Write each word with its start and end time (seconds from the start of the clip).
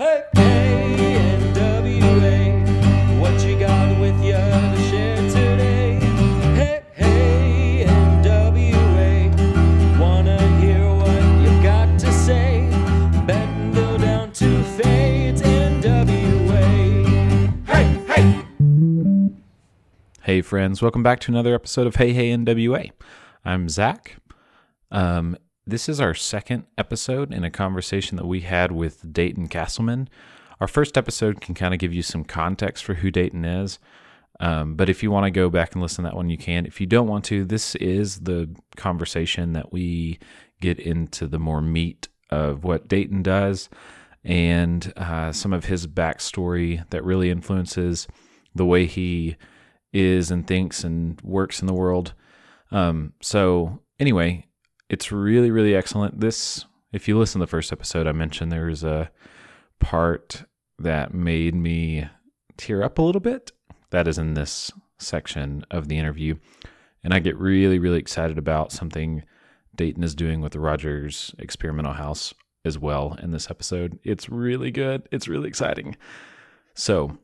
Hey, 0.00 0.24
hey, 0.34 1.36
NWA, 1.52 3.20
what 3.20 3.44
you 3.44 3.58
got 3.58 4.00
with 4.00 4.18
you 4.24 4.32
to 4.32 4.82
share 4.88 5.16
today? 5.28 6.00
Hey, 6.54 6.82
hey, 6.94 7.84
NWA, 7.86 9.28
wanna 9.98 10.40
hear 10.58 10.88
what 10.94 11.22
you 11.42 11.62
got 11.62 12.00
to 12.00 12.10
say? 12.14 12.70
Down 13.26 14.32
to 14.32 14.64
Fades, 14.78 15.42
NWA. 15.42 17.04
Hey, 17.66 18.00
hey! 18.08 18.44
Hey, 20.22 20.40
friends, 20.40 20.80
welcome 20.80 21.02
back 21.02 21.20
to 21.20 21.30
another 21.30 21.54
episode 21.54 21.86
of 21.86 21.96
Hey 21.96 22.14
Hey 22.14 22.30
NWA. 22.34 22.90
I'm 23.44 23.68
Zach. 23.68 24.16
Um, 24.90 25.36
this 25.66 25.88
is 25.88 26.00
our 26.00 26.14
second 26.14 26.64
episode 26.78 27.32
in 27.32 27.44
a 27.44 27.50
conversation 27.50 28.16
that 28.16 28.26
we 28.26 28.40
had 28.40 28.72
with 28.72 29.12
Dayton 29.12 29.48
Castleman. 29.48 30.08
Our 30.60 30.68
first 30.68 30.98
episode 30.98 31.40
can 31.40 31.54
kind 31.54 31.72
of 31.72 31.80
give 31.80 31.94
you 31.94 32.02
some 32.02 32.24
context 32.24 32.84
for 32.84 32.94
who 32.94 33.10
Dayton 33.10 33.44
is. 33.44 33.78
Um, 34.40 34.74
but 34.74 34.88
if 34.88 35.02
you 35.02 35.10
want 35.10 35.24
to 35.24 35.30
go 35.30 35.50
back 35.50 35.74
and 35.74 35.82
listen 35.82 36.04
to 36.04 36.10
that 36.10 36.16
one, 36.16 36.30
you 36.30 36.38
can. 36.38 36.66
If 36.66 36.80
you 36.80 36.86
don't 36.86 37.08
want 37.08 37.24
to, 37.26 37.44
this 37.44 37.74
is 37.76 38.20
the 38.20 38.54
conversation 38.76 39.52
that 39.52 39.72
we 39.72 40.18
get 40.60 40.78
into 40.78 41.26
the 41.26 41.38
more 41.38 41.60
meat 41.60 42.08
of 42.30 42.64
what 42.64 42.88
Dayton 42.88 43.22
does 43.22 43.68
and 44.24 44.92
uh, 44.96 45.32
some 45.32 45.52
of 45.52 45.66
his 45.66 45.86
backstory 45.86 46.88
that 46.90 47.04
really 47.04 47.30
influences 47.30 48.06
the 48.54 48.66
way 48.66 48.86
he 48.86 49.36
is 49.92 50.30
and 50.30 50.46
thinks 50.46 50.84
and 50.84 51.20
works 51.22 51.60
in 51.60 51.66
the 51.66 51.74
world. 51.74 52.14
Um, 52.70 53.12
so 53.20 53.80
anyway, 53.98 54.46
it's 54.90 55.12
really, 55.12 55.52
really 55.52 55.74
excellent. 55.76 56.20
This, 56.20 56.66
if 56.92 57.06
you 57.06 57.16
listen 57.16 57.38
to 57.38 57.46
the 57.46 57.50
first 57.50 57.72
episode, 57.72 58.08
I 58.08 58.12
mentioned 58.12 58.50
there 58.50 58.66
was 58.66 58.82
a 58.82 59.10
part 59.78 60.42
that 60.80 61.14
made 61.14 61.54
me 61.54 62.08
tear 62.56 62.82
up 62.82 62.98
a 62.98 63.02
little 63.02 63.20
bit. 63.20 63.52
That 63.90 64.08
is 64.08 64.18
in 64.18 64.34
this 64.34 64.72
section 64.98 65.64
of 65.70 65.86
the 65.86 65.96
interview. 65.96 66.34
And 67.04 67.14
I 67.14 67.20
get 67.20 67.38
really, 67.38 67.78
really 67.78 68.00
excited 68.00 68.36
about 68.36 68.72
something 68.72 69.22
Dayton 69.76 70.02
is 70.02 70.14
doing 70.14 70.40
with 70.40 70.52
the 70.52 70.60
Rogers 70.60 71.36
Experimental 71.38 71.92
House 71.92 72.34
as 72.64 72.76
well 72.76 73.16
in 73.22 73.30
this 73.30 73.48
episode. 73.48 73.98
It's 74.02 74.28
really 74.28 74.72
good. 74.72 75.08
It's 75.12 75.28
really 75.28 75.48
exciting. 75.48 75.96
So, 76.74 77.16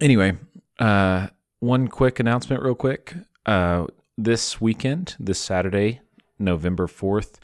anyway, 0.00 0.38
uh, 0.78 1.26
one 1.58 1.88
quick 1.88 2.20
announcement, 2.20 2.62
real 2.62 2.76
quick. 2.76 3.14
Uh, 3.44 3.86
this 4.16 4.60
weekend, 4.60 5.16
this 5.18 5.40
Saturday, 5.40 6.00
November 6.38 6.86
4th, 6.86 7.36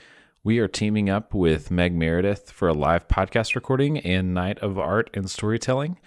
we 0.42 0.58
are 0.58 0.68
teaming 0.68 1.08
up 1.08 1.32
with 1.32 1.70
Meg 1.70 1.94
Meredith 1.94 2.50
for 2.50 2.68
a 2.68 2.74
live 2.74 3.08
podcast 3.08 3.54
recording 3.54 3.98
and 3.98 4.34
night 4.34 4.58
of 4.58 4.78
art 4.78 5.08
and 5.14 5.30
storytelling. 5.30 5.98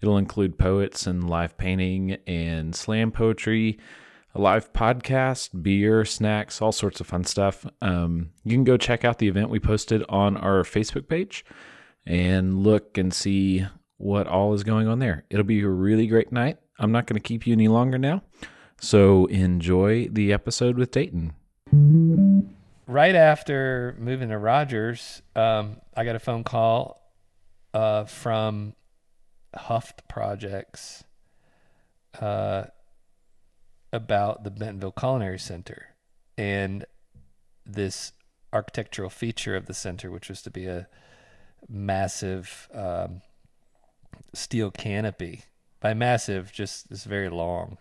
It'll 0.00 0.18
include 0.18 0.58
poets 0.58 1.06
and 1.06 1.28
live 1.28 1.56
painting 1.56 2.18
and 2.26 2.74
slam 2.74 3.10
poetry, 3.10 3.78
a 4.34 4.40
live 4.40 4.72
podcast, 4.72 5.62
beer, 5.62 6.04
snacks, 6.04 6.60
all 6.60 6.72
sorts 6.72 7.00
of 7.00 7.06
fun 7.06 7.24
stuff. 7.24 7.66
Um, 7.80 8.30
you 8.44 8.52
can 8.52 8.64
go 8.64 8.76
check 8.76 9.04
out 9.04 9.18
the 9.18 9.28
event 9.28 9.48
we 9.48 9.58
posted 9.58 10.04
on 10.08 10.36
our 10.36 10.62
Facebook 10.62 11.08
page 11.08 11.44
and 12.04 12.58
look 12.58 12.98
and 12.98 13.14
see 13.14 13.66
what 13.96 14.26
all 14.26 14.52
is 14.52 14.62
going 14.62 14.88
on 14.88 14.98
there. 14.98 15.24
It'll 15.30 15.44
be 15.44 15.62
a 15.62 15.68
really 15.68 16.06
great 16.06 16.30
night. 16.30 16.58
I'm 16.78 16.92
not 16.92 17.06
going 17.06 17.20
to 17.20 17.26
keep 17.26 17.46
you 17.46 17.54
any 17.54 17.68
longer 17.68 17.96
now. 17.96 18.22
So 18.78 19.24
enjoy 19.26 20.08
the 20.08 20.32
episode 20.32 20.76
with 20.76 20.90
Dayton. 20.90 21.32
Right 22.88 23.16
after 23.16 23.96
moving 23.98 24.28
to 24.28 24.38
Rogers, 24.38 25.20
um, 25.34 25.78
I 25.96 26.04
got 26.04 26.14
a 26.14 26.20
phone 26.20 26.44
call 26.44 27.02
uh, 27.74 28.04
from 28.04 28.74
Hufft 29.56 30.06
Projects 30.08 31.02
uh, 32.20 32.66
about 33.92 34.44
the 34.44 34.52
Bentonville 34.52 34.92
Culinary 34.92 35.40
Center 35.40 35.96
and 36.38 36.84
this 37.64 38.12
architectural 38.52 39.10
feature 39.10 39.56
of 39.56 39.66
the 39.66 39.74
center, 39.74 40.08
which 40.12 40.28
was 40.28 40.40
to 40.42 40.50
be 40.52 40.66
a 40.66 40.86
massive 41.68 42.68
um, 42.72 43.20
steel 44.32 44.70
canopy. 44.70 45.42
By 45.80 45.92
massive, 45.92 46.52
just 46.52 46.86
it's 46.92 47.02
very 47.02 47.30
long. 47.30 47.78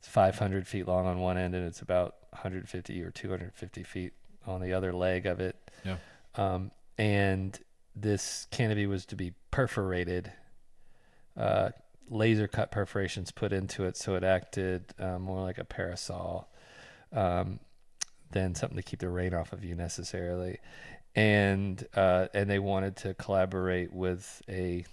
It's 0.00 0.08
500 0.08 0.66
feet 0.66 0.88
long 0.88 1.06
on 1.06 1.20
one 1.20 1.38
end, 1.38 1.54
and 1.54 1.64
it's 1.64 1.80
about 1.80 2.16
150 2.30 3.00
or 3.02 3.12
250 3.12 3.82
feet 3.84 4.14
on 4.46 4.60
the 4.60 4.72
other 4.72 4.92
leg 4.92 5.26
of 5.26 5.40
it. 5.40 5.56
Yeah. 5.84 5.96
Um, 6.34 6.70
and 6.98 7.58
this 7.94 8.46
canopy 8.50 8.86
was 8.86 9.06
to 9.06 9.16
be 9.16 9.32
perforated, 9.50 10.32
uh, 11.36 11.70
laser 12.08 12.48
cut 12.48 12.70
perforations 12.70 13.30
put 13.30 13.52
into 13.52 13.84
it, 13.84 13.96
so 13.96 14.14
it 14.14 14.24
acted 14.24 14.94
uh, 14.98 15.18
more 15.18 15.40
like 15.42 15.58
a 15.58 15.64
parasol 15.64 16.48
um, 17.12 17.58
than 18.30 18.54
something 18.54 18.76
to 18.76 18.82
keep 18.82 19.00
the 19.00 19.08
rain 19.08 19.34
off 19.34 19.52
of 19.52 19.64
you 19.64 19.74
necessarily. 19.74 20.58
And 21.14 21.86
uh, 21.94 22.28
and 22.32 22.48
they 22.48 22.58
wanted 22.58 22.96
to 22.98 23.14
collaborate 23.14 23.92
with 23.92 24.40
a 24.48 24.86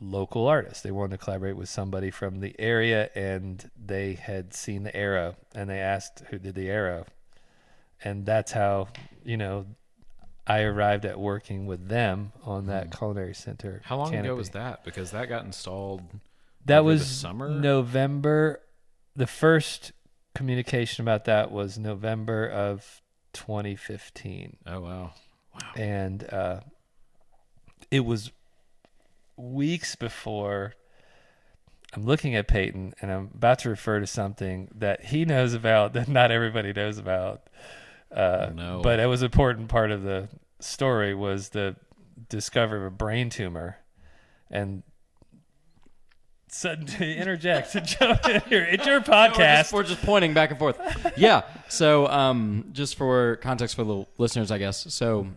local 0.00 0.48
artist. 0.48 0.82
They 0.82 0.90
wanted 0.90 1.18
to 1.18 1.24
collaborate 1.24 1.56
with 1.56 1.68
somebody 1.68 2.10
from 2.10 2.40
the 2.40 2.56
area, 2.58 3.10
and 3.14 3.70
they 3.76 4.14
had 4.14 4.54
seen 4.54 4.82
the 4.82 4.94
arrow, 4.96 5.36
and 5.54 5.70
they 5.70 5.78
asked 5.78 6.24
who 6.30 6.38
did 6.40 6.56
the 6.56 6.68
arrow, 6.68 7.06
and 8.04 8.26
that's 8.26 8.52
how 8.52 8.88
you 9.24 9.36
know 9.36 9.66
I 10.46 10.62
arrived 10.62 11.04
at 11.04 11.18
working 11.18 11.66
with 11.66 11.88
them 11.88 12.32
on 12.44 12.66
that 12.66 12.96
culinary 12.96 13.34
center. 13.34 13.80
How 13.84 13.96
long 13.96 14.14
ago 14.14 14.34
was 14.34 14.50
that? 14.50 14.84
Because 14.84 15.12
that 15.12 15.28
got 15.28 15.44
installed. 15.44 16.02
That 16.66 16.84
was 16.84 17.06
summer? 17.06 17.48
November. 17.48 18.60
The 19.14 19.26
first 19.26 19.92
communication 20.34 21.02
about 21.02 21.26
that 21.26 21.50
was 21.50 21.78
November 21.78 22.48
of 22.48 23.02
2015 23.34 24.56
Oh 24.66 24.80
wow! 24.80 24.88
wow. 25.54 25.70
and 25.76 26.24
uh, 26.32 26.60
it 27.90 28.00
was 28.00 28.30
weeks 29.36 29.94
before 29.96 30.74
I'm 31.94 32.04
looking 32.04 32.34
at 32.34 32.48
Peyton 32.48 32.94
and 33.02 33.12
I'm 33.12 33.30
about 33.34 33.58
to 33.60 33.70
refer 33.70 34.00
to 34.00 34.06
something 34.06 34.70
that 34.74 35.04
he 35.06 35.24
knows 35.24 35.52
about 35.52 35.92
that 35.94 36.08
not 36.08 36.30
everybody 36.30 36.72
knows 36.72 36.98
about. 36.98 37.48
Uh, 38.14 38.50
no. 38.54 38.80
But 38.82 39.00
it 39.00 39.06
was 39.06 39.22
an 39.22 39.26
important 39.26 39.68
part 39.68 39.90
of 39.90 40.02
the 40.02 40.28
story 40.60 41.14
was 41.14 41.50
the 41.50 41.76
discovery 42.28 42.78
of 42.80 42.86
a 42.86 42.90
brain 42.90 43.30
tumor, 43.30 43.78
and 44.50 44.82
suddenly 46.48 47.16
interject 47.18 47.74
and 47.74 47.86
jump 47.86 48.28
in 48.28 48.40
here. 48.42 48.64
It's 48.64 48.86
your 48.86 48.96
We're 48.98 49.04
podcast. 49.04 49.34
just, 49.58 49.72
we're 49.72 49.82
just 49.84 50.02
pointing 50.02 50.34
back 50.34 50.50
and 50.50 50.58
forth. 50.58 50.78
yeah. 51.16 51.42
So, 51.68 52.06
um, 52.08 52.68
just 52.72 52.96
for 52.96 53.36
context 53.36 53.74
for 53.76 53.84
the 53.84 54.06
listeners, 54.18 54.50
I 54.50 54.58
guess. 54.58 54.92
So, 54.92 55.28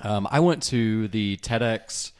um, 0.00 0.26
I 0.30 0.40
went 0.40 0.62
to 0.64 1.08
the 1.08 1.36
TEDx 1.38 2.12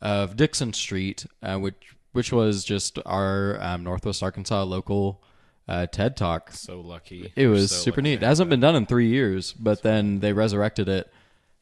of 0.00 0.36
Dickson 0.36 0.72
Street, 0.72 1.26
uh, 1.42 1.58
which 1.58 1.74
which 2.12 2.32
was 2.32 2.64
just 2.64 2.98
our 3.04 3.58
um, 3.62 3.84
Northwest 3.84 4.22
Arkansas 4.22 4.62
local 4.62 5.22
uh, 5.68 5.86
TED 5.86 6.16
Talk. 6.16 6.52
So 6.52 6.80
lucky. 6.80 7.32
It 7.36 7.48
was 7.48 7.70
so 7.70 7.76
super 7.76 8.02
neat. 8.02 8.22
It 8.22 8.26
hasn't 8.26 8.50
been 8.50 8.60
done 8.60 8.76
in 8.76 8.86
three 8.86 9.08
years, 9.08 9.52
but 9.52 9.82
then 9.82 10.20
they 10.20 10.32
resurrected 10.32 10.88
it 10.88 11.10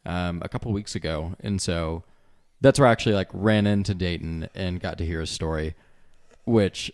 um, 0.07 0.41
a 0.45 0.49
couple 0.49 0.73
weeks 0.73 0.95
ago, 0.95 1.35
and 1.41 1.61
so 1.61 2.05
that's 2.61 2.79
where 2.79 2.89
I 2.89 2.93
actually 2.93 3.15
like 3.15 3.29
ran 3.33 3.67
into 3.67 3.95
Dayton 3.95 4.49
and 4.55 4.81
got 4.81 4.99
to 4.99 5.07
hear 5.07 5.21
his 5.21 5.31
story, 5.31 5.75
which, 6.45 6.93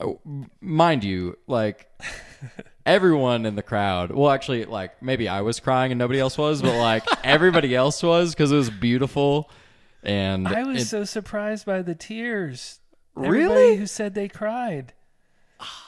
oh, 0.00 0.20
mind 0.60 1.04
you, 1.04 1.36
like 1.46 1.88
everyone 2.86 3.46
in 3.46 3.56
the 3.56 3.62
crowd. 3.62 4.10
Well, 4.12 4.30
actually, 4.30 4.64
like 4.64 5.02
maybe 5.02 5.28
I 5.28 5.40
was 5.42 5.60
crying 5.60 5.92
and 5.92 5.98
nobody 5.98 6.20
else 6.20 6.38
was, 6.38 6.62
but 6.62 6.76
like 6.78 7.04
everybody 7.24 7.74
else 7.74 8.02
was 8.02 8.34
because 8.34 8.52
it 8.52 8.56
was 8.56 8.70
beautiful. 8.70 9.50
And 10.02 10.46
I 10.46 10.62
was 10.62 10.82
it- 10.82 10.86
so 10.86 11.04
surprised 11.04 11.66
by 11.66 11.82
the 11.82 11.94
tears. 11.94 12.80
Really? 13.14 13.44
Everybody 13.44 13.76
who 13.76 13.86
said 13.86 14.14
they 14.14 14.28
cried. 14.28 14.92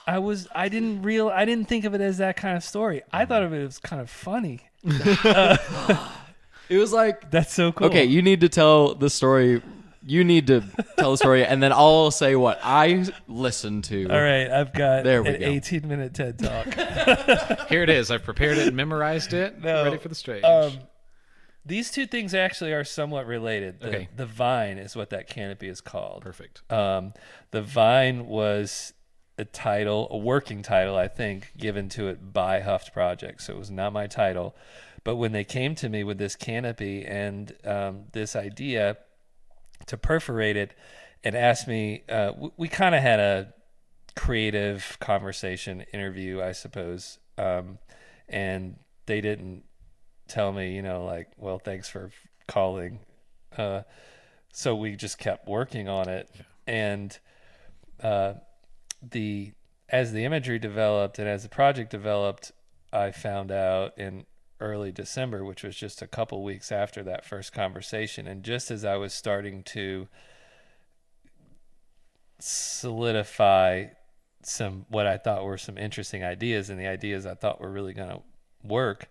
I 0.06 0.18
was 0.18 0.48
I 0.54 0.68
didn't 0.68 1.02
real 1.02 1.28
I 1.28 1.44
didn't 1.44 1.68
think 1.68 1.84
of 1.84 1.94
it 1.94 2.00
as 2.00 2.18
that 2.18 2.36
kind 2.36 2.56
of 2.56 2.64
story. 2.64 3.02
I 3.12 3.24
thought 3.24 3.42
of 3.42 3.52
it 3.52 3.64
as 3.64 3.78
kind 3.78 4.00
of 4.00 4.08
funny. 4.08 4.60
it 4.84 6.78
was 6.78 6.92
like 6.92 7.30
That's 7.30 7.52
so 7.52 7.72
cool. 7.72 7.86
Okay, 7.88 8.04
you 8.04 8.22
need 8.22 8.40
to 8.40 8.48
tell 8.48 8.94
the 8.94 9.10
story. 9.10 9.62
You 10.06 10.24
need 10.24 10.46
to 10.46 10.62
tell 10.96 11.10
the 11.10 11.18
story, 11.18 11.44
and 11.44 11.62
then 11.62 11.70
I'll 11.72 12.10
say 12.10 12.34
what 12.34 12.58
I 12.62 13.04
listened 13.26 13.84
to. 13.84 14.08
All 14.08 14.20
right, 14.20 14.48
I've 14.50 14.72
got 14.72 15.04
There 15.04 15.22
we 15.22 15.30
an 15.34 15.40
go. 15.40 15.46
18 15.46 15.86
minute 15.88 16.14
TED 16.14 16.38
talk. 16.38 16.66
Here 17.68 17.82
it 17.82 17.90
is. 17.90 18.10
I've 18.10 18.22
prepared 18.22 18.56
it 18.56 18.68
and 18.68 18.76
memorized 18.76 19.34
it. 19.34 19.60
No. 19.62 19.84
Ready 19.84 19.98
for 19.98 20.08
the 20.08 20.14
stage. 20.14 20.44
um, 20.44 20.78
these 21.66 21.90
two 21.90 22.06
things 22.06 22.32
actually 22.32 22.72
are 22.72 22.84
somewhat 22.84 23.26
related. 23.26 23.80
The, 23.80 23.88
Okay. 23.88 24.08
the 24.16 24.24
vine 24.24 24.78
is 24.78 24.96
what 24.96 25.10
that 25.10 25.28
canopy 25.28 25.68
is 25.68 25.82
called. 25.82 26.22
Perfect. 26.22 26.62
Um, 26.72 27.12
the 27.50 27.60
vine 27.60 28.26
was 28.26 28.94
a 29.38 29.44
title, 29.44 30.08
a 30.10 30.18
working 30.18 30.62
title, 30.62 30.96
I 30.96 31.08
think, 31.08 31.52
given 31.56 31.88
to 31.90 32.08
it 32.08 32.32
by 32.32 32.60
Hufft 32.60 32.92
Project. 32.92 33.42
So 33.42 33.54
it 33.54 33.58
was 33.58 33.70
not 33.70 33.92
my 33.92 34.06
title. 34.06 34.54
But 35.04 35.16
when 35.16 35.32
they 35.32 35.44
came 35.44 35.74
to 35.76 35.88
me 35.88 36.04
with 36.04 36.18
this 36.18 36.36
canopy 36.36 37.06
and 37.06 37.54
um, 37.64 38.04
this 38.12 38.36
idea, 38.36 38.98
to 39.86 39.96
perforate 39.96 40.56
it 40.56 40.74
and 41.24 41.34
asked 41.34 41.68
me. 41.68 42.04
Uh, 42.08 42.32
we 42.36 42.50
we 42.56 42.68
kind 42.68 42.94
of 42.94 43.02
had 43.02 43.20
a 43.20 43.52
creative 44.16 44.96
conversation 45.00 45.82
interview, 45.92 46.42
I 46.42 46.52
suppose, 46.52 47.18
um, 47.36 47.78
and 48.28 48.76
they 49.06 49.20
didn't 49.20 49.64
tell 50.26 50.52
me, 50.52 50.74
you 50.74 50.82
know, 50.82 51.04
like, 51.04 51.28
well, 51.36 51.58
thanks 51.58 51.88
for 51.88 52.10
calling. 52.46 53.00
Uh, 53.56 53.82
so 54.52 54.74
we 54.74 54.96
just 54.96 55.18
kept 55.18 55.48
working 55.48 55.88
on 55.88 56.08
it, 56.08 56.28
and 56.66 57.18
uh, 58.02 58.34
the 59.02 59.52
as 59.88 60.12
the 60.12 60.24
imagery 60.24 60.58
developed 60.58 61.18
and 61.18 61.26
as 61.28 61.42
the 61.42 61.48
project 61.48 61.90
developed, 61.90 62.52
I 62.92 63.10
found 63.10 63.50
out 63.50 63.96
in 63.98 64.26
early 64.60 64.92
December, 64.92 65.44
which 65.44 65.62
was 65.62 65.76
just 65.76 66.02
a 66.02 66.06
couple 66.06 66.42
weeks 66.42 66.70
after 66.72 67.02
that 67.04 67.24
first 67.24 67.52
conversation, 67.52 68.26
and 68.26 68.42
just 68.42 68.70
as 68.70 68.84
I 68.84 68.96
was 68.96 69.14
starting 69.14 69.62
to 69.64 70.08
solidify 72.40 73.86
some 74.42 74.86
what 74.88 75.06
I 75.06 75.16
thought 75.18 75.44
were 75.44 75.58
some 75.58 75.76
interesting 75.76 76.22
ideas 76.24 76.70
and 76.70 76.78
the 76.78 76.86
ideas 76.86 77.26
I 77.26 77.34
thought 77.34 77.60
were 77.60 77.70
really 77.70 77.92
going 77.92 78.10
to 78.10 78.20
work, 78.62 79.08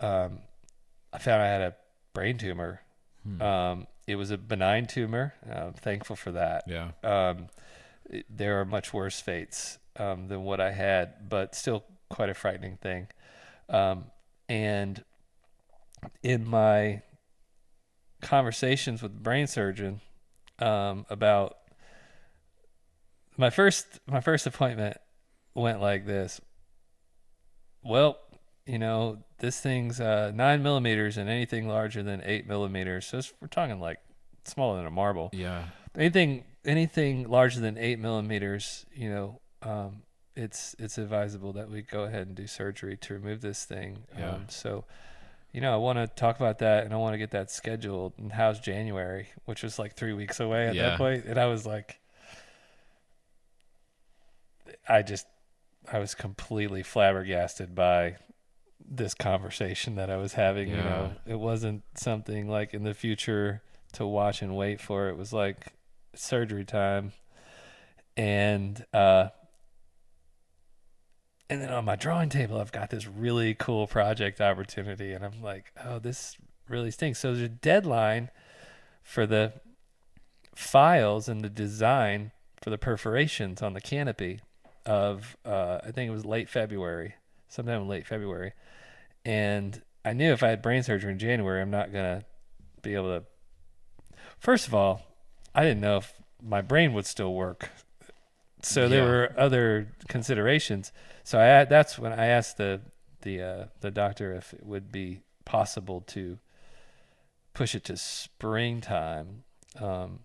um, 0.00 0.40
I 1.12 1.18
found 1.18 1.42
I 1.42 1.46
had 1.46 1.60
a 1.62 1.74
brain 2.14 2.38
tumor. 2.38 2.80
Um, 3.40 3.86
it 4.06 4.16
was 4.16 4.30
a 4.32 4.38
benign 4.38 4.86
tumor. 4.86 5.34
I'm 5.48 5.74
thankful 5.74 6.16
for 6.16 6.32
that 6.32 6.64
Yeah. 6.66 6.90
um, 7.04 7.48
there 8.28 8.60
are 8.60 8.64
much 8.64 8.92
worse 8.92 9.20
fates 9.20 9.78
um, 9.96 10.28
than 10.28 10.42
what 10.44 10.60
I 10.60 10.72
had, 10.72 11.28
but 11.28 11.54
still 11.54 11.84
quite 12.08 12.28
a 12.28 12.34
frightening 12.34 12.76
thing. 12.76 13.08
Um, 13.68 14.04
and 14.48 15.02
in 16.22 16.46
my 16.48 17.02
conversations 18.20 19.02
with 19.02 19.14
the 19.14 19.20
brain 19.20 19.46
surgeon 19.46 20.00
um, 20.58 21.06
about 21.10 21.56
my 23.36 23.50
first 23.50 24.00
my 24.06 24.20
first 24.20 24.46
appointment 24.46 24.96
went 25.54 25.80
like 25.80 26.06
this. 26.06 26.40
Well, 27.82 28.18
you 28.66 28.78
know, 28.78 29.18
this 29.38 29.60
thing's 29.60 30.00
uh, 30.00 30.30
nine 30.34 30.62
millimeters, 30.62 31.16
and 31.16 31.28
anything 31.28 31.66
larger 31.66 32.02
than 32.02 32.22
eight 32.24 32.46
millimeters. 32.46 33.06
So 33.06 33.18
it's, 33.18 33.32
we're 33.40 33.48
talking 33.48 33.80
like 33.80 33.98
smaller 34.44 34.76
than 34.76 34.86
a 34.86 34.90
marble 34.90 35.30
Yeah. 35.32 35.64
anything 35.96 36.44
anything 36.64 37.28
larger 37.28 37.60
than 37.60 37.76
eight 37.78 37.98
millimeters, 37.98 38.86
you 38.94 39.10
know, 39.10 39.40
um, 39.62 40.02
it's 40.34 40.74
it's 40.78 40.98
advisable 40.98 41.52
that 41.54 41.70
we 41.70 41.82
go 41.82 42.04
ahead 42.04 42.26
and 42.26 42.36
do 42.36 42.46
surgery 42.46 42.96
to 42.98 43.14
remove 43.14 43.40
this 43.40 43.64
thing. 43.64 44.04
Yeah. 44.18 44.30
Um, 44.32 44.46
so, 44.48 44.84
you 45.52 45.60
know, 45.60 45.72
I 45.74 45.76
want 45.76 45.98
to 45.98 46.06
talk 46.06 46.36
about 46.36 46.58
that 46.60 46.84
and 46.84 46.94
I 46.94 46.96
want 46.96 47.14
to 47.14 47.18
get 47.18 47.32
that 47.32 47.50
scheduled. 47.50 48.14
And 48.18 48.32
how's 48.32 48.58
January, 48.58 49.28
which 49.44 49.62
was 49.62 49.78
like 49.78 49.94
three 49.94 50.14
weeks 50.14 50.40
away 50.40 50.68
at 50.68 50.74
Yeah. 50.74 50.90
that 50.90 50.98
point, 50.98 51.24
and 51.26 51.38
I 51.38 51.46
was 51.46 51.66
like, 51.66 51.98
I 54.88 55.02
just 55.02 55.26
I 55.92 55.98
was 55.98 56.14
completely 56.14 56.82
flabbergasted 56.82 57.74
by 57.74 58.16
this 58.88 59.14
conversation 59.14 59.96
that 59.96 60.10
I 60.10 60.16
was 60.16 60.34
having. 60.34 60.68
You 60.68 60.76
know, 60.76 61.12
it 61.26 61.38
wasn't 61.38 61.82
something 61.94 62.48
like 62.48 62.72
in 62.74 62.84
the 62.84 62.94
future 62.94 63.62
to 63.94 64.06
watch 64.06 64.42
and 64.42 64.56
wait 64.56 64.80
for. 64.80 65.08
It 65.08 65.16
was 65.16 65.32
like 65.32 65.66
surgery 66.14 66.64
time, 66.64 67.12
and 68.16 68.84
uh, 68.92 69.28
and 71.48 71.60
then 71.60 71.70
on 71.70 71.84
my 71.84 71.96
drawing 71.96 72.28
table, 72.28 72.58
I've 72.58 72.72
got 72.72 72.90
this 72.90 73.06
really 73.06 73.54
cool 73.54 73.86
project 73.86 74.40
opportunity, 74.40 75.12
and 75.12 75.24
I'm 75.24 75.42
like, 75.42 75.72
oh, 75.84 75.98
this 75.98 76.36
really 76.68 76.90
stinks. 76.90 77.18
So 77.18 77.32
there's 77.32 77.44
a 77.44 77.48
deadline 77.48 78.30
for 79.02 79.26
the 79.26 79.52
files 80.54 81.28
and 81.28 81.42
the 81.42 81.50
design 81.50 82.32
for 82.62 82.70
the 82.70 82.78
perforations 82.78 83.60
on 83.62 83.74
the 83.74 83.80
canopy 83.80 84.40
of 84.86 85.36
uh, 85.44 85.78
I 85.84 85.90
think 85.90 86.08
it 86.08 86.12
was 86.12 86.24
late 86.24 86.48
February, 86.48 87.14
sometime 87.48 87.82
in 87.82 87.88
late 87.88 88.06
February, 88.06 88.52
and 89.24 89.82
I 90.04 90.12
knew 90.12 90.32
if 90.32 90.42
I 90.42 90.48
had 90.48 90.62
brain 90.62 90.82
surgery 90.82 91.12
in 91.12 91.18
January, 91.18 91.60
I'm 91.60 91.70
not 91.70 91.92
gonna 91.92 92.24
be 92.82 92.94
able 92.94 93.20
to. 93.20 93.24
First 94.38 94.66
of 94.66 94.74
all, 94.74 95.02
I 95.54 95.62
didn't 95.62 95.80
know 95.80 95.98
if 95.98 96.12
my 96.42 96.60
brain 96.60 96.92
would 96.94 97.06
still 97.06 97.34
work, 97.34 97.70
so 98.62 98.88
there 98.88 99.02
Yeah. 99.04 99.10
were 99.10 99.34
other 99.36 99.88
considerations. 100.08 100.92
So 101.24 101.38
I 101.40 101.64
that's 101.64 101.98
when 101.98 102.12
I 102.12 102.26
asked 102.26 102.56
the 102.56 102.80
the 103.22 103.42
uh, 103.42 103.64
the 103.80 103.90
doctor 103.90 104.32
if 104.34 104.52
it 104.54 104.64
would 104.64 104.90
be 104.90 105.20
possible 105.44 106.00
to 106.08 106.38
push 107.54 107.74
it 107.74 107.84
to 107.84 107.96
springtime. 107.96 109.44
Um, 109.80 110.20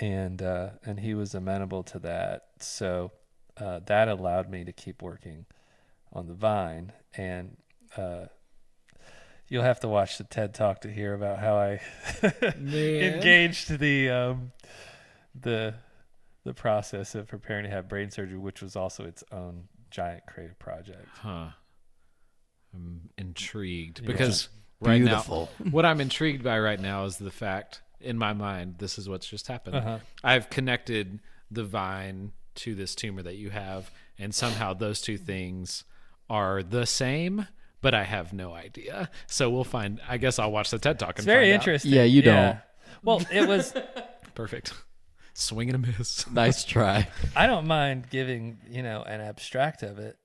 and 0.00 0.40
uh, 0.42 0.70
and 0.84 1.00
he 1.00 1.14
was 1.14 1.34
amenable 1.34 1.82
to 1.84 1.98
that. 2.00 2.46
So 2.60 3.12
uh, 3.58 3.80
that 3.86 4.08
allowed 4.08 4.48
me 4.48 4.64
to 4.64 4.72
keep 4.72 5.02
working 5.02 5.46
on 6.12 6.26
the 6.28 6.34
vine. 6.34 6.92
And 7.14 7.56
uh, 7.96 8.26
you'll 9.52 9.62
have 9.62 9.80
to 9.80 9.88
watch 9.88 10.16
the 10.16 10.24
TED 10.24 10.54
talk 10.54 10.80
to 10.80 10.90
hear 10.90 11.12
about 11.12 11.38
how 11.38 11.56
I 11.56 11.80
engaged 12.56 13.78
the 13.78 14.08
um, 14.08 14.52
the 15.38 15.74
the 16.44 16.54
process 16.54 17.14
of 17.14 17.28
preparing 17.28 17.64
to 17.64 17.70
have 17.70 17.86
brain 17.88 18.10
surgery, 18.10 18.38
which 18.38 18.62
was 18.62 18.74
also 18.76 19.04
its 19.04 19.22
own 19.30 19.68
giant 19.90 20.22
creative 20.26 20.58
project. 20.58 21.06
Huh. 21.20 21.48
I'm 22.74 23.10
intrigued 23.18 24.00
Yeah. 24.00 24.06
because 24.06 24.48
right 24.80 24.96
Beautiful. 24.98 25.50
now, 25.60 25.66
what 25.70 25.84
I'm 25.84 26.00
intrigued 26.00 26.42
by 26.42 26.58
right 26.58 26.80
now 26.80 27.04
is 27.04 27.18
the 27.18 27.30
fact 27.30 27.82
in 28.00 28.16
my 28.18 28.32
mind, 28.32 28.76
this 28.78 28.98
is 28.98 29.08
what's 29.08 29.28
just 29.28 29.46
happened. 29.46 29.76
Uh-huh. 29.76 29.98
I've 30.24 30.48
connected 30.50 31.20
the 31.50 31.62
vine 31.62 32.32
to 32.56 32.74
this 32.74 32.94
tumor 32.94 33.22
that 33.22 33.36
you 33.36 33.50
have, 33.50 33.90
and 34.18 34.34
somehow 34.34 34.72
those 34.74 35.00
two 35.02 35.18
things 35.18 35.84
are 36.28 36.62
the 36.62 36.86
same, 36.86 37.46
but 37.82 37.94
I 37.94 38.04
have 38.04 38.32
no 38.32 38.54
idea. 38.54 39.10
So 39.26 39.50
we'll 39.50 39.64
find. 39.64 40.00
I 40.08 40.16
guess 40.16 40.38
I'll 40.38 40.52
watch 40.52 40.70
the 40.70 40.78
TED 40.78 40.98
talk. 40.98 41.10
It's 41.10 41.18
and 41.20 41.26
very 41.26 41.46
find 41.46 41.52
out. 41.52 41.54
interesting. 41.54 41.92
Yeah, 41.92 42.04
you 42.04 42.22
don't. 42.22 42.58
Well, 43.02 43.22
it 43.30 43.46
was. 43.46 43.74
Perfect. 44.34 44.72
Swing 45.34 45.68
and 45.68 45.84
a 45.84 45.86
miss. 45.98 46.30
Nice 46.30 46.64
try. 46.64 47.08
I 47.36 47.46
don't 47.46 47.66
mind 47.66 48.08
giving, 48.08 48.58
you 48.70 48.82
know, 48.82 49.02
an 49.02 49.20
abstract 49.20 49.82
of 49.82 49.98
it, 49.98 50.16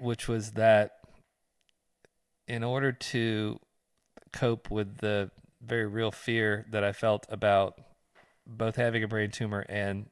which 0.00 0.26
was 0.26 0.52
that 0.52 0.92
in 2.48 2.64
order 2.64 2.92
to 2.92 3.60
cope 4.32 4.70
with 4.70 4.98
the 4.98 5.30
very 5.60 5.86
real 5.86 6.10
fear 6.10 6.66
that 6.70 6.82
I 6.82 6.92
felt 6.92 7.26
about 7.28 7.80
both 8.46 8.76
having 8.76 9.04
a 9.04 9.08
brain 9.08 9.30
tumor 9.30 9.64
and 9.68 10.06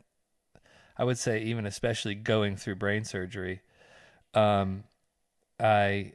I 0.96 1.04
would 1.04 1.18
say 1.18 1.42
even 1.42 1.64
especially 1.64 2.14
going 2.14 2.56
through 2.56 2.76
brain 2.76 3.04
surgery, 3.04 3.62
um, 4.34 4.84
I 5.58 6.12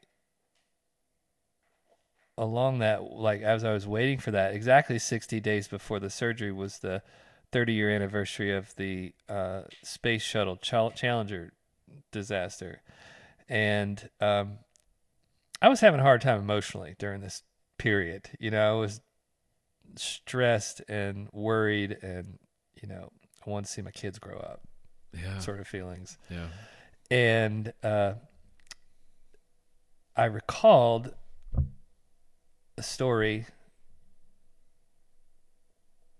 along 2.37 2.79
that 2.79 3.03
like 3.11 3.41
as 3.41 3.63
I 3.63 3.71
was 3.73 3.87
waiting 3.87 4.19
for 4.19 4.31
that 4.31 4.53
exactly 4.53 4.99
60 4.99 5.39
days 5.39 5.67
before 5.67 5.99
the 5.99 6.09
surgery 6.09 6.51
was 6.51 6.79
the 6.79 7.01
30 7.51 7.73
year 7.73 7.89
anniversary 7.89 8.53
of 8.53 8.75
the 8.75 9.13
uh, 9.29 9.61
space 9.83 10.21
shuttle 10.21 10.57
Chal- 10.57 10.91
Challenger 10.91 11.53
disaster, 12.11 12.81
and 13.47 14.09
um, 14.19 14.57
I 15.61 15.69
was 15.69 15.79
having 15.79 15.99
a 16.01 16.03
hard 16.03 16.21
time 16.21 16.39
emotionally 16.39 16.95
during 16.99 17.21
this 17.21 17.43
period. 17.77 18.29
You 18.39 18.51
know, 18.51 18.75
I 18.75 18.79
was 18.79 18.99
stressed 19.95 20.81
and 20.89 21.29
worried, 21.31 21.97
and 22.01 22.37
you 22.81 22.89
know, 22.89 23.09
I 23.45 23.49
wanted 23.49 23.67
to 23.67 23.71
see 23.71 23.81
my 23.81 23.91
kids 23.91 24.19
grow 24.19 24.37
up, 24.39 24.61
Yeah. 25.13 25.39
sort 25.39 25.59
of 25.61 25.67
feelings. 25.67 26.17
Yeah. 26.29 26.47
And 27.09 27.71
uh, 27.83 28.15
I 30.15 30.25
recalled 30.25 31.13
a 32.77 32.83
story 32.83 33.45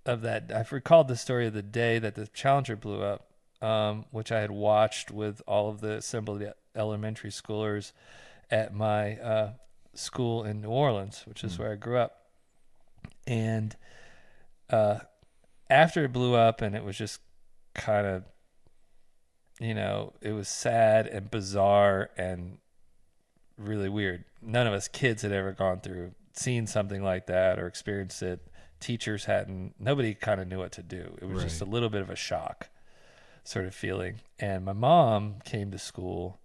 of 0.06 0.22
that. 0.22 0.52
I've 0.54 0.72
recalled 0.72 1.08
the 1.08 1.16
story 1.16 1.48
of 1.48 1.54
the 1.54 1.62
day 1.62 2.00
that 2.00 2.16
the 2.16 2.28
Challenger 2.28 2.76
blew 2.76 3.02
up, 3.02 3.32
um, 3.62 4.06
which 4.12 4.32
I 4.32 4.40
had 4.42 4.52
watched 4.52 5.12
with 5.12 5.42
all 5.48 5.70
of 5.70 5.82
the 5.82 5.94
assembled 5.94 6.44
elementary 6.76 7.32
schoolers 7.32 7.92
at 8.52 8.74
my 8.74 9.18
uh, 9.18 9.54
school 9.94 10.44
in 10.44 10.62
New 10.62 10.70
Orleans, 10.70 11.24
which 11.26 11.44
is 11.44 11.58
where 11.58 11.72
I 11.72 11.76
grew 11.76 11.98
up. 11.98 12.26
And 13.26 13.76
uh, 14.70 15.00
after 15.70 16.06
it 16.06 16.14
blew 16.14 16.36
up, 16.36 16.62
and 16.62 16.76
it 16.76 16.84
was 16.84 16.98
just 16.98 17.20
kind 17.74 18.06
of, 18.06 18.24
you 19.60 19.74
know, 19.74 20.14
it 20.22 20.32
was 20.32 20.48
sad 20.48 21.08
and 21.08 21.32
bizarre 21.32 22.10
and 22.18 22.60
really 23.58 23.90
weird. 23.90 24.26
None 24.42 24.68
of 24.68 24.74
us 24.74 24.88
kids 24.88 25.24
had 25.24 25.32
ever 25.32 25.54
gone 25.54 25.80
through, 25.80 26.12
seen 26.36 26.68
something 26.68 27.04
like 27.04 27.28
that 27.28 27.60
or 27.60 27.68
experienced 27.68 28.22
it. 28.22 28.48
Teachers 28.80 29.26
hadn't, 29.26 29.76
nobody 29.80 30.14
kind 30.14 30.42
of 30.42 30.48
knew 30.48 30.60
what 30.60 30.72
to 30.74 30.84
do. 30.84 31.18
It 31.22 31.28
was 31.28 31.44
just 31.44 31.62
a 31.62 31.66
little 31.66 31.90
bit 31.90 32.02
of 32.02 32.10
a 32.10 32.16
shock 32.16 32.70
sort 33.44 33.66
of 33.66 33.74
feeling. 33.74 34.22
And 34.40 34.66
my 34.66 34.74
mom 34.74 35.36
came 35.46 35.72
to 35.72 35.80
school 35.80 36.40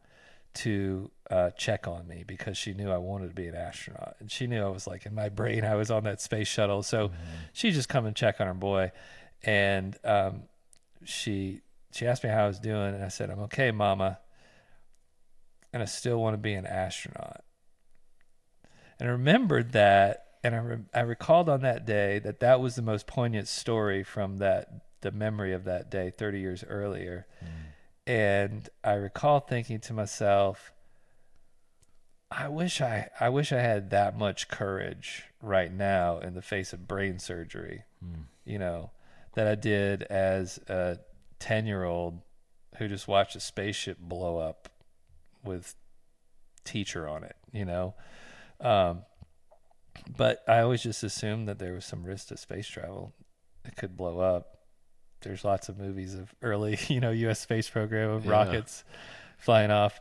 to 0.52 1.10
uh, 1.30 1.50
check 1.50 1.86
on 1.86 2.06
me 2.06 2.24
because 2.26 2.56
she 2.56 2.74
knew 2.74 2.90
I 2.90 2.98
wanted 2.98 3.28
to 3.28 3.34
be 3.34 3.46
an 3.46 3.54
astronaut, 3.54 4.16
and 4.18 4.30
she 4.30 4.46
knew 4.46 4.62
I 4.62 4.68
was 4.68 4.86
like 4.86 5.06
in 5.06 5.14
my 5.14 5.28
brain 5.28 5.64
I 5.64 5.76
was 5.76 5.90
on 5.90 6.04
that 6.04 6.20
space 6.20 6.48
shuttle. 6.48 6.82
So 6.82 7.12
she 7.52 7.70
just 7.70 7.88
come 7.88 8.06
and 8.06 8.16
check 8.16 8.40
on 8.40 8.46
her 8.46 8.54
boy, 8.54 8.92
and 9.42 9.96
um, 10.04 10.42
she 11.04 11.60
she 11.92 12.06
asked 12.06 12.24
me 12.24 12.30
how 12.30 12.44
I 12.44 12.48
was 12.48 12.58
doing, 12.58 12.94
and 12.94 13.04
I 13.04 13.08
said 13.08 13.30
I'm 13.30 13.40
okay, 13.40 13.70
Mama, 13.70 14.18
and 15.72 15.82
I 15.82 15.86
still 15.86 16.20
want 16.20 16.34
to 16.34 16.38
be 16.38 16.54
an 16.54 16.66
astronaut. 16.66 17.44
And 19.00 19.08
I 19.08 19.12
remembered 19.12 19.72
that, 19.72 20.26
and 20.44 20.54
I 20.54 20.58
re- 20.58 20.84
I 20.94 21.00
recalled 21.00 21.48
on 21.48 21.62
that 21.62 21.86
day 21.86 22.18
that 22.20 22.40
that 22.40 22.60
was 22.60 22.76
the 22.76 22.82
most 22.82 23.06
poignant 23.06 23.48
story 23.48 24.04
from 24.04 24.38
that 24.38 24.68
the 25.00 25.10
memory 25.10 25.54
of 25.54 25.64
that 25.64 25.90
day 25.90 26.10
30 26.10 26.40
years 26.40 26.64
earlier. 26.68 27.26
Mm. 27.42 27.48
And 28.12 28.68
I 28.84 28.92
recall 28.92 29.40
thinking 29.40 29.80
to 29.80 29.94
myself, 29.94 30.72
I 32.30 32.48
wish 32.48 32.80
I 32.80 33.08
I 33.18 33.30
wish 33.30 33.52
I 33.52 33.60
had 33.60 33.90
that 33.90 34.18
much 34.18 34.48
courage 34.48 35.24
right 35.42 35.72
now 35.72 36.18
in 36.18 36.34
the 36.34 36.42
face 36.42 36.72
of 36.72 36.86
brain 36.86 37.18
surgery. 37.18 37.84
Mm. 38.04 38.24
You 38.44 38.58
know, 38.58 38.90
that 39.34 39.46
I 39.46 39.54
did 39.54 40.02
as 40.04 40.58
a 40.68 40.98
10-year-old 41.40 42.20
who 42.76 42.88
just 42.88 43.08
watched 43.08 43.36
a 43.36 43.40
spaceship 43.40 43.98
blow 43.98 44.38
up 44.38 44.68
with 45.44 45.74
teacher 46.64 47.08
on 47.08 47.24
it, 47.24 47.36
you 47.52 47.64
know. 47.64 47.94
Um 48.60 49.02
but 50.16 50.42
I 50.48 50.60
always 50.60 50.82
just 50.82 51.02
assumed 51.02 51.48
that 51.48 51.58
there 51.58 51.72
was 51.74 51.84
some 51.84 52.02
risk 52.04 52.28
to 52.28 52.36
space 52.36 52.66
travel. 52.66 53.12
It 53.64 53.76
could 53.76 53.96
blow 53.96 54.18
up. 54.20 54.58
There's 55.20 55.44
lots 55.44 55.68
of 55.68 55.78
movies 55.78 56.14
of 56.14 56.34
early, 56.42 56.78
you 56.88 57.00
know, 57.00 57.10
U.S. 57.10 57.40
space 57.40 57.68
program 57.68 58.10
of 58.10 58.24
Yeah. 58.24 58.30
rockets 58.32 58.84
flying 59.38 59.70
off. 59.70 60.00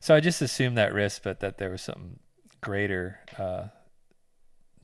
So 0.00 0.14
I 0.14 0.20
just 0.20 0.40
assumed 0.42 0.78
that 0.78 0.92
risk, 0.94 1.22
but 1.22 1.40
that 1.40 1.58
there 1.58 1.70
was 1.70 1.82
something 1.82 2.18
greater 2.60 3.20
uh, 3.38 3.64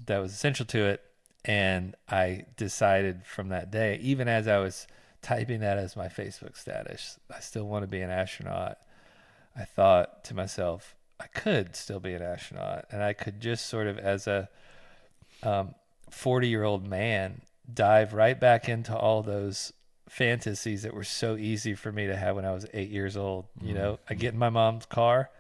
that 0.07 0.19
was 0.19 0.33
essential 0.33 0.67
to 0.67 0.79
it. 0.87 1.03
And 1.45 1.97
I 2.09 2.45
decided 2.57 3.25
from 3.27 3.49
that 3.49 3.71
day, 3.71 3.99
even 4.03 4.29
as 4.29 4.47
I 4.47 4.59
was 4.59 4.87
typing 5.23 5.61
that 5.61 5.79
as 5.79 5.97
my 5.97 6.09
Facebook 6.09 6.57
status, 6.57 7.19
I 7.35 7.41
still 7.41 7.67
want 7.67 7.83
to 7.83 7.89
be 7.89 8.01
an 8.01 8.11
astronaut. 8.11 8.79
I 9.57 9.65
thought 9.65 10.25
to 10.25 10.35
myself, 10.35 10.95
I 11.23 11.27
could 11.29 11.77
still 11.77 12.01
be 12.01 12.15
an 12.15 12.23
astronaut, 12.23 12.87
and 12.91 13.03
I 13.03 13.13
could 13.13 13.41
just 13.41 13.67
sort 13.67 13.87
of, 13.87 13.99
as 13.99 14.27
a 14.27 14.49
um, 15.43 15.75
40 16.11 16.49
year 16.49 16.65
old 16.65 16.87
man, 16.87 17.43
dive 17.73 18.13
right 18.13 18.39
back 18.39 18.69
into 18.69 18.97
all 18.97 19.23
those 19.23 19.73
fantasies 20.09 20.83
that 20.83 20.93
were 20.93 21.05
so 21.05 21.37
easy 21.37 21.75
for 21.75 21.93
me 21.93 22.07
to 22.07 22.17
have 22.17 22.37
when 22.37 22.45
I 22.45 22.53
was 22.53 22.67
eight 22.75 22.91
years 22.91 23.17
old. 23.17 23.47
You 23.63 23.75
know, 23.75 23.99
I 24.11 24.15
get 24.15 24.33
in 24.33 24.39
my 24.39 24.51
mom's 24.51 24.85
car 24.85 25.31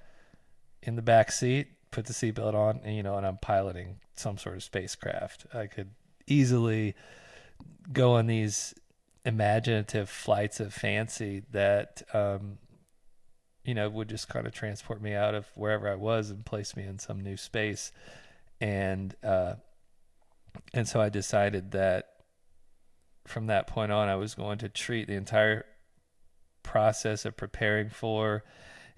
in 0.83 0.97
the 0.97 1.03
back 1.03 1.33
seat, 1.33 1.69
put 1.91 2.07
the 2.07 2.13
seatbelt 2.13 2.55
on, 2.55 2.81
and 2.85 2.95
you 2.95 3.03
know, 3.03 3.17
and 3.17 3.27
I'm 3.27 3.39
piloting 3.39 3.97
some 4.15 4.39
sort 4.39 4.57
of 4.57 4.63
spacecraft. 4.63 5.47
I 5.53 5.67
could 5.67 5.91
easily 6.27 6.95
go 7.93 8.15
on 8.15 8.29
these 8.29 8.75
imaginative 9.25 10.09
flights 10.09 10.61
of 10.61 10.73
fancy 10.73 11.43
that 11.51 12.03
um, 12.15 12.59
you 13.65 13.75
know 13.75 13.89
would 13.89 14.09
just 14.09 14.29
kind 14.29 14.47
of 14.47 14.53
transport 14.53 15.01
me 15.01 15.15
out 15.15 15.35
of 15.35 15.47
wherever 15.55 15.89
I 15.89 15.95
was 15.95 16.31
and 16.31 16.45
place 16.45 16.77
me 16.77 16.85
in 16.85 16.99
some 16.99 17.21
new 17.21 17.37
space. 17.37 17.93
And 18.61 19.15
uh, 19.23 19.55
and 20.73 20.87
so 20.87 21.01
I 21.01 21.09
decided 21.09 21.73
that 21.73 22.09
from 23.27 23.47
that 23.47 23.67
point 23.67 23.93
on 23.93 24.09
I 24.09 24.17
was 24.17 24.35
going 24.35 24.59
to 24.59 24.69
treat 24.69 25.07
the 25.09 25.15
entire 25.15 25.65
process 26.63 27.25
of 27.25 27.37
preparing 27.37 27.89
for 27.89 28.45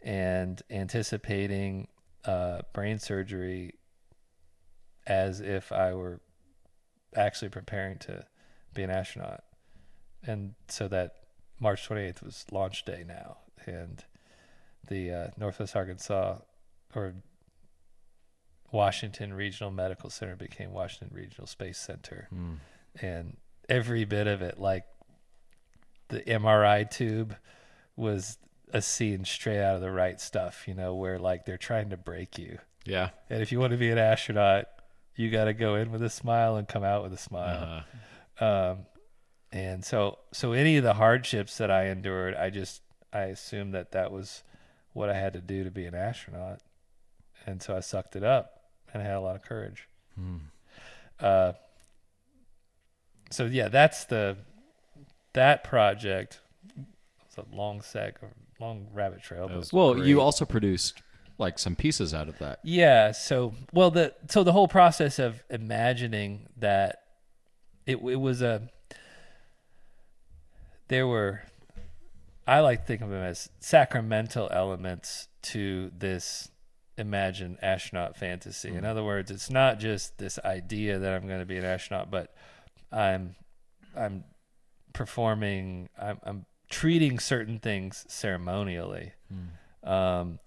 and 0.02 0.60
anticipating 0.70 1.88
uh, 2.24 2.60
brain 2.72 2.98
surgery 2.98 3.74
as 5.06 5.40
if 5.40 5.72
I 5.72 5.94
were 5.94 6.20
actually 7.14 7.50
preparing 7.50 7.98
to 7.98 8.26
be 8.72 8.82
an 8.82 8.90
astronaut. 8.90 9.44
And 10.26 10.54
so 10.68 10.88
that 10.88 11.12
March 11.60 11.88
28th 11.88 12.22
was 12.22 12.44
launch 12.50 12.84
day 12.84 13.04
now, 13.06 13.38
and 13.66 14.04
the 14.88 15.10
uh, 15.12 15.26
Northwest 15.38 15.74
Arkansas 15.76 16.38
or 16.94 17.14
Washington 18.72 19.32
Regional 19.32 19.70
Medical 19.70 20.10
Center 20.10 20.36
became 20.36 20.72
Washington 20.72 21.16
Regional 21.16 21.46
Space 21.46 21.78
Center, 21.78 22.28
Mm. 22.34 22.58
and 23.00 23.36
every 23.68 24.04
bit 24.04 24.26
of 24.26 24.42
it, 24.42 24.58
like 24.58 24.84
the 26.08 26.20
MRI 26.22 26.84
tube, 26.90 27.36
was 27.96 28.38
a 28.72 28.82
scene 28.82 29.24
straight 29.24 29.62
out 29.62 29.76
of 29.76 29.80
the 29.80 29.90
right 29.92 30.20
stuff. 30.20 30.66
You 30.66 30.74
know, 30.74 30.94
where 30.94 31.18
like 31.18 31.44
they're 31.44 31.56
trying 31.58 31.90
to 31.90 31.96
break 31.96 32.36
you, 32.38 32.58
Yeah. 32.84 33.10
and 33.30 33.40
if 33.42 33.52
you 33.52 33.60
want 33.60 33.70
to 33.72 33.76
be 33.78 33.90
an 33.90 33.98
astronaut, 33.98 34.66
you 35.14 35.30
got 35.30 35.44
to 35.44 35.54
go 35.54 35.76
in 35.76 35.92
with 35.92 36.02
a 36.02 36.10
smile 36.10 36.56
and 36.56 36.66
come 36.66 36.82
out 36.82 37.04
with 37.04 37.12
a 37.12 37.16
smile 37.18 37.84
Uh, 38.40 38.44
um, 38.44 38.86
and 39.52 39.84
so 39.84 40.18
so 40.32 40.50
any 40.52 40.76
of 40.76 40.82
the 40.82 40.94
hardships 40.94 41.58
that 41.58 41.70
I 41.70 41.86
endured, 41.86 42.34
I 42.34 42.50
just 42.50 42.82
I 43.12 43.26
assumed 43.26 43.74
that 43.74 43.92
that 43.92 44.10
was 44.10 44.42
what 44.94 45.10
I 45.10 45.14
had 45.14 45.34
to 45.34 45.40
do 45.40 45.64
to 45.64 45.70
be 45.70 45.84
an 45.84 45.94
astronaut, 45.94 46.60
and 47.46 47.62
so 47.62 47.76
I 47.76 47.80
sucked 47.80 48.16
it 48.16 48.24
up 48.24 48.54
and 48.92 49.02
I 49.02 49.06
had 49.06 49.16
a 49.16 49.20
lot 49.20 49.36
of 49.36 49.42
courage. 49.42 49.88
hmm. 50.14 50.36
Uh, 51.20 51.52
so 53.30 53.44
yeah, 53.44 53.68
that's 53.68 54.04
the 54.04 54.36
that 55.32 55.64
project. 55.64 56.40
It's 57.26 57.36
a 57.36 57.44
long 57.54 57.80
seg, 57.80 58.14
long 58.60 58.88
rabbit 58.92 59.22
trail. 59.22 59.48
That 59.48 59.54
But 59.54 59.58
was 59.58 59.72
Well, 59.72 60.06
you 60.06 60.20
also 60.20 60.44
produced 60.44 61.02
like 61.38 61.58
some 61.58 61.76
pieces 61.76 62.14
out 62.14 62.28
of 62.28 62.38
that. 62.38 62.60
Yeah. 62.62 63.12
So, 63.12 63.54
well, 63.72 63.90
the 63.90 64.14
so 64.28 64.44
the 64.44 64.52
whole 64.52 64.68
process 64.68 65.18
of 65.18 65.42
imagining 65.50 66.48
that 66.56 67.02
it 67.86 67.96
it 67.96 68.20
was 68.20 68.42
a 68.42 68.68
there 70.88 71.06
were 71.06 71.42
I 72.46 72.60
like 72.60 72.80
to 72.80 72.86
think 72.86 73.02
of 73.02 73.10
them 73.10 73.22
as 73.22 73.48
sacramental 73.60 74.48
elements 74.52 75.28
to 75.42 75.90
this 75.96 76.50
imagined 76.96 77.58
astronaut 77.62 78.16
fantasy. 78.16 78.68
In 78.74 78.84
other 78.84 79.02
words, 79.02 79.30
it's 79.30 79.50
not 79.50 79.78
just 79.78 80.18
this 80.18 80.38
idea 80.44 80.98
that 80.98 81.12
I'm 81.12 81.26
going 81.26 81.40
to 81.40 81.46
be 81.46 81.56
an 81.56 81.64
astronaut, 81.64 82.10
but 82.10 82.34
I'm 82.92 83.34
I'm 83.96 84.24
performing 84.92 85.88
I'm, 86.00 86.18
I'm 86.22 86.46
treating 86.70 87.18
certain 87.18 87.58
things 87.58 88.04
ceremonially. 88.08 89.12
Um, 89.88 90.38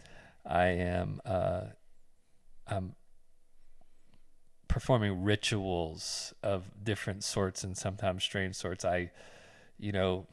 I 0.45 0.65
am 0.67 1.19
uh, 1.25 1.61
I'm 2.67 2.95
performing 4.67 5.23
rituals 5.23 6.33
of 6.43 6.65
different 6.83 7.23
sorts 7.23 7.63
and 7.63 7.77
sometimes 7.77 8.23
strange 8.23 8.55
sorts. 8.55 8.85
I, 8.85 9.11
you 9.79 9.91
know, 9.91 10.27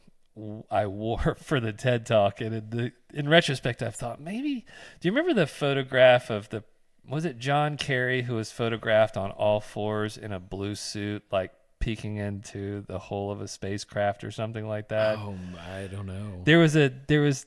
I 0.70 0.86
wore 0.86 1.36
for 1.42 1.60
the 1.60 1.72
TED 1.72 2.06
Talk, 2.06 2.40
and 2.40 2.54
in, 2.54 2.70
the, 2.70 2.92
in 3.12 3.28
retrospect, 3.28 3.82
I've 3.82 3.94
thought 3.94 4.20
maybe. 4.20 4.64
Do 5.00 5.08
you 5.08 5.12
remember 5.12 5.34
the 5.34 5.46
photograph 5.46 6.30
of 6.30 6.48
the? 6.48 6.64
Was 7.08 7.24
it 7.24 7.38
John 7.38 7.76
Kerry 7.76 8.22
who 8.22 8.34
was 8.34 8.50
photographed 8.50 9.16
on 9.16 9.30
all 9.30 9.60
fours 9.60 10.16
in 10.16 10.32
a 10.32 10.40
blue 10.40 10.74
suit, 10.74 11.22
like 11.30 11.52
peeking 11.78 12.16
into 12.16 12.80
the 12.82 12.98
hull 12.98 13.30
of 13.30 13.42
a 13.42 13.48
spacecraft 13.48 14.24
or 14.24 14.30
something 14.30 14.66
like 14.66 14.88
that? 14.88 15.18
oh, 15.18 15.36
I 15.70 15.86
don't 15.86 16.06
know. 16.06 16.40
there 16.44 16.58
was 16.58 16.76
a 16.76 16.90
there 17.06 17.20
was 17.20 17.46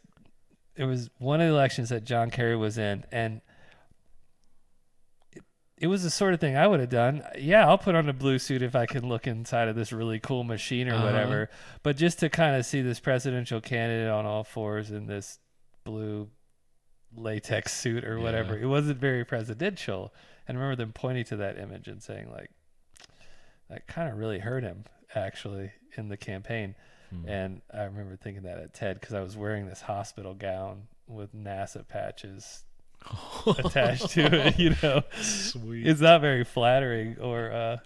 it 0.75 0.86
was 0.86 1.10
one 1.17 1.41
of 1.41 1.48
the 1.48 1.53
elections 1.53 1.89
that 1.89 2.03
John 2.03 2.29
Kerry 2.29 2.56
was 2.56 2.77
in 2.77 3.03
and 3.12 3.41
it, 5.77 5.88
was 5.88 6.03
the 6.03 6.10
sort 6.10 6.34
of 6.34 6.39
thing 6.39 6.55
I 6.57 6.65
would 6.67 6.79
have 6.79 6.89
done. 6.89 7.24
Yeah, 7.38 7.67
I'll 7.67 7.77
put 7.77 7.96
on 7.96 8.10
a 8.10 8.13
blue 8.13 8.39
suit 8.39 8.62
if 8.62 8.75
I 8.75 8.86
can 8.86 9.07
look 9.07 9.27
inside 9.27 9.67
of 9.67 9.75
this 9.75 9.91
really 9.91 10.19
cool 10.19 10.43
machine 10.43 10.88
or 10.89 10.96
Uh-huh. 10.96 11.05
whatever. 11.05 11.50
But 11.84 11.98
just 11.98 12.19
to 12.19 12.29
kind 12.29 12.55
of 12.55 12.65
see 12.65 12.81
this 12.81 13.00
presidential 13.00 13.62
candidate 13.62 14.10
on 14.10 14.25
all 14.25 14.43
fours 14.43 14.91
in 14.91 15.05
this 15.07 15.39
blue 15.84 16.29
latex 17.15 17.74
suit 17.74 18.03
or 18.03 18.19
whatever, 18.19 18.55
Yeah. 18.57 18.63
it 18.63 18.67
wasn't 18.67 19.00
very 19.00 19.24
presidential. 19.25 20.13
And 20.48 20.57
I 20.57 20.62
remember 20.62 20.75
them 20.84 20.93
pointing 20.93 21.25
to 21.25 21.36
that 21.38 21.57
image 21.57 21.88
and 21.88 22.01
saying 22.01 22.31
like 22.31 22.51
that 23.69 23.88
kind 23.88 24.10
of 24.10 24.17
really 24.17 24.39
hurt 24.39 24.63
him 24.63 24.86
actually 25.15 25.72
in 25.96 26.10
the 26.10 26.17
campaign. 26.17 26.75
Hmm. 27.10 27.27
And 27.29 27.62
I 27.74 27.84
remember 27.84 28.15
thinking 28.15 28.43
that 28.43 28.57
at 28.60 28.74
TED 28.74 29.00
because 29.00 29.13
I 29.13 29.22
was 29.22 29.38
wearing 29.38 29.67
this 29.67 29.81
hospital 29.81 30.34
gown 30.34 30.88
with 31.07 31.34
NASA 31.36 31.88
patches 31.88 32.65
attached 33.48 34.10
to 34.12 34.22
it. 34.48 34.60
You 34.60 34.75
know, 34.84 35.01
Sweet. 35.22 35.88
it's 35.88 36.01
not 36.01 36.22
very 36.22 36.44
flattering 36.44 37.18
or 37.20 37.51
uh, 37.51 37.77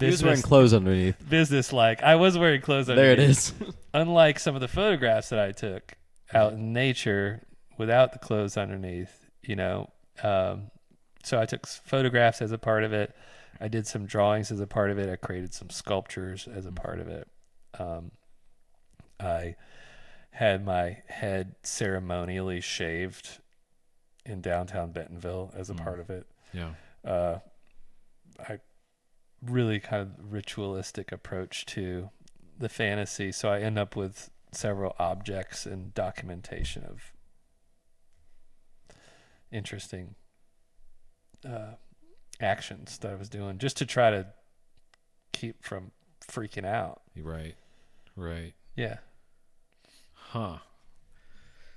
He 0.00 0.06
was 0.06 0.22
wearing 0.22 0.42
clothes 0.42 0.74
underneath. 0.74 1.16
business 1.28 1.72
like. 1.72 2.02
I 2.02 2.16
was 2.16 2.36
wearing 2.36 2.60
clothes. 2.60 2.88
underneath. 2.90 3.16
There 3.16 3.26
it 3.26 3.58
underneath. 3.60 3.76
Unlike 3.94 4.38
some 4.40 4.54
of 4.54 4.60
the 4.60 4.68
photographs 4.68 5.28
that 5.30 5.38
I 5.38 5.52
took 5.52 5.94
out 6.34 6.54
in 6.54 6.72
nature 6.72 7.42
without 7.78 8.12
the 8.12 8.18
clothes 8.18 8.56
underneath, 8.56 9.26
you 9.42 9.54
know. 9.56 9.90
Um, 10.22 10.70
so 11.22 11.40
I 11.40 11.46
took 11.46 11.66
photographs 11.66 12.42
as 12.42 12.52
a 12.52 12.58
part 12.58 12.84
of 12.84 12.92
it. 12.92 13.14
I 13.60 13.68
did 13.68 13.86
some 13.86 14.06
drawings 14.06 14.50
as 14.50 14.60
a 14.60 14.66
part 14.66 14.90
of 14.90 14.98
it. 14.98 15.08
I 15.08 15.16
created 15.16 15.54
some 15.54 15.70
sculptures 15.70 16.46
as 16.52 16.66
a 16.66 16.72
part 16.72 17.00
of 17.00 17.08
it. 17.08 17.28
Um, 17.78 18.10
I 19.20 19.56
had 20.30 20.64
my 20.64 20.98
head 21.08 21.54
ceremonially 21.62 22.60
shaved 22.60 23.38
in 24.26 24.40
downtown 24.40 24.92
Bentonville 24.92 25.52
as 25.54 25.70
a 25.70 25.74
Mm. 25.74 25.82
part 25.82 26.00
of 26.00 26.10
it. 26.10 26.26
Yeah. 26.52 26.74
Uh, 27.04 27.38
I 28.38 28.60
really 29.42 29.80
kind 29.80 30.02
of 30.02 30.32
ritualistic 30.32 31.12
approach 31.12 31.64
to 31.66 32.10
the 32.58 32.68
fantasy, 32.68 33.32
so 33.32 33.48
I 33.50 33.60
end 33.60 33.78
up 33.78 33.96
with 33.96 34.30
several 34.52 34.94
objects 34.98 35.66
and 35.66 35.92
documentation 35.94 36.84
of 36.84 37.12
interesting 39.50 40.14
uh, 41.44 41.74
actions 42.40 42.98
that 42.98 43.12
I 43.12 43.14
was 43.14 43.28
doing, 43.28 43.58
just 43.58 43.76
to 43.78 43.86
try 43.86 44.10
to 44.10 44.26
keep 45.32 45.62
from 45.62 45.92
freaking 46.26 46.64
out. 46.64 47.02
Right. 47.16 47.54
Right. 48.16 48.54
Yeah. 48.74 48.98
Huh. 50.14 50.58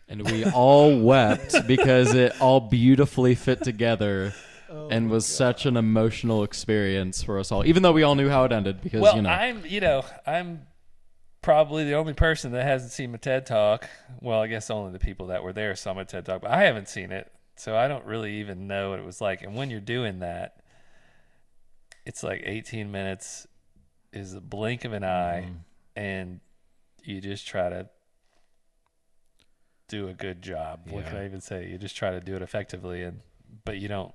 And 0.09 0.29
we 0.29 0.43
all 0.45 0.99
wept 0.99 1.55
because 1.67 2.13
it 2.15 2.41
all 2.41 2.59
beautifully 2.59 3.35
fit 3.35 3.63
together 3.63 4.33
and 4.89 5.09
was 5.09 5.25
such 5.25 5.65
an 5.65 5.77
emotional 5.77 6.43
experience 6.43 7.21
for 7.23 7.37
us 7.39 7.51
all. 7.51 7.65
Even 7.65 7.83
though 7.83 7.91
we 7.91 8.03
all 8.03 8.15
knew 8.15 8.27
how 8.29 8.43
it 8.43 8.51
ended 8.51 8.81
because, 8.81 9.01
well, 9.01 9.15
you 9.15 9.21
know. 9.21 9.29
I'm, 9.29 9.63
you 9.65 9.79
know, 9.81 10.03
I'm 10.25 10.65
probably 11.41 11.83
the 11.85 11.93
only 11.93 12.13
person 12.13 12.51
that 12.53 12.63
hasn't 12.63 12.91
seen 12.91 13.11
my 13.11 13.17
TED 13.17 13.45
Talk. 13.45 13.87
Well, 14.19 14.41
I 14.41 14.47
guess 14.47 14.69
only 14.69 14.91
the 14.91 14.99
people 14.99 15.27
that 15.27 15.43
were 15.43 15.53
there 15.53 15.75
saw 15.75 15.93
my 15.93 16.03
TED 16.03 16.25
Talk, 16.25 16.41
but 16.41 16.51
I 16.51 16.63
haven't 16.63 16.89
seen 16.89 17.11
it, 17.11 17.31
so 17.55 17.75
I 17.77 17.87
don't 17.87 18.05
really 18.05 18.39
even 18.39 18.67
know 18.67 18.89
what 18.89 18.99
it 18.99 19.05
was 19.05 19.21
like. 19.21 19.41
And 19.43 19.55
when 19.55 19.69
you're 19.69 19.79
doing 19.79 20.19
that, 20.19 20.55
it's 22.05 22.23
like 22.23 22.41
18 22.45 22.91
minutes 22.91 23.45
is 24.11 24.33
a 24.33 24.41
blink 24.41 24.85
of 24.85 24.93
an 24.93 25.03
eye, 25.03 25.45
Mm-hmm. 25.45 25.55
and 25.95 26.39
you 27.03 27.21
just 27.21 27.47
try 27.47 27.69
to 27.69 27.89
do 29.89 30.07
a 30.07 30.13
good 30.13 30.41
job. 30.41 30.81
What 30.89 31.05
can 31.05 31.17
I 31.17 31.25
even 31.25 31.41
say? 31.41 31.67
You 31.67 31.77
just 31.77 31.97
try 31.97 32.11
to 32.11 32.21
do 32.21 32.35
it 32.35 32.41
effectively, 32.41 33.03
and 33.03 33.19
but 33.65 33.77
you 33.77 33.87
don't. 33.89 34.13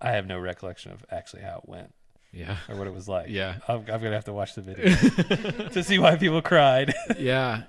I 0.00 0.12
have 0.12 0.26
no 0.26 0.38
recollection 0.38 0.92
of 0.92 1.04
actually 1.10 1.42
how 1.42 1.58
it 1.64 1.68
went 1.68 1.92
Yeah. 2.32 2.56
or 2.68 2.76
what 2.76 2.86
it 2.86 2.92
was 2.94 3.08
like. 3.08 3.28
Yeah. 3.30 3.56
I'm, 3.68 3.78
I'm 3.78 3.84
gonna 3.86 4.12
have 4.12 4.24
to 4.26 4.32
watch 4.32 4.54
the 4.54 4.60
video 4.62 4.94
to 5.70 5.82
see 5.82 5.98
why 5.98 6.16
people 6.16 6.42
cried. 6.42 6.92
yeah 7.18 7.62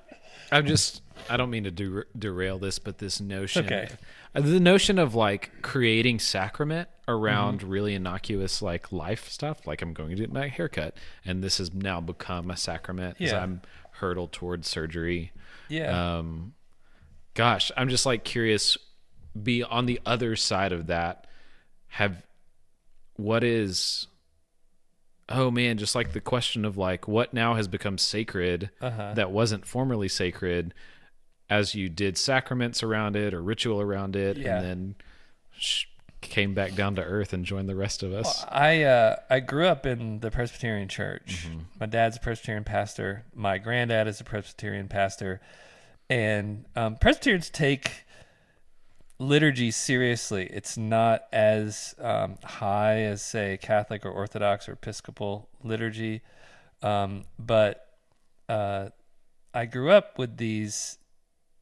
i'm 0.51 0.65
just 0.67 1.01
i 1.27 1.37
don't 1.37 1.49
mean 1.49 1.63
to 1.63 1.71
der- 1.71 2.05
derail 2.19 2.59
this 2.59 2.77
but 2.77 2.99
this 2.99 3.19
notion 3.19 3.65
Okay. 3.65 3.89
uh, 4.35 4.41
the 4.41 4.59
notion 4.59 4.99
of 4.99 5.15
like 5.15 5.49
creating 5.63 6.19
sacrament 6.19 6.87
around 7.07 7.63
really 7.63 7.95
innocuous 7.95 8.61
like 8.61 8.91
life 8.91 9.27
stuff 9.29 9.65
like 9.65 9.81
i'm 9.81 9.91
going 9.93 10.09
to 10.11 10.15
get 10.15 10.31
my 10.31 10.47
haircut 10.47 10.95
and 11.25 11.43
this 11.43 11.57
has 11.57 11.73
now 11.73 11.99
become 11.99 12.51
a 12.51 12.57
sacrament 12.57 13.17
as 13.19 13.31
Yeah. 13.31 13.41
i'm 13.41 13.61
hurtled 13.93 14.33
towards 14.33 14.67
surgery 14.67 15.31
yeah, 15.67 16.17
um 16.19 16.53
gosh 17.35 17.71
i'm 17.77 17.89
just 17.89 18.05
like 18.05 18.23
curious 18.23 18.77
be 19.41 19.61
on 19.63 19.85
the 19.85 19.99
other 20.05 20.35
side 20.35 20.71
of 20.71 20.87
that 20.87 21.27
have 21.89 22.25
what 23.17 23.43
is 23.43 24.07
oh 25.29 25.49
man 25.51 25.77
just 25.77 25.95
like 25.95 26.13
the 26.13 26.21
question 26.21 26.65
of 26.65 26.77
like 26.77 27.07
what 27.07 27.33
now 27.33 27.53
has 27.55 27.67
become 27.67 27.97
sacred 27.97 28.69
Uh-huh. 28.81 29.13
that 29.13 29.31
wasn't 29.31 29.65
formerly 29.65 30.07
sacred 30.07 30.73
as 31.49 31.75
you 31.75 31.89
did 31.89 32.17
sacraments 32.17 32.81
around 32.83 33.15
it 33.15 33.33
or 33.33 33.41
ritual 33.41 33.79
around 33.81 34.15
it 34.15 34.37
Yeah. 34.37 34.57
and 34.57 34.65
then 34.65 34.95
sh- 35.57 35.85
came 36.21 36.53
back 36.55 36.73
down 36.73 36.95
to 36.95 37.03
earth 37.03 37.33
and 37.33 37.45
joined 37.45 37.69
the 37.69 37.75
rest 37.75 38.01
of 38.01 38.11
us 38.13 38.43
I 38.49 38.81
uh, 38.83 39.15
I 39.29 39.39
grew 39.41 39.67
up 39.67 39.85
in 39.85 40.21
the 40.21 40.31
Presbyterian 40.31 40.87
church. 40.87 41.47
My 41.79 41.85
dad's 41.85 42.17
a 42.17 42.19
Presbyterian 42.19 42.63
pastor. 42.63 43.25
My 43.35 43.59
granddad 43.59 44.07
is 44.07 44.19
a 44.19 44.23
Presbyterian 44.23 44.87
pastor, 44.87 45.39
and 46.09 46.65
um, 46.75 46.97
Presbyterians 46.97 47.49
take 47.49 48.05
liturgy 49.17 49.71
seriously. 49.71 50.47
It's 50.51 50.77
not 50.77 51.23
as 51.31 51.95
um, 51.99 52.37
high 52.43 53.01
as 53.01 53.21
say 53.21 53.57
Catholic 53.61 54.05
or 54.05 54.11
Orthodox 54.11 54.67
or 54.67 54.73
Episcopal 54.73 55.49
liturgy, 55.63 56.21
um, 56.81 57.23
but 57.39 57.87
uh, 58.49 58.89
I 59.53 59.65
grew 59.65 59.91
up 59.91 60.17
with 60.17 60.37
these 60.37 60.97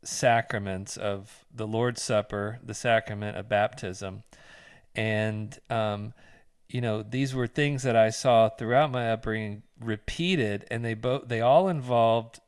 sacraments 0.03 0.97
of 0.97 1.45
the 1.53 1.67
Lord's 1.67 2.01
Supper, 2.01 2.60
the 2.63 2.73
sacrament 2.73 3.38
of 3.38 3.47
baptism, 3.47 4.23
and 4.95 5.58
um, 5.69 6.13
you 6.67 6.82
know 6.82 7.03
these 7.03 7.34
were 7.34 7.47
things 7.47 7.84
that 7.84 7.95
I 7.95 8.10
saw 8.10 8.49
throughout 8.49 8.91
my 8.91 9.12
upbringing 9.12 9.63
repeated, 9.79 10.65
and 10.69 10.84
they 10.84 10.95
both 10.95 11.27
they 11.27 11.39
all 11.39 11.69
involved 11.69 12.39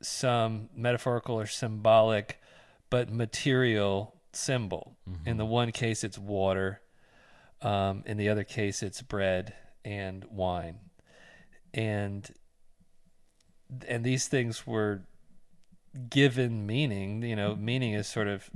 some 0.00 0.68
metaphorical 0.74 1.38
or 1.38 1.46
symbolic, 1.46 2.40
but 2.90 3.10
material 3.10 4.14
symbol. 4.32 4.96
In 5.26 5.36
the 5.36 5.44
one 5.44 5.72
case, 5.72 6.04
it's 6.04 6.18
water. 6.18 6.80
Um, 7.60 8.04
in 8.06 8.16
the 8.16 8.28
other 8.28 8.44
case, 8.44 8.82
it's 8.82 9.02
bread 9.02 9.54
and 9.84 10.24
wine, 10.30 10.78
and 11.74 12.28
and 13.86 14.04
these 14.04 14.28
things 14.28 14.66
were 14.66 15.02
given 16.08 16.66
meaning. 16.66 17.22
You 17.22 17.34
know, 17.34 17.56
meaning 17.56 17.94
is 17.94 18.06
sort 18.06 18.28
of 18.28 18.48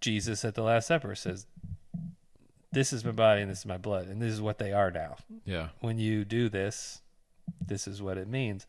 Jesus 0.00 0.44
at 0.44 0.54
the 0.54 0.62
Last 0.62 0.88
Supper 0.88 1.14
says, 1.14 1.46
"This 2.72 2.92
is 2.92 3.04
my 3.04 3.12
body 3.12 3.40
and 3.40 3.50
this 3.50 3.60
is 3.60 3.66
my 3.66 3.78
blood, 3.78 4.08
and 4.08 4.20
this 4.20 4.32
is 4.32 4.40
what 4.40 4.58
they 4.58 4.72
are 4.72 4.90
now." 4.90 5.16
yeah 5.44 5.68
when 5.80 5.98
you 5.98 6.24
do 6.24 6.48
this, 6.48 7.00
this 7.64 7.88
is 7.88 8.02
what 8.02 8.18
it 8.18 8.28
means. 8.28 8.66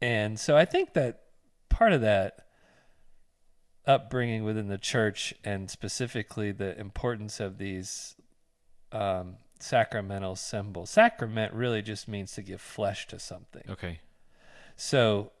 And 0.00 0.38
so 0.38 0.56
I 0.56 0.64
think 0.64 0.94
that 0.94 1.22
part 1.68 1.92
of 1.92 2.00
that 2.00 2.46
upbringing 3.86 4.44
within 4.44 4.68
the 4.68 4.78
church 4.78 5.34
and 5.44 5.70
specifically 5.70 6.52
the 6.52 6.78
importance 6.78 7.40
of 7.40 7.58
these 7.58 8.14
um, 8.92 9.36
sacramental 9.58 10.36
symbols. 10.36 10.90
Sacrament 10.90 11.52
really 11.52 11.82
just 11.82 12.08
means 12.08 12.32
to 12.32 12.42
give 12.42 12.60
flesh 12.60 13.06
to 13.08 13.18
something. 13.18 13.62
okay 13.68 14.00
So 14.76 15.32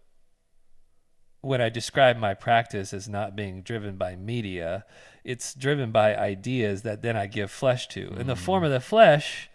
when 1.42 1.60
I 1.60 1.70
describe 1.70 2.18
my 2.18 2.34
practice 2.34 2.92
as 2.92 3.08
not 3.08 3.34
being 3.34 3.62
driven 3.62 3.96
by 3.96 4.14
media, 4.14 4.84
it's 5.24 5.54
driven 5.54 5.90
by 5.90 6.14
ideas 6.14 6.82
that 6.82 7.02
then 7.02 7.16
I 7.16 7.26
give 7.26 7.50
flesh 7.50 7.88
to. 7.88 8.14
And 8.18 8.28
the 8.28 8.36
form 8.36 8.62
of 8.62 8.70
the 8.70 8.80
flesh 8.80 9.48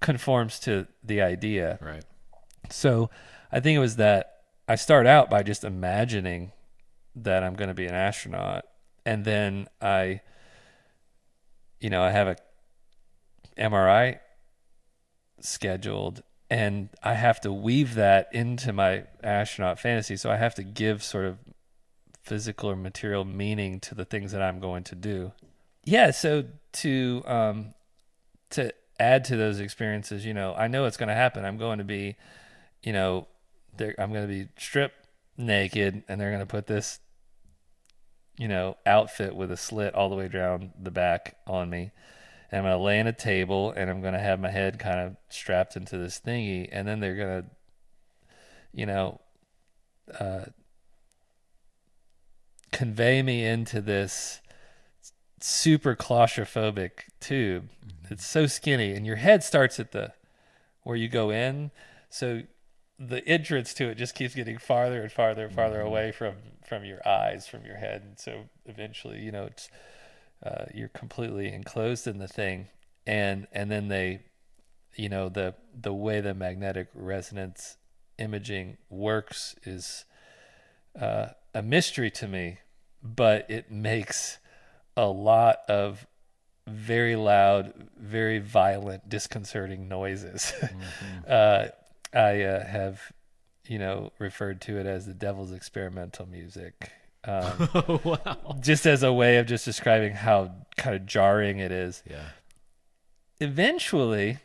conforms 0.00 0.58
to 0.60 0.88
the 1.02 1.22
idea. 1.22 1.78
right 1.80 2.04
So 2.70 3.08
I 3.50 3.60
think 3.60 3.76
it 3.76 3.80
was 3.80 3.96
that 3.96 4.42
I 4.68 4.74
start 4.74 5.06
out 5.06 5.30
by 5.30 5.42
just 5.42 5.64
imagining 5.64 6.52
that 7.16 7.42
I'm 7.42 7.54
going 7.54 7.68
to 7.68 7.74
be 7.74 7.86
an 7.86 7.94
astronaut. 7.94 8.64
And 9.06 9.24
then 9.24 9.68
I, 9.80 10.20
you 11.80 11.90
know, 11.90 12.02
I 12.02 12.10
have 12.10 12.28
a 12.28 12.36
MRI 13.56 14.18
scheduled 15.40 16.22
and 16.50 16.88
I 17.02 17.14
have 17.14 17.40
to 17.42 17.52
weave 17.52 17.94
that 17.94 18.28
into 18.32 18.72
my 18.72 19.04
astronaut 19.22 19.78
fantasy. 19.78 20.16
So 20.16 20.30
I 20.30 20.36
have 20.36 20.54
to 20.56 20.62
give 20.62 21.02
sort 21.02 21.24
of 21.24 21.38
physical 22.22 22.70
or 22.70 22.76
material 22.76 23.24
meaning 23.24 23.80
to 23.80 23.94
the 23.94 24.04
things 24.04 24.32
that 24.32 24.42
I'm 24.42 24.60
going 24.60 24.84
to 24.84 24.94
do. 24.94 25.32
Yeah. 25.84 26.10
So 26.10 26.44
to, 26.72 27.22
um, 27.26 27.74
to 28.50 28.72
add 29.00 29.24
to 29.26 29.36
those 29.36 29.60
experiences, 29.60 30.26
you 30.26 30.34
know, 30.34 30.54
I 30.54 30.68
know 30.68 30.84
it's 30.84 30.96
going 30.96 31.08
to 31.08 31.14
happen. 31.14 31.44
I'm 31.44 31.56
going 31.56 31.78
to 31.78 31.84
be, 31.84 32.16
you 32.82 32.92
know, 32.92 33.26
I'm 33.80 34.12
going 34.12 34.26
to 34.26 34.32
be 34.32 34.48
stripped 34.56 35.06
naked 35.36 36.02
and 36.08 36.20
they're 36.20 36.30
going 36.30 36.40
to 36.40 36.46
put 36.46 36.66
this, 36.66 37.00
you 38.36 38.48
know, 38.48 38.76
outfit 38.86 39.34
with 39.34 39.50
a 39.50 39.56
slit 39.56 39.94
all 39.94 40.08
the 40.08 40.16
way 40.16 40.28
down 40.28 40.72
the 40.80 40.90
back 40.90 41.36
on 41.46 41.70
me. 41.70 41.90
And 42.50 42.58
I'm 42.58 42.64
going 42.64 42.78
to 42.78 42.84
lay 42.84 42.98
in 42.98 43.06
a 43.06 43.12
table 43.12 43.72
and 43.72 43.90
I'm 43.90 44.00
going 44.00 44.14
to 44.14 44.20
have 44.20 44.40
my 44.40 44.50
head 44.50 44.78
kind 44.78 45.00
of 45.00 45.16
strapped 45.28 45.76
into 45.76 45.98
this 45.98 46.20
thingy. 46.24 46.68
And 46.70 46.88
then 46.88 47.00
they're 47.00 47.16
going 47.16 47.42
to, 47.42 47.48
you 48.72 48.86
know, 48.86 49.20
uh, 50.18 50.46
convey 52.72 53.22
me 53.22 53.44
into 53.44 53.80
this 53.80 54.40
super 55.40 55.94
claustrophobic 55.94 56.90
tube. 57.20 57.68
It's 58.10 58.26
so 58.26 58.46
skinny, 58.46 58.92
and 58.92 59.06
your 59.06 59.16
head 59.16 59.42
starts 59.44 59.78
at 59.78 59.92
the 59.92 60.12
where 60.82 60.96
you 60.96 61.08
go 61.08 61.30
in. 61.30 61.70
So 62.08 62.42
the 62.98 63.26
entrance 63.28 63.74
to 63.74 63.88
it 63.88 63.94
just 63.94 64.14
keeps 64.14 64.34
getting 64.34 64.58
farther 64.58 65.02
and 65.02 65.12
farther 65.12 65.44
and 65.46 65.54
farther 65.54 65.80
away 65.80 66.10
from 66.10 66.34
from 66.66 66.84
your 66.84 67.06
eyes, 67.08 67.46
from 67.46 67.64
your 67.64 67.76
head. 67.76 68.02
And 68.02 68.18
so 68.18 68.44
eventually, 68.66 69.20
you 69.20 69.32
know, 69.32 69.44
it's 69.44 69.70
uh, 70.44 70.66
you're 70.74 70.88
completely 70.88 71.52
enclosed 71.52 72.06
in 72.06 72.18
the 72.18 72.28
thing, 72.28 72.68
and 73.06 73.46
and 73.52 73.70
then 73.70 73.88
they, 73.88 74.22
you 74.96 75.08
know, 75.08 75.28
the 75.28 75.54
the 75.80 75.94
way 75.94 76.20
the 76.20 76.34
magnetic 76.34 76.88
resonance 76.94 77.76
imaging 78.18 78.76
works 78.90 79.54
is 79.64 80.04
uh, 81.00 81.28
a 81.54 81.62
mystery 81.62 82.10
to 82.10 82.26
me, 82.26 82.58
but 83.02 83.48
it 83.48 83.70
makes 83.70 84.38
a 84.96 85.06
lot 85.06 85.60
of 85.68 86.06
very 86.66 87.16
loud, 87.16 87.72
very 87.96 88.40
violent, 88.40 89.08
disconcerting 89.08 89.88
noises. 89.88 90.52
uh, 91.28 91.68
I 92.12 92.42
uh, 92.42 92.66
have, 92.66 93.12
you 93.66 93.78
know, 93.78 94.12
referred 94.18 94.60
to 94.62 94.78
it 94.78 94.86
as 94.86 95.06
the 95.06 95.14
devil's 95.14 95.52
experimental 95.52 96.26
music, 96.26 96.92
Um, 97.24 97.68
Oh 97.74 98.00
wow. 98.04 98.56
just 98.60 98.86
as 98.86 99.02
a 99.02 99.12
way 99.12 99.36
of 99.38 99.46
just 99.46 99.64
describing 99.64 100.12
how 100.14 100.52
kind 100.76 100.96
of 100.96 101.04
jarring 101.06 101.58
it 101.58 101.72
is. 101.72 102.02
Yeah. 102.08 102.28
Eventually, 103.40 104.38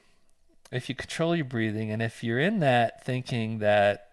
if 0.71 0.89
you 0.89 0.95
control 0.95 1.35
your 1.35 1.45
breathing 1.45 1.91
and 1.91 2.01
if 2.01 2.23
you're 2.23 2.39
in 2.39 2.59
that 2.59 3.03
thinking 3.05 3.59
that 3.59 4.09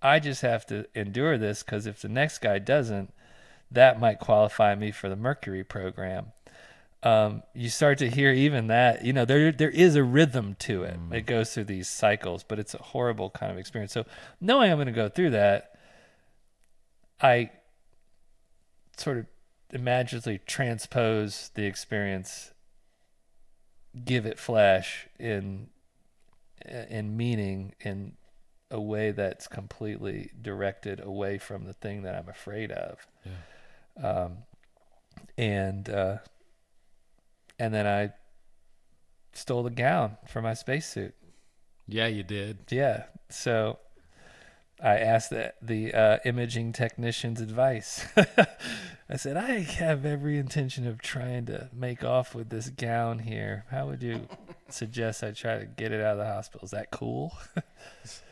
I 0.00 0.20
just 0.20 0.42
have 0.42 0.64
to 0.66 0.86
endure 0.94 1.36
this 1.38 1.62
because 1.62 1.86
if 1.86 2.00
the 2.00 2.08
next 2.08 2.38
guy 2.38 2.58
doesn't, 2.58 3.12
that 3.70 3.98
might 4.00 4.20
qualify 4.20 4.74
me 4.74 4.90
for 4.92 5.08
the 5.08 5.16
Mercury 5.16 5.64
program. 5.64 6.32
Um, 7.02 7.44
you 7.54 7.68
start 7.68 7.98
to 7.98 8.10
hear 8.10 8.32
even 8.32 8.66
that, 8.68 9.04
you 9.04 9.12
know, 9.12 9.24
there 9.24 9.52
there 9.52 9.70
is 9.70 9.94
a 9.94 10.02
rhythm 10.02 10.56
to 10.60 10.82
it. 10.82 10.98
It 11.12 11.26
goes 11.26 11.54
through 11.54 11.64
these 11.64 11.88
cycles, 11.88 12.42
but 12.42 12.58
it's 12.58 12.74
a 12.74 12.78
horrible 12.78 13.30
kind 13.30 13.52
of 13.52 13.58
experience. 13.58 13.92
So 13.92 14.04
knowing 14.40 14.70
I'm 14.70 14.78
going 14.78 14.86
to 14.86 14.92
go 14.92 15.08
through 15.08 15.30
that, 15.30 15.78
I 17.20 17.50
sort 18.96 19.18
of 19.18 19.26
imaginatively 19.70 20.40
transpose 20.46 21.50
the 21.54 21.66
experience, 21.66 22.52
give 24.04 24.26
it 24.26 24.38
flesh 24.38 25.06
in 25.20 25.68
in 26.90 27.16
meaning 27.16 27.74
in 27.80 28.14
a 28.70 28.80
way 28.80 29.12
that's 29.12 29.46
completely 29.46 30.30
directed 30.42 31.00
away 31.00 31.38
from 31.38 31.64
the 31.64 31.72
thing 31.72 32.02
that 32.02 32.14
I'm 32.14 32.28
afraid 32.28 32.72
of. 32.72 33.06
Um, 34.02 34.38
and 35.36 35.88
uh, 35.88 36.16
and 37.58 37.72
then 37.74 37.86
I 37.86 38.12
stole 39.32 39.62
the 39.62 39.70
gown 39.70 40.16
for 40.26 40.42
my 40.42 40.54
spacesuit. 40.54 41.14
Yeah, 41.86 42.06
you 42.06 42.22
did. 42.22 42.58
Yeah. 42.70 43.04
So 43.30 43.78
I 44.80 44.98
asked 44.98 45.30
the, 45.30 45.54
the 45.60 45.94
uh, 45.94 46.18
imaging 46.24 46.72
technician's 46.72 47.40
advice. 47.40 48.06
I 49.10 49.16
said, 49.16 49.36
I 49.36 49.60
have 49.60 50.04
every 50.04 50.38
intention 50.38 50.86
of 50.86 51.00
trying 51.00 51.46
to 51.46 51.70
make 51.72 52.04
off 52.04 52.34
with 52.34 52.50
this 52.50 52.68
gown 52.68 53.20
here. 53.20 53.64
How 53.70 53.86
would 53.86 54.02
you 54.02 54.28
suggest 54.68 55.24
I 55.24 55.32
try 55.32 55.58
to 55.58 55.64
get 55.64 55.92
it 55.92 56.00
out 56.00 56.12
of 56.12 56.18
the 56.18 56.26
hospital? 56.26 56.64
Is 56.64 56.72
that 56.72 56.90
cool? 56.90 57.32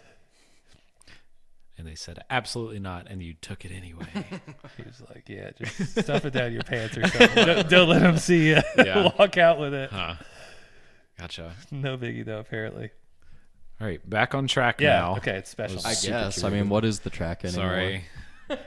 And 1.79 1.87
they 1.87 1.95
said 1.95 2.25
absolutely 2.31 2.79
not, 2.79 3.07
and 3.11 3.23
you 3.23 3.35
took 3.35 3.65
it 3.67 3.71
anyway. 3.71 4.07
He 4.79 4.83
was 4.83 5.03
like, 5.09 5.29
Yeah, 5.29 5.51
just 5.63 5.99
stuff 6.03 6.25
it 6.25 6.33
down 6.33 6.53
your 6.53 6.63
pants 6.63 6.97
or 6.97 7.07
something. 7.07 7.45
Don't, 7.47 7.69
don't 7.69 7.89
let 7.89 8.01
them 8.03 8.17
see 8.19 8.49
you 8.49 8.61
Yeah. 8.79 9.11
walk 9.19 9.37
out 9.37 9.59
with 9.59 9.75
it. 9.75 9.91
huh. 9.91 10.15
Gotcha. 11.19 11.53
No 11.71 11.97
biggie, 11.97 12.25
though, 12.25 12.39
apparently. 12.41 12.91
All 13.81 13.87
right, 13.87 14.09
back 14.09 14.35
on 14.35 14.47
track 14.47 14.81
Yeah. 14.81 15.01
now. 15.01 15.17
Okay, 15.17 15.37
it's 15.37 15.51
special. 15.51 15.81
I 15.85 15.93
Super 15.93 16.13
guess. 16.19 16.45
I 16.45 16.51
mean, 16.51 16.69
what 16.69 16.85
is 16.85 17.01
the 17.01 17.11
track 17.11 17.45
anymore? 17.45 17.69
Sorry. 17.69 18.05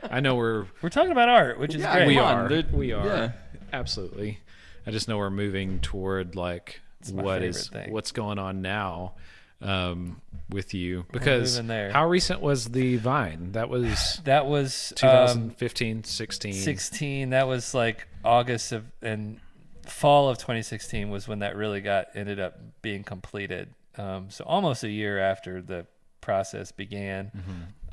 I 0.04 0.19
know 0.19 0.36
we're 0.36 0.65
We're 0.82 0.89
talking 0.89 1.12
about 1.12 1.30
art, 1.30 1.60
which 1.60 1.74
is 1.74 1.82
Yeah, 1.82 1.95
great. 1.95 2.08
we 2.10 2.17
are 2.19 2.48
dude. 2.48 2.72
we 2.74 2.91
are 2.91 3.06
Yeah. 3.06 3.32
absolutely. 3.74 4.39
I 4.86 4.91
just 4.91 5.08
know 5.08 5.17
we're 5.17 5.30
moving 5.30 5.80
toward 5.80 6.36
like 6.36 6.82
my 7.13 7.24
what 7.24 7.34
favorite 7.41 7.50
is 7.56 7.69
thing. 7.69 7.91
what's 7.93 8.12
going 8.12 8.39
on 8.39 8.62
now 8.62 9.13
um, 9.62 10.22
with 10.50 10.74
you 10.74 11.06
because 11.12 11.62
there. 11.63 11.91
how 11.91 12.08
recent 12.08 12.41
was 12.41 12.65
the 12.69 12.98
Vine? 12.98 13.52
That 13.52 13.69
was 13.69 14.22
That 14.26 14.45
was 14.45 14.93
um, 15.04 15.52
2015, 15.52 16.04
16. 16.04 16.54
16 16.54 17.30
that 17.32 17.48
was 17.48 17.74
like 17.74 18.08
august 18.24 18.72
of 18.72 18.86
and 19.02 19.39
fall 19.86 20.30
of 20.30 20.38
2016 20.38 21.10
was 21.10 21.28
when 21.28 21.39
that 21.39 21.56
really 21.56 21.82
got 21.82 22.08
ended 22.15 22.39
up 22.39 22.60
being 22.82 23.04
completed 23.04 23.74
um, 23.98 24.30
so 24.30 24.43
almost 24.45 24.84
a 24.84 24.89
year 24.89 25.19
after 25.19 25.62
the 25.62 25.86
process 26.22 26.72
began 26.72 27.32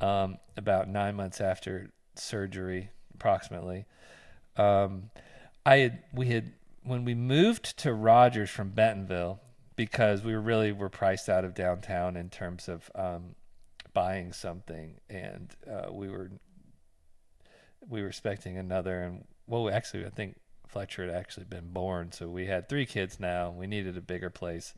um, 0.01 0.37
about 0.57 0.87
nine 0.87 1.15
months 1.15 1.41
after 1.41 1.89
surgery 2.15 2.89
approximately 3.15 3.85
um, 4.57 5.09
i 5.65 5.77
had 5.77 6.03
we 6.13 6.27
had 6.27 6.53
when 6.83 7.03
we 7.03 7.15
moved 7.15 7.77
to 7.77 7.93
rogers 7.93 8.49
from 8.49 8.69
bentonville 8.69 9.39
because 9.77 10.21
we 10.23 10.33
really 10.33 10.73
were 10.73 10.89
priced 10.89 11.29
out 11.29 11.45
of 11.45 11.53
downtown 11.53 12.17
in 12.17 12.29
terms 12.29 12.67
of 12.67 12.91
um, 12.95 13.35
buying 13.93 14.33
something 14.33 14.95
and 15.09 15.55
uh, 15.71 15.91
we 15.91 16.09
were 16.09 16.29
we 17.87 18.01
were 18.01 18.09
expecting 18.09 18.57
another 18.57 19.01
and 19.01 19.23
well 19.47 19.69
actually 19.69 20.05
i 20.05 20.09
think 20.09 20.35
fletcher 20.67 21.05
had 21.05 21.15
actually 21.15 21.45
been 21.45 21.69
born 21.71 22.11
so 22.11 22.27
we 22.27 22.45
had 22.45 22.69
three 22.69 22.85
kids 22.85 23.19
now. 23.19 23.51
We 23.51 23.67
needed 23.67 23.97
a 23.97 24.01
bigger 24.01 24.29
place. 24.29 24.73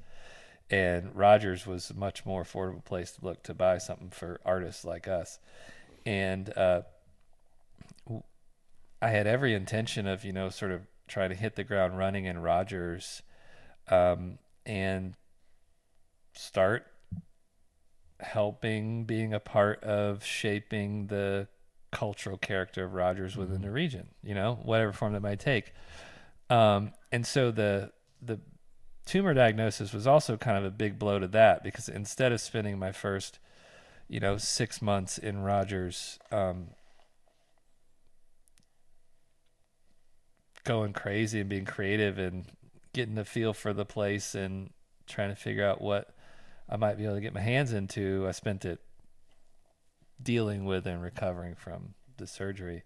And 0.72 1.16
rogers 1.16 1.66
was 1.66 1.90
a 1.90 1.96
much 1.96 2.26
more 2.26 2.44
affordable 2.44 2.86
place 2.86 3.12
to 3.14 3.26
look 3.26 3.42
to 3.44 3.56
buy 3.56 3.80
something 3.80 4.12
for 4.12 4.40
artists 4.46 4.86
like 4.86 5.08
us. 5.08 5.40
And 6.06 6.56
uh, 6.56 6.82
i 9.02 9.10
had 9.10 9.26
every 9.26 9.54
intention 9.54 10.06
of 10.06 10.26
you 10.26 10.34
know 10.34 10.50
sort 10.50 10.72
of 10.72 10.82
trying 11.08 11.30
to 11.30 11.36
hit 11.36 11.56
the 11.56 11.64
ground 11.64 11.98
running 11.98 12.26
in 12.26 12.38
rogers 12.38 13.22
um, 13.88 14.38
and 14.70 15.16
start 16.36 16.86
helping 18.20 19.04
being 19.04 19.34
a 19.34 19.40
part 19.40 19.84
of 19.84 20.24
shaping 20.24 21.08
the 21.08 21.48
cultural 21.92 22.38
character 22.38 22.86
of 22.86 22.94
Rogers 22.94 23.36
within 23.36 23.64
the 23.64 23.72
region, 23.72 24.10
you 24.22 24.36
know, 24.36 24.60
whatever 24.62 24.94
form 24.94 25.14
that 25.14 25.22
might 25.22 25.40
take. 25.40 25.74
Um, 26.52 26.94
and 27.12 27.26
so 27.26 27.50
the 27.50 27.92
the 28.22 28.40
tumor 29.08 29.34
diagnosis 29.34 29.92
was 29.92 30.06
also 30.06 30.38
kind 30.38 30.56
of 30.56 30.64
a 30.64 30.70
big 30.70 31.00
blow 31.00 31.18
to 31.18 31.28
that 31.30 31.64
because 31.64 31.90
instead 31.90 32.32
of 32.32 32.40
spending 32.40 32.78
my 32.78 32.92
first, 32.92 33.40
you 34.08 34.20
know, 34.20 34.38
six 34.38 34.84
months 34.84 35.18
in 35.18 35.42
Rogers, 35.42 36.20
um, 36.32 36.68
going 40.64 40.94
crazy 40.94 41.40
and 41.40 41.50
being 41.50 41.66
creative 41.66 42.20
and 42.20 42.46
getting 43.00 43.16
the 43.16 43.24
feel 43.24 43.54
for 43.54 43.72
the 43.72 43.86
place 43.86 44.36
and 44.36 44.72
trying 45.08 45.30
to 45.30 45.36
figure 45.36 45.66
out 45.66 45.80
what 45.80 46.14
I 46.68 46.76
might 46.76 46.98
be 46.98 47.06
able 47.06 47.16
to 47.16 47.22
get 47.22 47.34
my 47.34 47.40
hands 47.40 47.72
into, 47.72 48.26
I 48.28 48.32
spent 48.32 48.66
it 48.66 48.82
dealing 50.22 50.66
with 50.66 50.86
and 50.86 51.02
recovering 51.02 51.56
from 51.56 51.94
the 52.18 52.28
surgery. 52.28 52.84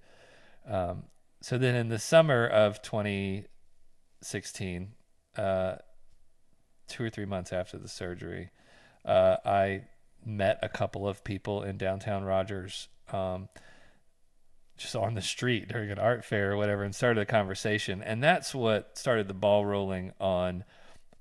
Um, 0.69 1.05
so 1.41 1.57
then 1.57 1.73
in 1.73 1.89
the 1.89 1.97
summer 1.97 2.45
of 2.45 2.83
2016, 2.83 4.91
uh, 5.35 5.77
two 6.87 7.03
or 7.03 7.09
three 7.09 7.25
months 7.25 7.51
after 7.51 7.79
the 7.79 7.89
surgery, 7.89 8.51
uh, 9.03 9.37
I 9.43 9.85
met 10.23 10.59
a 10.61 10.69
couple 10.69 11.07
of 11.07 11.23
people 11.23 11.63
in 11.63 11.77
downtown 11.77 12.23
Rogers, 12.23 12.87
um, 13.11 13.49
just 14.83 14.95
on 14.95 15.15
the 15.15 15.21
street 15.21 15.67
during 15.67 15.89
an 15.89 15.97
art 15.97 16.23
fair 16.23 16.51
or 16.51 16.57
whatever, 16.57 16.83
and 16.83 16.93
started 16.93 17.21
a 17.21 17.25
conversation. 17.25 18.03
And 18.03 18.21
that's 18.21 18.53
what 18.53 18.97
started 18.97 19.27
the 19.27 19.33
ball 19.33 19.65
rolling 19.65 20.11
on 20.19 20.63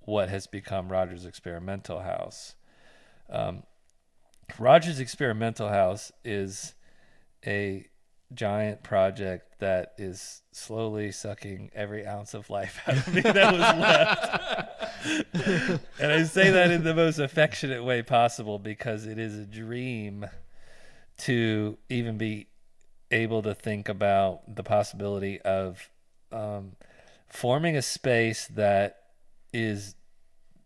what 0.00 0.28
has 0.28 0.46
become 0.46 0.90
Rogers 0.90 1.24
Experimental 1.24 2.00
House. 2.00 2.56
Um, 3.30 3.62
Rogers 4.58 5.00
Experimental 5.00 5.68
House 5.68 6.12
is 6.24 6.74
a 7.46 7.86
giant 8.34 8.82
project 8.82 9.60
that 9.60 9.92
is 9.98 10.42
slowly 10.52 11.12
sucking 11.12 11.70
every 11.74 12.06
ounce 12.06 12.34
of 12.34 12.50
life 12.50 12.80
out 12.86 12.96
of 12.96 13.14
me 13.14 13.20
that 13.20 13.52
was 13.52 13.60
left. 15.38 15.82
and 16.00 16.12
I 16.12 16.24
say 16.24 16.50
that 16.50 16.70
in 16.70 16.82
the 16.84 16.94
most 16.94 17.18
affectionate 17.18 17.84
way 17.84 18.02
possible 18.02 18.58
because 18.58 19.06
it 19.06 19.18
is 19.18 19.36
a 19.36 19.46
dream 19.46 20.26
to 21.18 21.78
even 21.88 22.18
be 22.18 22.48
able 23.12 23.42
to 23.42 23.54
think 23.54 23.88
about 23.88 24.54
the 24.54 24.62
possibility 24.62 25.40
of 25.42 25.88
um, 26.30 26.72
forming 27.28 27.76
a 27.76 27.82
space 27.82 28.46
that 28.48 29.02
is 29.52 29.94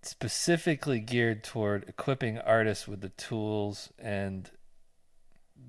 specifically 0.03 1.01
geared 1.01 1.43
toward 1.43 1.89
equipping 1.89 2.39
artists 2.39 2.87
with 2.87 3.01
the 3.01 3.09
tools 3.11 3.91
and 3.99 4.51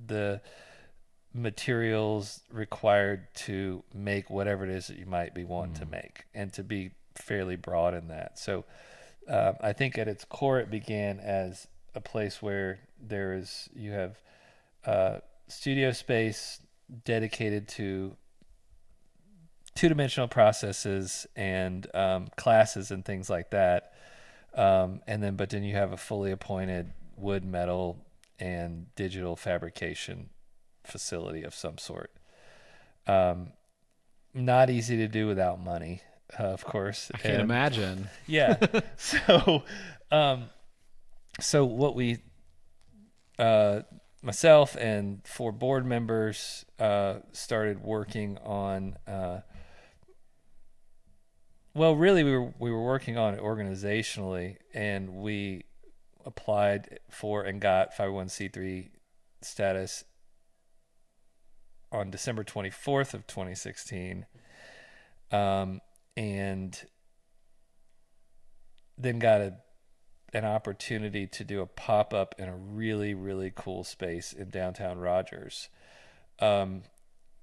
the 0.05 0.39
materials 1.33 2.41
required 2.51 3.27
to 3.33 3.83
make 3.93 4.29
whatever 4.29 4.63
it 4.63 4.69
is 4.69 4.87
that 4.87 4.97
you 4.97 5.05
might 5.05 5.33
be 5.33 5.43
wanting 5.43 5.73
to 5.73 5.85
make 5.85 6.25
and 6.33 6.53
to 6.53 6.63
be 6.63 6.91
fairly 7.15 7.55
broad 7.55 7.93
in 7.93 8.07
that. 8.07 8.37
So 8.37 8.65
um, 9.27 9.55
i 9.61 9.73
think 9.73 9.97
at 9.97 10.07
its 10.07 10.25
core 10.25 10.59
it 10.59 10.71
began 10.71 11.19
as 11.19 11.67
a 11.95 12.01
place 12.01 12.41
where 12.41 12.79
there 13.01 13.33
is 13.33 13.69
you 13.75 13.91
have 13.91 14.21
uh, 14.85 15.19
studio 15.47 15.91
space 15.91 16.61
dedicated 17.05 17.67
to 17.67 18.15
two-dimensional 19.75 20.27
processes 20.27 21.27
and 21.35 21.87
um, 21.95 22.27
classes 22.35 22.91
and 22.91 23.05
things 23.05 23.29
like 23.29 23.51
that. 23.51 23.93
Um, 24.55 25.01
and 25.05 25.21
then 25.21 25.35
but 25.35 25.49
then 25.51 25.63
you 25.63 25.75
have 25.75 25.91
a 25.91 25.97
fully 25.97 26.31
appointed 26.31 26.91
wood 27.15 27.45
metal 27.45 28.03
and 28.39 28.87
digital 28.95 29.35
fabrication 29.35 30.29
facility 30.83 31.43
of 31.43 31.53
some 31.53 31.77
sort. 31.77 32.11
Um, 33.05 33.51
not 34.33 34.69
easy 34.69 34.97
to 34.97 35.07
do 35.07 35.27
without 35.27 35.59
money 35.63 36.01
uh, 36.37 36.43
of 36.43 36.65
course. 36.65 37.09
I 37.13 37.17
can't 37.17 37.33
And- 37.35 37.43
imagine. 37.43 38.09
yeah. 38.27 38.57
So 38.97 39.63
um, 40.11 40.45
so 41.39 41.65
what 41.65 41.95
we 41.95 42.17
uh, 43.39 43.81
myself 44.21 44.75
and 44.75 45.25
four 45.25 45.51
board 45.51 45.85
members 45.85 46.65
uh, 46.79 47.19
started 47.31 47.81
working 47.81 48.37
on. 48.39 48.97
Uh, 49.07 49.41
well, 51.73 51.95
really, 51.95 52.23
we 52.23 52.31
were 52.31 52.53
we 52.59 52.71
were 52.71 52.83
working 52.83 53.17
on 53.17 53.35
it 53.35 53.39
organizationally, 53.39 54.57
and 54.73 55.15
we 55.15 55.65
applied 56.25 56.99
for 57.09 57.43
and 57.43 57.61
got 57.61 57.95
501c3 57.95 58.89
status 59.41 60.03
on 61.91 62.09
December 62.09 62.43
24th 62.43 63.13
of 63.13 63.25
2016, 63.27 64.25
um, 65.31 65.79
and 66.17 66.85
then 68.97 69.19
got 69.19 69.41
a 69.41 69.53
an 70.33 70.45
opportunity 70.45 71.25
to 71.25 71.43
do 71.43 71.61
a 71.61 71.65
pop 71.65 72.13
up 72.13 72.35
in 72.37 72.49
a 72.49 72.55
really 72.55 73.13
really 73.13 73.51
cool 73.55 73.83
space 73.83 74.33
in 74.33 74.49
downtown 74.49 74.99
Rogers. 74.99 75.69
Um, 76.39 76.83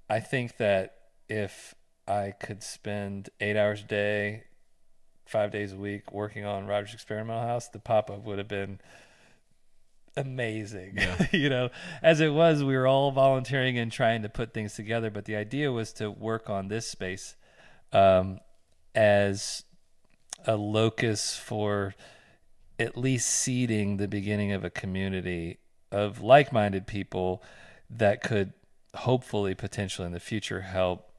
I 0.09 0.19
think 0.19 0.57
that 0.57 0.95
if 1.27 1.75
I 2.07 2.31
could 2.31 2.61
spend 2.61 3.29
eight 3.39 3.57
hours 3.57 3.81
a 3.81 3.85
day, 3.85 4.43
five 5.25 5.51
days 5.51 5.73
a 5.73 5.77
week 5.77 6.11
working 6.11 6.45
on 6.45 6.67
Rogers 6.67 6.93
Experimental 6.93 7.41
House, 7.41 7.67
the 7.67 7.79
pop 7.79 8.09
up 8.09 8.23
would 8.23 8.37
have 8.37 8.47
been 8.47 8.79
amazing. 10.15 10.99
you 11.31 11.49
know, 11.49 11.69
as 12.01 12.21
it 12.21 12.33
was, 12.33 12.63
we 12.63 12.75
were 12.75 12.87
all 12.87 13.11
volunteering 13.11 13.77
and 13.77 13.91
trying 13.91 14.21
to 14.21 14.29
put 14.29 14.53
things 14.53 14.75
together, 14.75 15.09
but 15.09 15.25
the 15.25 15.35
idea 15.35 15.71
was 15.71 15.93
to 15.93 16.09
work 16.09 16.49
on 16.49 16.67
this 16.67 16.87
space 16.87 17.35
um, 17.91 18.39
as 18.93 19.63
a 20.45 20.55
locus 20.55 21.35
for 21.35 21.95
at 22.77 22.97
least 22.97 23.29
seeding 23.29 23.97
the 23.97 24.07
beginning 24.07 24.51
of 24.51 24.63
a 24.63 24.69
community 24.69 25.59
of 25.91 26.21
like-minded 26.21 26.87
people 26.87 27.41
that 27.89 28.21
could 28.21 28.53
hopefully 28.95 29.53
potentially 29.55 30.05
in 30.05 30.11
the 30.11 30.19
future 30.19 30.61
help 30.61 31.11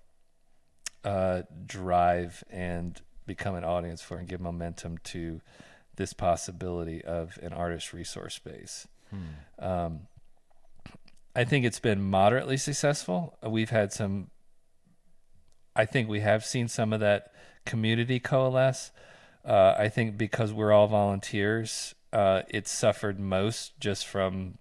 uh, 1.05 1.43
drive 1.65 2.43
and 2.51 3.01
become 3.27 3.55
an 3.55 3.65
audience 3.65 4.03
for 4.03 4.19
and 4.19 4.29
give 4.29 4.41
momentum 4.41 4.99
to 4.99 5.41
this 5.97 6.13
possibility 6.13 7.03
of 7.05 7.39
an 7.43 7.53
artist 7.53 7.93
resource 7.93 8.35
space. 8.35 8.87
Um, 9.59 10.01
I 11.35 11.45
think 11.45 11.65
it's 11.65 11.81
been 11.81 12.03
moderately 12.03 12.57
successful. 12.57 13.39
We've 13.43 13.71
had 13.71 13.93
some. 13.93 14.31
I 15.75 15.85
think 15.85 16.09
we 16.09 16.21
have 16.21 16.45
seen 16.45 16.69
some 16.69 16.93
of 16.93 17.01
that 17.01 17.33
community 17.67 18.19
coalesce. 18.19 18.91
Uh, 19.47 19.75
I 19.79 19.89
think 19.89 20.19
because 20.19 20.53
we're 20.53 20.73
all 20.73 20.89
volunteers, 20.89 21.95
uh, 22.13 22.43
it 22.49 22.67
suffered 22.67 23.21
most 23.21 23.79
just 23.79 24.07
from 24.07 24.59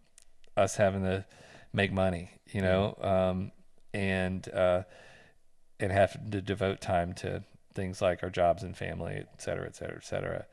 us 0.56 0.76
having 0.76 1.04
to 1.04 1.26
make 1.74 1.92
money, 1.92 2.32
you 2.52 2.62
know, 2.62 2.96
um, 3.02 3.52
and 3.94 4.48
uh, 4.54 4.84
and 5.80 5.92
having 5.92 6.30
to 6.32 6.42
devote 6.42 6.82
time 6.82 7.14
to 7.16 7.44
things 7.74 8.02
like 8.02 8.22
our 8.24 8.30
jobs 8.30 8.64
and 8.64 8.78
family, 8.78 9.16
et 9.16 9.42
cetera, 9.42 9.66
et 9.66 9.76
cetera, 9.76 9.98
et 9.98 10.06
cetera. 10.06 10.46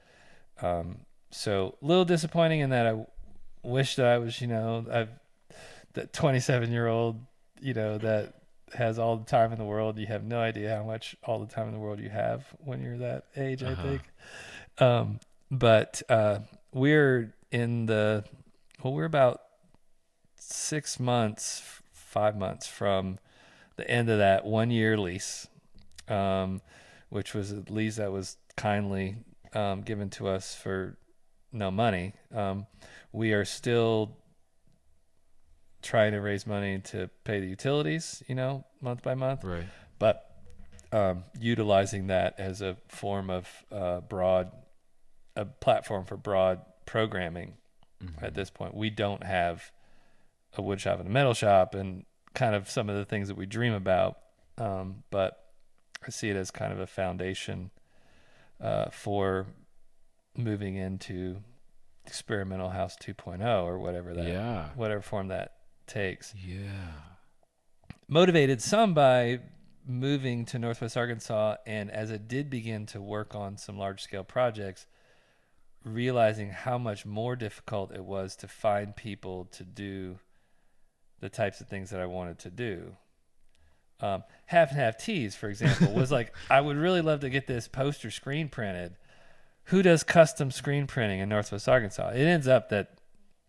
Um, 0.61 1.01
so 1.31 1.77
a 1.83 1.87
little 1.87 2.05
disappointing 2.05 2.61
in 2.61 2.71
that 2.71 2.87
I 2.87 3.07
wish 3.63 3.97
that 3.97 4.07
I 4.07 4.19
was, 4.19 4.41
you 4.41 4.49
know, 4.49 4.87
I've 4.91 5.11
that 5.95 6.13
27 6.13 6.73
year 6.73 6.87
old, 6.87 7.21
you 7.61 7.75
know, 7.75 7.99
that 7.99 8.35
has 8.75 8.99
all 8.99 9.17
the 9.17 9.25
time 9.25 9.53
in 9.53 9.59
the 9.59 9.65
world. 9.65 9.99
You 9.99 10.07
have 10.07 10.25
no 10.25 10.41
idea 10.41 10.77
how 10.77 10.85
much 10.85 11.17
all 11.25 11.39
the 11.39 11.53
time 11.53 11.67
in 11.67 11.73
the 11.73 11.79
world 11.79 12.01
you 12.01 12.11
have 12.11 12.47
when 12.59 12.83
you're 12.83 12.99
that 12.99 13.27
age, 13.37 13.63
I 13.63 13.75
think. 13.75 14.03
Um, 14.79 15.21
but 15.51 16.03
uh, 16.09 16.41
we're 16.73 17.35
in 17.51 17.87
the, 17.87 18.25
well, 18.83 18.95
we're 18.95 19.05
about 19.05 19.43
six 20.37 20.99
months, 20.99 21.63
five 21.93 22.37
months 22.37 22.67
from 22.67 23.19
the 23.77 23.89
end 23.91 24.09
of 24.09 24.19
that 24.19 24.45
one 24.45 24.71
year 24.71 24.97
lease, 24.99 25.47
um, 26.09 26.61
which 27.11 27.35
was 27.35 27.53
a 27.53 27.63
lease 27.69 27.97
that 27.97 28.11
was 28.11 28.37
kindly 28.57 29.17
um, 29.55 29.83
given 29.83 30.11
to 30.11 30.29
us 30.29 30.55
for 30.55 30.97
no 31.53 31.71
money. 31.71 32.15
Um, 32.35 32.67
we 33.13 33.33
are 33.33 33.45
still 33.45 34.17
trying 35.83 36.13
to 36.13 36.21
raise 36.21 36.47
money 36.47 36.79
to 36.79 37.09
pay 37.25 37.41
the 37.41 37.47
utilities, 37.47 38.23
you 38.29 38.35
know, 38.35 38.65
month 38.81 39.03
by 39.03 39.15
month, 39.15 39.43
Right. 39.45 39.67
but 39.99 40.29
um, 40.93 41.25
utilizing 41.41 42.07
that 42.09 42.39
as 42.39 42.61
a 42.63 42.77
form 42.89 43.31
of 43.31 43.49
uh, 43.73 44.01
broad, 44.01 44.51
a 45.37 45.45
platform 45.47 46.05
for 46.05 46.17
broad 46.17 46.61
programming. 46.87 47.55
At 48.21 48.35
this 48.35 48.51
point, 48.51 48.75
we 48.75 48.91
don't 48.91 49.23
have 49.23 49.71
a 50.59 50.63
wood 50.63 50.81
shop 50.81 50.99
and 50.99 51.09
a 51.09 51.11
metal 51.11 51.35
shop, 51.35 51.75
and 51.75 52.05
kind 52.35 52.55
of 52.57 52.69
some 52.69 52.91
of 52.91 52.97
the 52.97 53.05
things 53.05 53.29
that 53.29 53.37
we 53.37 53.47
dream 53.47 53.73
about. 53.73 54.19
Um, 54.59 55.05
but 55.11 55.39
I 56.05 56.11
see 56.11 56.29
it 56.29 56.37
as 56.37 56.51
kind 56.51 56.73
of 56.73 56.81
a 56.81 56.87
foundation 56.89 57.71
uh, 58.61 58.91
for 58.91 59.47
moving 60.37 60.75
into 60.75 61.37
experimental 62.07 62.71
house 62.71 62.97
2.0 63.01 63.63
or 63.65 63.79
whatever 63.79 64.13
that 64.15 64.27
Yeah. 64.27 64.71
whatever 64.75 65.01
form 65.01 65.29
that 65.29 65.53
takes 65.87 66.35
Yeah. 66.35 66.93
motivated 68.09 68.61
some 68.63 68.95
by 68.95 69.41
moving 69.85 70.45
to 70.47 70.59
Northwest 70.59 70.97
Arkansas, 70.97 71.57
and 71.67 71.91
as 71.91 72.11
it 72.11 72.29
did 72.29 72.49
begin 72.51 72.87
to 72.87 73.01
work 73.01 73.35
on 73.35 73.57
some 73.57 73.77
large 73.79 74.01
scale 74.03 74.25
projects, 74.25 74.87
realizing 75.85 76.51
how 76.51 76.79
much 76.79 77.05
more 77.05 77.35
difficult 77.35 77.93
it 77.93 78.05
was 78.05 78.37
to 78.37 78.47
find 78.49 78.95
people 78.95 79.47
to 79.47 79.65
do 79.65 80.19
the 81.21 81.29
types 81.29 81.61
of 81.61 81.69
things 81.69 81.91
that 81.91 82.01
I 82.01 82.07
wanted 82.07 82.39
to 82.41 82.51
do. 82.51 82.97
Um, 84.01 84.25
half 84.47 84.71
and 84.71 84.79
half 84.79 84.97
teas, 84.99 85.35
for 85.35 85.49
example, 85.49 85.93
was 85.93 86.11
like 86.13 86.35
I 86.51 86.61
would 86.61 86.77
really 86.77 87.01
love 87.01 87.21
to 87.21 87.31
get 87.31 87.47
this 87.47 87.69
poster 87.69 88.11
screen 88.11 88.49
printed. 88.49 88.97
Who 89.67 89.83
does 89.83 90.03
custom 90.03 90.51
screen 90.51 90.87
printing 90.89 91.21
in 91.21 91.29
Northwest 91.29 91.69
Arkansas? 91.69 92.11
It 92.11 92.25
ends 92.25 92.49
up 92.49 92.69
that 92.71 92.99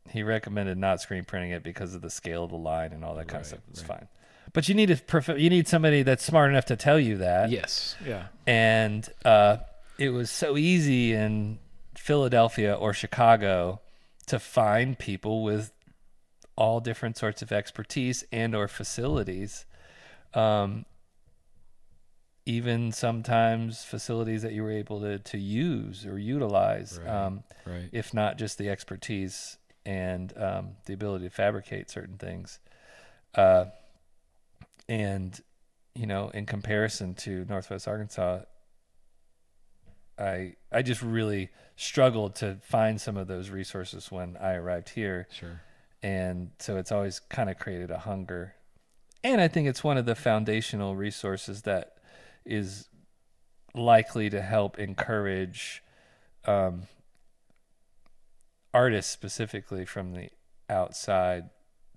he 0.10 0.24
recommended 0.24 0.78
not 0.78 1.02
screen 1.02 1.24
printing 1.24 1.52
it 1.52 1.64
because 1.64 1.96
of 1.96 2.02
the 2.02 2.10
scale 2.10 2.44
of 2.44 2.50
the 2.52 2.58
line 2.58 2.92
and 2.94 3.04
all 3.06 3.16
that 3.16 3.28
kind 3.28 3.42
of 3.42 3.48
stuff. 3.48 3.60
It's 3.70 3.82
fine, 3.82 4.08
but 4.54 4.68
you 4.70 4.76
need 4.76 4.92
a 4.92 4.98
prof- 4.98 5.40
you 5.40 5.50
need 5.50 5.68
somebody 5.68 6.04
that's 6.04 6.24
smart 6.24 6.50
enough 6.50 6.66
to 6.66 6.76
tell 6.76 7.00
you 7.00 7.18
that 7.18 7.50
Yes. 7.50 7.96
Yeah. 8.06 8.28
and 8.46 9.08
uh, 9.26 9.58
it 9.98 10.10
was 10.10 10.30
so 10.30 10.58
easy 10.58 11.14
in 11.14 11.60
Philadelphia 11.96 12.74
or 12.74 12.94
Chicago 12.94 13.80
to 14.28 14.40
find 14.40 14.98
people 15.00 15.44
with 15.44 15.72
all 16.56 16.80
different 16.80 17.18
sorts 17.18 17.42
of 17.42 17.52
expertise 17.52 18.24
and 18.32 18.54
or 18.56 18.68
facilities 18.68 19.66
um, 20.34 20.86
even 22.46 22.92
sometimes 22.92 23.84
facilities 23.86 24.42
that 24.42 24.52
you 24.52 24.64
were 24.64 24.72
able 24.72 25.00
to, 25.00 25.18
to 25.20 25.38
use 25.38 26.06
or 26.06 26.18
utilize 26.20 27.00
Right. 27.00 27.10
um, 27.10 27.44
Right. 27.66 27.90
if 27.94 28.14
not 28.14 28.38
just 28.38 28.58
the 28.58 28.70
expertise 28.70 29.58
and 29.86 30.34
um, 30.38 30.70
the 30.86 30.94
ability 30.94 31.26
to 31.26 31.30
fabricate 31.30 31.90
certain 31.90 32.18
things. 32.18 32.60
Uh, 33.36 33.66
and, 34.88 35.40
you 35.96 36.06
know, 36.06 36.30
in 36.30 36.46
comparison 36.46 37.14
to 37.16 37.46
Northwest 37.50 37.88
Arkansas, 37.88 38.42
I 40.18 40.56
I 40.72 40.82
just 40.84 41.02
really 41.02 41.50
struggled 41.76 42.36
to 42.36 42.58
find 42.62 43.02
some 43.02 43.18
of 43.18 43.28
those 43.28 43.50
resources 43.50 44.12
when 44.12 44.38
I 44.38 44.54
arrived 44.54 44.90
here, 44.90 45.28
Sure. 45.32 45.62
and 46.04 46.52
so 46.60 46.78
it's 46.78 46.92
always 46.92 47.20
kind 47.20 47.50
of 47.50 47.58
created 47.58 47.90
a 47.90 47.98
hunger. 48.00 48.54
And 49.24 49.42
I 49.42 49.48
think 49.48 49.68
it's 49.68 49.84
one 49.84 49.98
of 49.98 50.06
the 50.06 50.16
foundational 50.16 50.96
resources 50.96 51.64
that 51.64 51.98
is 52.46 52.90
likely 53.74 54.30
to 54.30 54.42
help 54.42 54.78
encourage 54.78 55.82
um, 56.46 56.84
artists 58.74 59.12
specifically 59.12 59.86
from 59.86 60.14
the 60.14 60.30
outside 60.70 61.50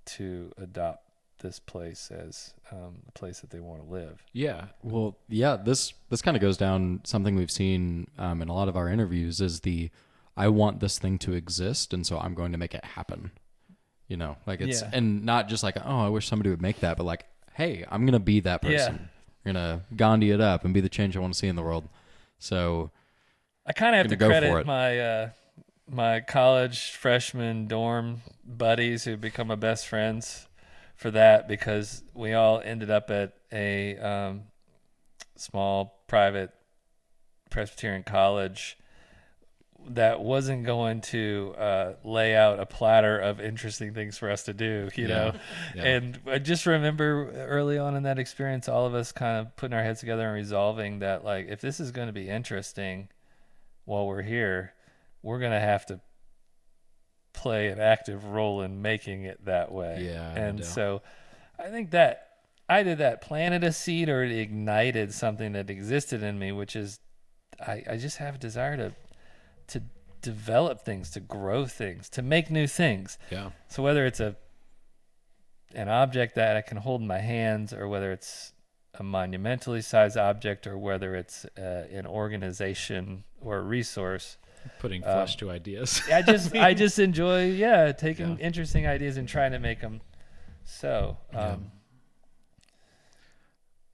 to 0.04 0.52
adopt 0.58 1.02
this 1.40 1.58
place 1.58 2.10
as 2.10 2.54
um, 2.72 2.96
the 3.04 3.12
place 3.12 3.40
that 3.40 3.50
they 3.50 3.60
want 3.60 3.82
to 3.82 3.88
live. 3.88 4.22
Yeah. 4.32 4.66
Well, 4.82 5.18
yeah, 5.28 5.56
this 5.56 5.92
this 6.08 6.22
kind 6.22 6.36
of 6.36 6.40
goes 6.40 6.56
down 6.56 7.00
something 7.04 7.36
we've 7.36 7.50
seen 7.50 8.08
um, 8.18 8.40
in 8.42 8.48
a 8.48 8.54
lot 8.54 8.68
of 8.68 8.76
our 8.76 8.88
interviews 8.88 9.40
is 9.40 9.60
the 9.60 9.90
I 10.36 10.48
want 10.48 10.80
this 10.80 10.98
thing 10.98 11.18
to 11.20 11.32
exist, 11.32 11.92
and 11.94 12.06
so 12.06 12.18
I'm 12.18 12.34
going 12.34 12.52
to 12.52 12.58
make 12.58 12.74
it 12.74 12.84
happen. 12.84 13.30
You 14.08 14.16
know, 14.16 14.36
like 14.46 14.60
it's 14.60 14.82
Yeah. 14.82 14.90
and 14.92 15.24
not 15.24 15.48
just 15.48 15.62
like 15.62 15.76
oh, 15.84 16.06
I 16.06 16.08
wish 16.08 16.26
somebody 16.28 16.50
would 16.50 16.62
make 16.62 16.80
that, 16.80 16.96
but 16.96 17.04
like 17.04 17.26
hey, 17.54 17.84
I'm 17.90 18.04
gonna 18.06 18.18
be 18.20 18.40
that 18.40 18.62
person. 18.62 19.08
I'm 19.44 19.52
gonna 19.52 19.82
Gandhi 19.94 20.30
it 20.30 20.40
up 20.40 20.64
and 20.64 20.72
be 20.74 20.80
the 20.80 20.88
change 20.88 21.16
I 21.16 21.20
want 21.20 21.32
to 21.32 21.38
see 21.38 21.48
in 21.48 21.56
the 21.56 21.62
world. 21.62 21.88
So 22.38 22.90
I 23.66 23.72
kind 23.72 23.94
of 23.94 23.98
have 23.98 24.08
to 24.08 24.16
go 24.16 24.26
for 24.26 24.30
credit 24.32 24.56
it. 24.58 24.66
my 24.66 25.00
uh, 25.00 25.30
my 25.88 26.20
college 26.20 26.92
freshman 26.92 27.66
dorm 27.66 28.22
buddies 28.44 29.04
who 29.04 29.16
become 29.16 29.48
my 29.48 29.54
best 29.54 29.86
friends 29.86 30.46
for 30.96 31.10
that 31.10 31.46
because 31.46 32.02
we 32.14 32.32
all 32.32 32.60
ended 32.64 32.90
up 32.90 33.10
at 33.10 33.34
a 33.52 33.96
um, 33.98 34.42
small 35.36 36.02
private 36.08 36.50
Presbyterian 37.50 38.02
college 38.02 38.76
that 39.88 40.20
wasn't 40.20 40.64
going 40.64 41.00
to 41.00 41.54
uh, 41.56 41.92
lay 42.02 42.34
out 42.34 42.58
a 42.58 42.66
platter 42.66 43.18
of 43.18 43.40
interesting 43.40 43.94
things 43.94 44.18
for 44.18 44.30
us 44.30 44.42
to 44.44 44.52
do, 44.52 44.88
you 44.96 45.06
know. 45.06 45.32
yeah. 45.74 45.84
And 45.84 46.18
I 46.26 46.38
just 46.38 46.66
remember 46.66 47.30
early 47.36 47.78
on 47.78 47.94
in 47.94 48.02
that 48.02 48.18
experience, 48.18 48.68
all 48.68 48.86
of 48.86 48.94
us 48.94 49.12
kind 49.12 49.38
of 49.38 49.54
putting 49.54 49.76
our 49.76 49.84
heads 49.84 50.00
together 50.00 50.26
and 50.26 50.34
resolving 50.34 50.98
that, 51.00 51.24
like, 51.24 51.46
if 51.48 51.60
this 51.60 51.78
is 51.78 51.92
going 51.92 52.08
to 52.08 52.12
be 52.12 52.28
interesting 52.28 53.08
while 53.84 54.08
we're 54.08 54.22
here, 54.22 54.74
we're 55.26 55.40
going 55.40 55.52
to 55.52 55.60
have 55.60 55.84
to 55.86 56.00
play 57.32 57.66
an 57.68 57.80
active 57.80 58.24
role 58.24 58.62
in 58.62 58.80
making 58.80 59.24
it 59.24 59.44
that 59.44 59.72
way. 59.72 60.08
Yeah, 60.12 60.30
And 60.34 60.58
doubt. 60.58 60.66
so 60.66 61.02
I 61.58 61.68
think 61.68 61.90
that 61.90 62.28
either 62.68 62.94
that 62.94 63.20
planted 63.20 63.64
a 63.64 63.72
seed 63.72 64.08
or 64.08 64.22
it 64.22 64.30
ignited 64.30 65.12
something 65.12 65.52
that 65.52 65.68
existed 65.68 66.22
in 66.22 66.38
me, 66.38 66.52
which 66.52 66.76
is 66.76 67.00
I, 67.60 67.82
I 67.90 67.96
just 67.96 68.18
have 68.18 68.36
a 68.36 68.38
desire 68.38 68.76
to 68.76 68.94
to 69.68 69.82
develop 70.22 70.84
things, 70.84 71.10
to 71.10 71.20
grow 71.20 71.66
things, 71.66 72.08
to 72.10 72.22
make 72.22 72.48
new 72.48 72.68
things. 72.68 73.18
Yeah. 73.30 73.50
So 73.68 73.82
whether 73.82 74.06
it's 74.06 74.20
a 74.20 74.36
an 75.74 75.88
object 75.88 76.36
that 76.36 76.56
I 76.56 76.62
can 76.62 76.76
hold 76.78 77.00
in 77.00 77.08
my 77.08 77.18
hands, 77.18 77.72
or 77.72 77.88
whether 77.88 78.12
it's 78.12 78.52
a 78.94 79.02
monumentally 79.02 79.82
sized 79.82 80.16
object, 80.16 80.68
or 80.68 80.78
whether 80.78 81.16
it's 81.16 81.44
uh, 81.58 81.86
an 81.90 82.06
organization 82.06 83.24
or 83.40 83.58
a 83.58 83.62
resource, 83.62 84.38
Putting 84.78 85.02
Um, 85.04 85.10
flesh 85.10 85.36
to 85.36 85.50
ideas. 85.50 86.02
I 86.12 86.22
just 86.22 86.54
I 86.56 86.74
just 86.84 86.98
enjoy 86.98 87.46
yeah 87.50 87.92
taking 87.92 88.30
Yeah. 88.38 88.46
interesting 88.46 88.86
ideas 88.86 89.16
and 89.16 89.28
trying 89.28 89.52
to 89.52 89.58
make 89.58 89.80
them 89.80 90.00
so. 90.64 91.16
Um, 91.32 91.38
Yeah. 91.38 91.56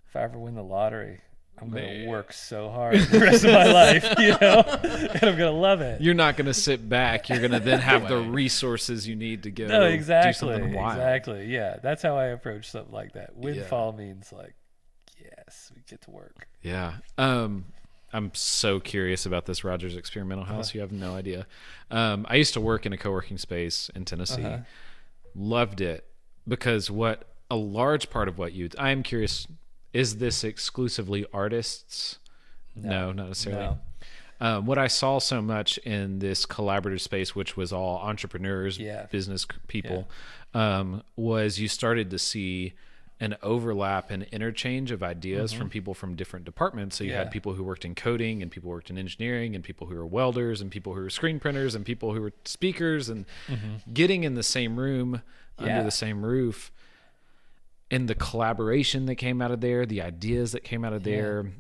If 0.09 0.17
I 0.17 0.23
ever 0.25 0.39
win 0.39 0.55
the 0.55 0.63
lottery, 0.63 1.21
I'm 1.59 1.71
gonna 1.71 2.07
work 2.07 2.33
so 2.33 2.69
hard 2.71 2.99
the 2.99 3.19
rest 3.21 3.45
of 3.45 3.53
my 3.53 3.65
life, 3.73 4.15
you 4.19 4.31
know, 4.41 4.61
and 4.63 5.23
I'm 5.25 5.39
gonna 5.39 5.51
love 5.53 5.81
it. 5.81 6.01
You're 6.03 6.13
not 6.15 6.37
to 6.47 6.55
sit 6.55 6.87
back. 6.87 7.29
You're 7.29 7.39
to 7.53 7.61
then 7.61 7.81
have 7.81 8.09
the 8.09 8.19
resources 8.19 9.07
you 9.09 9.15
need 9.17 9.45
to 9.45 9.51
go 9.51 9.67
no, 9.69 9.89
do 9.89 9.95
exactly, 9.95 10.33
something 10.55 10.75
wild. 10.75 10.99
exactly. 10.99 11.47
Yeah, 11.47 11.77
that's 11.83 12.03
how 12.03 12.17
I 12.17 12.27
approach 12.27 12.71
something 12.71 12.93
like 12.93 13.13
that. 13.13 13.31
Yeah. 13.37 13.45
Windfall 13.45 13.93
means 13.93 14.33
like, 14.33 14.55
yes, 15.19 15.73
we 15.75 15.83
get 15.89 16.03
to 16.03 16.11
work. 16.11 16.47
Yeah. 16.63 16.95
Um, 17.17 17.67
I'm 18.12 18.31
so 18.35 18.79
curious 18.81 19.25
about 19.27 19.46
this 19.46 19.64
Rogers 19.64 19.96
Experimental 19.96 20.44
Uh-huh. 20.44 20.55
House. 20.57 20.75
You 20.75 20.81
have 20.83 20.92
no 20.92 21.14
idea. 21.14 21.46
Um, 21.90 22.27
I 22.29 22.37
used 22.37 22.53
to 22.55 22.61
work 22.61 22.85
in 22.87 22.92
a 22.92 22.98
co-working 22.98 23.38
space 23.38 23.90
in 23.94 24.05
Tennessee. 24.05 24.44
Uh-huh. 24.44 24.59
Loved 25.35 25.81
it 25.81 26.05
because 26.46 26.90
what 26.90 27.25
a 27.51 27.57
large 27.57 28.11
part 28.11 28.29
of 28.29 28.38
what 28.38 28.53
you 28.53 28.68
I 28.79 28.90
am 28.90 29.03
curious 29.03 29.46
is 29.92 30.16
this 30.18 30.44
exclusively 30.44 31.27
artists? 31.33 32.18
No, 32.75 33.12
not 33.12 33.29
necessarily. 33.29 33.62
No. 33.62 33.79
Um, 34.40 34.66
what 34.66 34.77
I 34.79 34.88
saw 34.88 35.18
so 35.18 35.40
much 35.40 35.79
in 35.79 36.18
this 36.18 36.44
collaborative 36.46 37.01
space, 37.01 37.35
which 37.35 37.57
was 37.57 37.72
all 37.72 37.98
entrepreneurs, 37.98 38.79
Yeah. 38.79 39.07
business 39.07 39.46
people, 39.68 40.09
um, 40.53 41.03
was 41.16 41.61
you 41.61 41.68
started 41.68 42.11
to 42.11 42.18
see 42.18 42.72
an 43.23 43.37
overlap 43.43 44.11
and 44.11 44.25
interchange 44.33 44.91
of 44.91 45.03
ideas 45.03 45.53
from 45.53 45.69
people 45.71 45.95
from 45.95 46.15
different 46.17 46.45
departments. 46.45 46.97
So 46.97 47.05
you 47.05 47.11
Mm-hmm. 47.11 47.15
Yeah. 47.15 47.25
had 47.25 47.31
people 47.31 47.53
who 47.55 47.63
worked 47.65 47.85
in 47.85 47.95
coding, 47.95 48.43
and 48.43 48.51
people 48.51 48.69
worked 48.71 48.91
in 48.91 48.99
engineering, 48.99 49.55
and 49.55 49.63
people 49.63 49.87
who 49.87 49.95
were 49.95 50.07
welders, 50.07 50.61
and 50.61 50.71
people 50.71 50.95
who 50.95 51.01
were 51.03 51.11
screen 51.11 51.39
printers, 51.41 51.75
and 51.75 51.85
people 51.85 52.13
who 52.15 52.21
were 52.21 52.33
speakers, 52.45 53.09
and 53.09 53.25
getting 53.93 54.25
in 54.25 54.35
the 54.35 54.43
same 54.43 54.77
room 54.77 55.23
under 55.59 55.71
Mm-hmm. 55.73 55.85
The 55.85 55.91
same 55.93 56.25
roof. 56.25 56.73
And 57.91 58.09
the 58.09 58.15
collaboration 58.15 59.07
that 59.07 59.17
came 59.17 59.43
out 59.43 59.51
of 59.51 59.61
there, 59.61 59.85
the 59.87 60.01
ideas 60.03 60.53
that 60.53 60.65
came 60.65 60.83
out 60.85 60.93
of 60.95 61.03
there, 61.05 61.53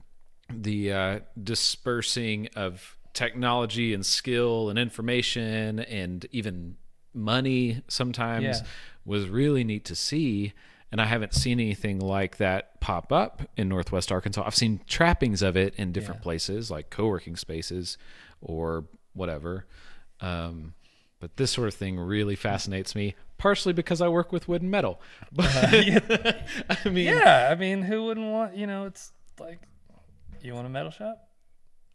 the 0.50 0.92
uh, 0.92 1.20
dispersing 1.42 2.48
of 2.56 2.96
technology 3.14 3.92
and 3.94 4.04
skill 4.04 4.70
and 4.70 4.78
information 4.78 5.78
and 5.80 6.24
even 6.32 6.76
money 7.14 7.82
sometimes 7.86 8.44
Yeah. 8.44 8.66
was 9.04 9.28
really 9.28 9.62
neat 9.64 9.84
to 9.84 9.94
see. 9.94 10.54
And 10.92 11.00
I 11.00 11.06
haven't 11.06 11.32
seen 11.34 11.58
anything 11.58 11.98
like 11.98 12.36
that 12.36 12.78
pop 12.80 13.10
up 13.12 13.42
in 13.56 13.68
Northwest 13.68 14.12
Arkansas. 14.12 14.44
I've 14.46 14.54
seen 14.54 14.80
trappings 14.86 15.40
of 15.42 15.56
it 15.56 15.74
in 15.76 15.90
different 15.90 16.20
Yeah. 16.20 16.24
places, 16.24 16.70
like 16.70 16.90
co 16.90 17.06
working 17.08 17.34
spaces 17.34 17.96
or 18.42 18.84
whatever. 19.14 19.66
Um, 20.20 20.74
but 21.18 21.36
this 21.38 21.50
sort 21.50 21.68
of 21.68 21.74
thing 21.74 21.98
really 21.98 22.36
fascinates 22.36 22.94
me, 22.94 23.14
partially 23.38 23.72
because 23.72 24.00
I 24.02 24.08
work 24.08 24.32
with 24.32 24.48
wood 24.48 24.60
and 24.62 24.70
metal. 24.70 25.00
But 25.32 25.46
I 26.84 26.88
mean, 26.88 27.06
Yeah, 27.06 27.48
I 27.50 27.54
mean, 27.54 27.82
who 27.82 28.04
wouldn't 28.04 28.26
want? 28.30 28.54
You 28.56 28.66
know, 28.66 28.84
it's 28.84 29.12
like, 29.40 29.60
you 30.42 30.52
want 30.54 30.66
a 30.66 30.70
metal 30.70 30.90
shop? 30.90 31.26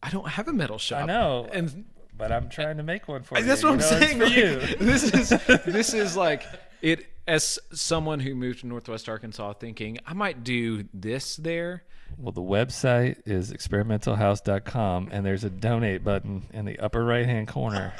I 0.01 0.09
don't 0.09 0.27
have 0.27 0.47
a 0.47 0.53
metal 0.53 0.77
shop. 0.79 1.03
I 1.03 1.05
know, 1.05 1.47
And 1.53 1.85
but 2.17 2.31
I'm 2.31 2.49
trying 2.49 2.77
to 2.77 2.83
make 2.83 3.07
one 3.07 3.21
for 3.21 3.37
you. 3.37 3.43
That's 3.45 3.61
you 3.61 3.67
what 3.69 3.73
I'm 3.73 3.79
know, 3.79 3.85
saying. 4.07 4.17
for 4.17 4.25
like, 4.25 4.35
you. 4.35 4.59
this 4.79 5.03
is 5.13 5.29
this 5.65 5.93
is 5.93 6.15
like 6.17 6.43
it 6.81 7.05
as 7.27 7.59
someone 7.73 8.19
who 8.21 8.33
moved 8.35 8.61
to 8.61 8.67
Northwest 8.67 9.09
Arkansas, 9.09 9.53
thinking 9.53 9.99
I 10.05 10.13
might 10.13 10.43
do 10.43 10.85
this 10.93 11.35
there. 11.35 11.83
Well, 12.17 12.31
the 12.31 12.41
website 12.41 13.17
is 13.25 13.51
experimentalhouse.com, 13.51 15.09
and 15.11 15.25
there's 15.25 15.43
a 15.43 15.49
donate 15.49 16.03
button 16.03 16.43
in 16.53 16.65
the 16.65 16.79
upper 16.79 17.03
right 17.03 17.25
hand 17.25 17.47
corner. 17.47 17.93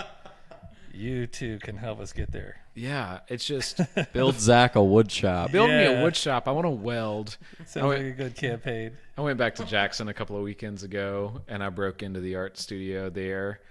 you 0.94 1.28
too 1.28 1.60
can 1.60 1.78
help 1.78 2.00
us 2.00 2.14
get 2.14 2.32
there. 2.32 2.62
Yeah, 2.74 3.20
it's 3.28 3.46
just 3.46 3.80
Build 4.14 4.40
Zach 4.40 4.76
a 4.76 4.84
wood 4.84 5.12
shop. 5.12 5.52
build 5.52 5.70
me 5.70 5.76
a 5.76 5.92
Yeah. 5.94 6.04
wood 6.04 6.16
shop. 6.16 6.48
I 6.48 6.52
want 6.52 6.66
to 6.66 6.70
weld. 6.72 7.38
Sounds 7.66 7.88
wait. 7.88 7.98
like 7.98 8.14
a 8.14 8.18
good 8.18 8.36
campaign. 8.36 8.92
I 9.18 9.22
went 9.22 9.38
back 9.38 9.56
to 9.56 9.66
Jackson 9.66 10.08
a 10.08 10.14
couple 10.14 10.38
of 10.38 10.44
weekends 10.44 10.84
ago, 10.84 11.42
and 11.48 11.64
I 11.64 11.70
broke 11.70 12.02
into 12.04 12.20
the 12.20 12.36
art 12.36 12.58
studio 12.58 13.10
there. 13.10 13.62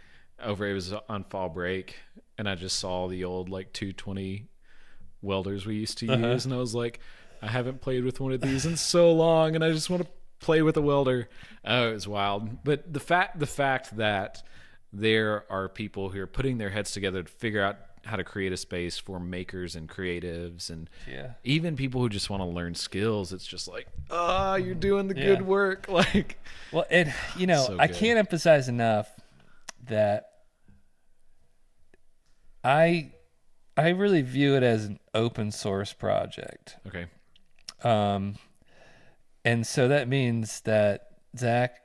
Over 0.43 0.69
it 0.69 0.75
was 0.75 0.93
on 1.09 1.25
fall 1.25 1.49
break, 1.49 1.97
and 2.37 2.47
I 2.49 2.57
just 2.57 2.79
saw 2.79 3.07
the 3.09 3.25
old 3.25 3.49
like 3.49 3.73
220 3.73 4.49
welders 5.27 5.67
we 5.67 5.75
used 5.77 5.99
to 5.99 6.07
Uh-huh. 6.07 6.27
use, 6.29 6.45
and 6.47 6.55
I 6.55 6.59
was 6.59 6.75
like, 6.75 7.01
I 7.43 7.49
haven't 7.49 7.83
played 7.83 8.05
with 8.05 8.19
one 8.21 8.33
of 8.33 8.41
these 8.41 8.65
in 8.65 8.77
so 8.77 9.13
long, 9.13 9.55
and 9.55 9.63
I 9.65 9.71
just 9.73 9.91
want 9.91 10.03
to 10.05 10.09
play 10.41 10.63
with 10.63 10.77
a 10.79 10.83
welder. 10.83 11.29
Oh, 11.65 11.91
it 11.91 11.93
was 11.95 12.09
wild. 12.09 12.63
But 12.65 12.93
the 12.93 13.01
fact 13.01 13.39
the 13.39 13.47
fact 13.47 13.97
that 13.99 14.43
there 14.93 15.45
are 15.51 15.69
people 15.69 16.09
who 16.11 16.21
are 16.21 16.27
putting 16.27 16.57
their 16.59 16.71
heads 16.71 16.93
together 16.93 17.23
to 17.23 17.29
figure 17.31 17.63
out 17.63 17.77
how 18.05 18.17
to 18.17 18.23
create 18.25 18.53
a 18.53 18.57
space 18.57 18.97
for 18.99 19.19
makers 19.19 19.75
and 19.75 19.89
creatives 19.89 20.71
and 20.71 20.89
Yeah. 21.09 21.33
even 21.43 21.75
people 21.77 22.01
who 22.01 22.09
just 22.09 22.31
want 22.31 22.41
to 22.41 22.47
learn 22.47 22.77
skills 22.77 23.33
it's 23.33 23.45
just 23.45 23.67
like 23.67 23.89
ah 24.13 24.55
you're 24.55 24.77
doing 24.77 25.09
the 25.09 25.17
Yeah. 25.17 25.25
good 25.25 25.43
work 25.43 25.89
like 26.01 26.39
Well, 26.71 26.87
and 26.89 27.13
you 27.37 27.49
know, 27.49 27.67
So 27.67 27.77
I 27.81 27.89
can't 27.89 28.17
emphasize 28.17 28.69
enough 28.69 29.09
that 29.89 30.29
I 32.65 33.11
I 33.77 33.91
really 33.91 34.23
view 34.23 34.57
it 34.57 34.63
as 34.63 34.87
an 34.87 34.99
open 35.15 35.51
source 35.53 35.93
project. 35.93 36.77
okay 36.87 37.07
Um, 37.83 38.37
and 39.45 39.67
so 39.67 39.89
that 39.89 40.09
means 40.09 40.61
that 40.63 41.09
Zach, 41.37 41.77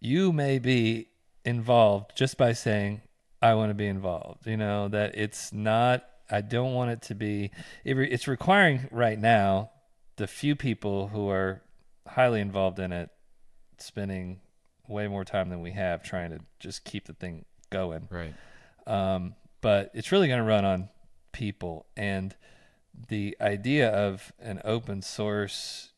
you 0.00 0.32
may 0.32 0.58
be 0.58 1.08
involved 1.44 2.16
just 2.16 2.36
by 2.36 2.52
saying, 2.52 3.02
"I 3.42 3.54
want 3.54 3.70
to 3.70 3.74
be 3.74 3.86
involved." 3.86 4.46
You 4.46 4.56
know 4.56 4.88
that 4.88 5.16
it's 5.16 5.52
not. 5.52 6.04
I 6.30 6.40
don't 6.40 6.74
want 6.74 6.90
it 6.90 7.02
to 7.02 7.14
be. 7.14 7.50
It 7.84 7.96
re, 7.96 8.08
it's 8.10 8.26
requiring 8.26 8.88
right 8.90 9.18
now 9.18 9.70
the 10.16 10.26
few 10.26 10.56
people 10.56 11.08
who 11.08 11.28
are 11.28 11.62
highly 12.06 12.40
involved 12.40 12.78
in 12.78 12.92
it 12.92 13.10
spending 13.78 14.40
way 14.88 15.08
more 15.08 15.24
time 15.24 15.48
than 15.48 15.60
we 15.60 15.72
have 15.72 16.02
trying 16.02 16.30
to 16.30 16.40
just 16.58 16.84
keep 16.84 17.06
the 17.06 17.12
thing 17.14 17.44
going 17.70 18.08
right 18.10 18.34
um, 18.86 19.34
but 19.60 19.90
it's 19.94 20.12
really 20.12 20.28
going 20.28 20.40
to 20.40 20.44
run 20.44 20.64
on 20.64 20.88
people. 21.32 21.86
And 21.96 22.34
the 23.08 23.36
idea 23.40 23.90
of 23.90 24.32
an 24.38 24.60
open 24.64 25.02
source 25.02 25.92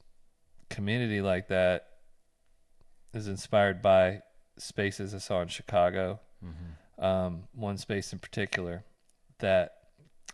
community 0.69 1.21
like 1.21 1.49
that 1.49 1.89
is 3.13 3.29
inspired 3.29 3.83
by 3.83 4.23
spaces 4.59 5.15
i 5.15 5.19
saw 5.19 5.43
in 5.43 5.49
chicago. 5.49 6.21
Um, 6.99 7.45
one 7.55 7.79
space 7.79 8.13
in 8.13 8.19
particular 8.19 8.85
that 9.39 9.73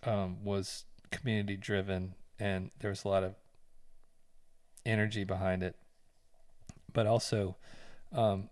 um, 0.04 0.44
was 0.44 0.84
community 1.10 1.56
driven 1.56 2.14
and 2.38 2.70
there 2.80 2.90
was 2.90 3.04
a 3.04 3.08
lot 3.08 3.24
of 3.24 3.34
energy 4.84 5.24
behind 5.24 5.62
it. 5.62 5.76
But 6.92 7.06
also 7.06 7.56
um, 8.12 8.48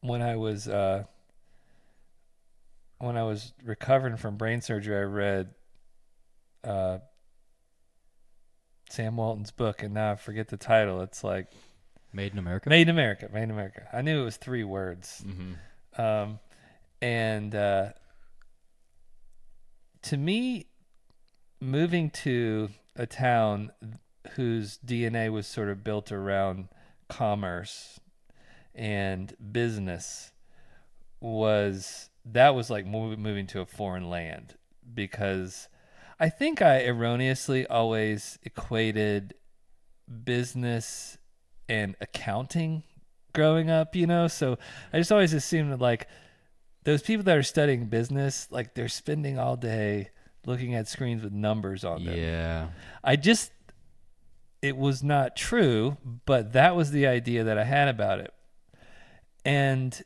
when 0.00 0.22
i 0.22 0.36
was 0.36 0.68
uh, 0.68 1.04
when 3.00 3.16
I 3.16 3.24
was 3.24 3.52
recovering 3.64 4.16
from 4.16 4.36
brain 4.36 4.60
surgery, 4.60 4.96
I 4.96 5.00
read 5.00 5.54
uh, 6.62 6.98
Sam 8.88 9.16
Walton's 9.16 9.50
book, 9.50 9.82
and 9.82 9.94
now 9.94 10.12
I 10.12 10.16
forget 10.16 10.48
the 10.48 10.56
title. 10.56 11.00
It's 11.00 11.24
like 11.24 11.48
Made 12.12 12.32
in 12.32 12.38
America. 12.38 12.68
Made 12.68 12.82
in 12.82 12.90
America. 12.90 13.28
Made 13.32 13.44
in 13.44 13.50
America. 13.50 13.88
I 13.92 14.02
knew 14.02 14.20
it 14.20 14.24
was 14.24 14.36
three 14.36 14.64
words. 14.64 15.24
mm-hmm. 15.26 16.00
Um, 16.00 16.38
and 17.00 17.54
uh, 17.54 17.90
to 20.02 20.16
me, 20.16 20.66
moving 21.60 22.10
to 22.10 22.68
a 22.96 23.06
town 23.06 23.72
whose 24.32 24.78
DNA 24.84 25.32
was 25.32 25.46
sort 25.46 25.68
of 25.68 25.82
built 25.82 26.12
around 26.12 26.68
commerce 27.08 28.00
and 28.74 29.34
business 29.52 30.32
was 31.20 32.09
that 32.32 32.54
was 32.54 32.70
like 32.70 32.86
moving 32.86 33.46
to 33.48 33.60
a 33.60 33.66
foreign 33.66 34.08
land 34.08 34.54
because 34.92 35.68
I 36.18 36.28
think 36.28 36.62
I 36.62 36.84
erroneously 36.84 37.66
always 37.66 38.38
equated 38.42 39.34
business 40.24 41.18
and 41.68 41.96
accounting 42.00 42.82
growing 43.32 43.70
up, 43.70 43.94
you 43.94 44.06
know? 44.06 44.28
So 44.28 44.58
I 44.92 44.98
just 44.98 45.12
always 45.12 45.32
assumed 45.32 45.72
that 45.72 45.80
like 45.80 46.08
those 46.84 47.02
people 47.02 47.24
that 47.24 47.36
are 47.36 47.42
studying 47.42 47.86
business, 47.86 48.48
like 48.50 48.74
they're 48.74 48.88
spending 48.88 49.38
all 49.38 49.56
day 49.56 50.10
looking 50.46 50.74
at 50.74 50.88
screens 50.88 51.22
with 51.22 51.32
numbers 51.32 51.84
on 51.84 52.04
them. 52.04 52.16
Yeah. 52.16 52.68
I 53.04 53.16
just 53.16 53.52
it 54.62 54.76
was 54.76 55.02
not 55.02 55.36
true, 55.36 55.96
but 56.26 56.52
that 56.52 56.76
was 56.76 56.90
the 56.90 57.06
idea 57.06 57.44
that 57.44 57.56
I 57.56 57.64
had 57.64 57.88
about 57.88 58.20
it. 58.20 58.34
And 59.44 59.98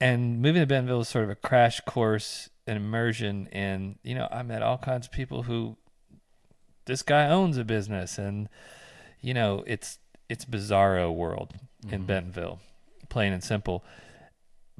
and 0.00 0.40
moving 0.40 0.62
to 0.62 0.66
Bentonville 0.66 0.98
was 0.98 1.08
sort 1.08 1.24
of 1.24 1.30
a 1.30 1.34
crash 1.34 1.80
course, 1.80 2.48
an 2.66 2.76
immersion 2.76 3.48
And 3.52 3.98
you 4.02 4.14
know, 4.14 4.28
I 4.30 4.42
met 4.42 4.62
all 4.62 4.78
kinds 4.78 5.06
of 5.06 5.12
people 5.12 5.44
who 5.44 5.76
this 6.86 7.02
guy 7.02 7.28
owns 7.28 7.56
a 7.56 7.64
business 7.64 8.18
and 8.18 8.48
you 9.20 9.34
know, 9.34 9.62
it's 9.66 9.98
it's 10.28 10.44
bizarro 10.44 11.12
world 11.12 11.54
in 11.90 12.04
Bentonville, 12.04 12.60
plain 13.08 13.32
and 13.32 13.42
simple. 13.42 13.84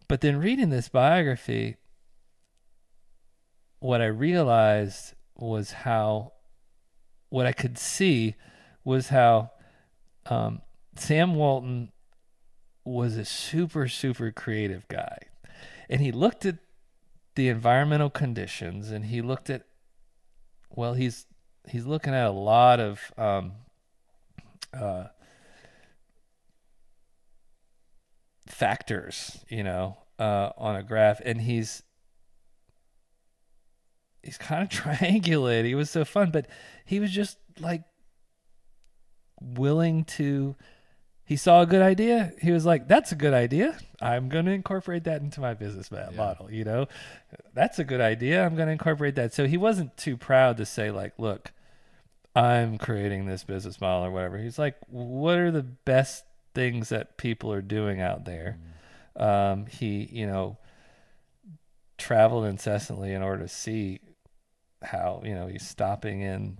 But 0.09 0.21
then 0.21 0.39
reading 0.39 0.71
this 0.71 0.89
biography, 0.89 1.77
what 3.81 4.01
I 4.01 4.07
realized 4.07 5.15
was 5.37 5.73
how 5.73 6.33
what 7.29 7.47
I 7.47 7.53
could 7.53 7.79
see 7.79 8.37
was 8.85 9.09
how 9.09 9.51
um, 10.27 10.63
Sam 10.97 11.35
Walton 11.35 11.93
was 12.85 13.17
a 13.17 13.25
super 13.25 13.89
super 13.89 14.31
creative 14.31 14.87
guy, 14.89 15.19
and 15.89 16.01
he 16.01 16.13
looked 16.13 16.45
at 16.47 16.59
the 17.35 17.49
environmental 17.49 18.11
conditions, 18.11 18.91
and 18.91 19.07
he 19.07 19.21
looked 19.23 19.51
at 19.51 19.65
well, 20.71 20.95
he's 20.95 21.27
he's 21.69 21.87
looking 21.87 22.15
at 22.15 22.27
a 22.27 22.31
lot 22.31 22.81
of 22.81 23.13
um, 23.19 23.53
uh, 24.73 25.07
factors, 28.47 29.45
you 29.49 29.63
know, 29.63 29.99
uh, 30.19 30.51
on 30.57 30.77
a 30.77 30.83
graph, 30.83 31.21
and 31.25 31.41
he's 31.41 31.83
he's 34.23 34.39
kind 34.39 34.63
of 34.63 34.69
triangulating. 34.85 35.67
He 35.67 35.75
was 35.75 35.91
so 35.91 36.05
fun, 36.05 36.31
but 36.31 36.47
he 36.85 37.01
was 37.01 37.11
just 37.11 37.39
like 37.59 37.83
willing 39.41 40.05
to. 40.05 40.57
He 41.31 41.37
saw 41.37 41.63
a 41.63 41.67
good 41.67 41.81
idea. 41.81 42.33
He 42.43 42.51
was 42.51 42.67
like, 42.67 42.89
"That's 42.89 43.13
a 43.13 43.15
good 43.15 43.35
idea. 43.35 43.79
I'm 44.01 44.29
going 44.29 44.47
to 44.47 44.51
incorporate 44.51 45.05
that 45.05 45.23
into 45.23 45.41
my 45.41 45.55
business 45.55 45.89
ma- 45.93 46.11
model." 46.11 46.51
You 46.51 46.65
know, 46.65 46.89
that's 47.55 47.79
a 47.79 47.85
good 47.85 48.01
idea. 48.01 48.45
I'm 48.45 48.57
going 48.57 48.67
to 48.67 48.73
incorporate 48.73 49.15
that. 49.15 49.33
So 49.33 49.47
he 49.47 49.57
wasn't 49.57 49.97
too 49.97 50.17
proud 50.17 50.57
to 50.57 50.67
say, 50.67 50.91
like, 50.91 51.13
"Look, 51.19 51.53
I'm 52.35 52.79
creating 52.79 53.27
this 53.27 53.45
business 53.45 53.81
model 53.81 54.07
or 54.07 54.11
whatever." 54.11 54.39
He's 54.39 54.59
like, 54.59 54.75
"What 54.89 55.39
are 55.39 55.53
the 55.53 55.63
best 55.63 56.25
things 56.53 56.89
that 56.89 57.17
people 57.17 57.53
are 57.53 57.63
doing 57.63 58.01
out 58.01 58.25
there?" 58.25 58.59
Um, 59.15 59.67
he, 59.67 60.09
you 60.11 60.27
know, 60.27 60.59
traveled 61.97 62.45
incessantly 62.47 63.13
in 63.13 63.23
order 63.23 63.45
to 63.45 63.49
see 63.49 64.01
how 64.83 65.23
you 65.25 65.37
know 65.37 65.47
he's 65.47 65.65
stopping 65.65 66.23
in 66.23 66.59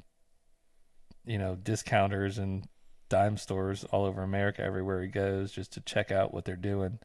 you 1.25 1.39
know 1.39 1.57
discounters 1.57 2.39
and 2.39 2.69
dime 3.11 3.37
stores 3.37 3.85
all 3.91 4.07
over 4.07 4.23
America 4.23 4.63
everywhere 4.63 5.03
he 5.03 5.09
goes 5.09 5.53
just 5.53 5.73
to 5.75 5.81
check 5.81 6.11
out 6.11 6.33
what 6.33 6.47
they're 6.47 6.57
doing. 6.57 6.99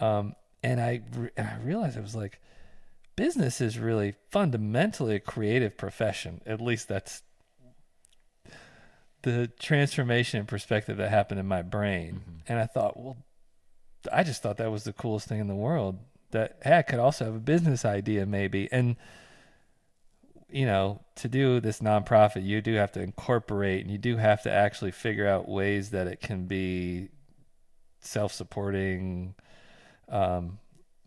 Um, 0.00 0.34
and 0.64 0.80
I 0.80 1.02
and 1.36 1.46
I 1.46 1.58
realized 1.62 1.96
I 1.96 2.00
was 2.00 2.16
like 2.16 2.40
business 3.14 3.60
is 3.60 3.78
really 3.78 4.14
fundamentally 4.32 5.14
a 5.14 5.20
creative 5.20 5.76
profession. 5.76 6.40
At 6.46 6.60
least 6.60 6.88
that's 6.88 7.22
the 9.22 9.48
transformation 9.58 10.40
and 10.40 10.48
perspective 10.48 10.96
that 10.96 11.10
happened 11.10 11.38
in 11.38 11.46
my 11.46 11.62
brain. 11.62 12.22
And 12.48 12.58
I 12.58 12.66
thought 12.66 12.98
well 12.98 13.16
I 14.12 14.24
just 14.24 14.42
thought 14.42 14.56
that 14.56 14.72
was 14.72 14.84
the 14.84 14.92
coolest 14.92 15.28
thing 15.28 15.38
in 15.38 15.46
the 15.46 15.54
world 15.54 15.98
that 16.32 16.58
hey, 16.64 16.78
I 16.78 16.82
could 16.82 16.98
also 16.98 17.26
have 17.26 17.34
a 17.36 17.38
business 17.38 17.84
idea 17.84 18.26
maybe. 18.26 18.68
And 18.72 18.96
you 20.50 20.66
know, 20.66 21.00
to 21.16 21.28
do 21.28 21.60
this 21.60 21.80
nonprofit, 21.80 22.44
you 22.44 22.60
do 22.60 22.74
have 22.74 22.92
to 22.92 23.00
incorporate 23.02 23.82
and 23.82 23.90
you 23.90 23.98
do 23.98 24.16
have 24.16 24.42
to 24.42 24.50
actually 24.52 24.90
figure 24.92 25.26
out 25.28 25.48
ways 25.48 25.90
that 25.90 26.06
it 26.06 26.20
can 26.20 26.46
be 26.46 27.08
self-supporting 28.00 29.34
um, 30.08 30.58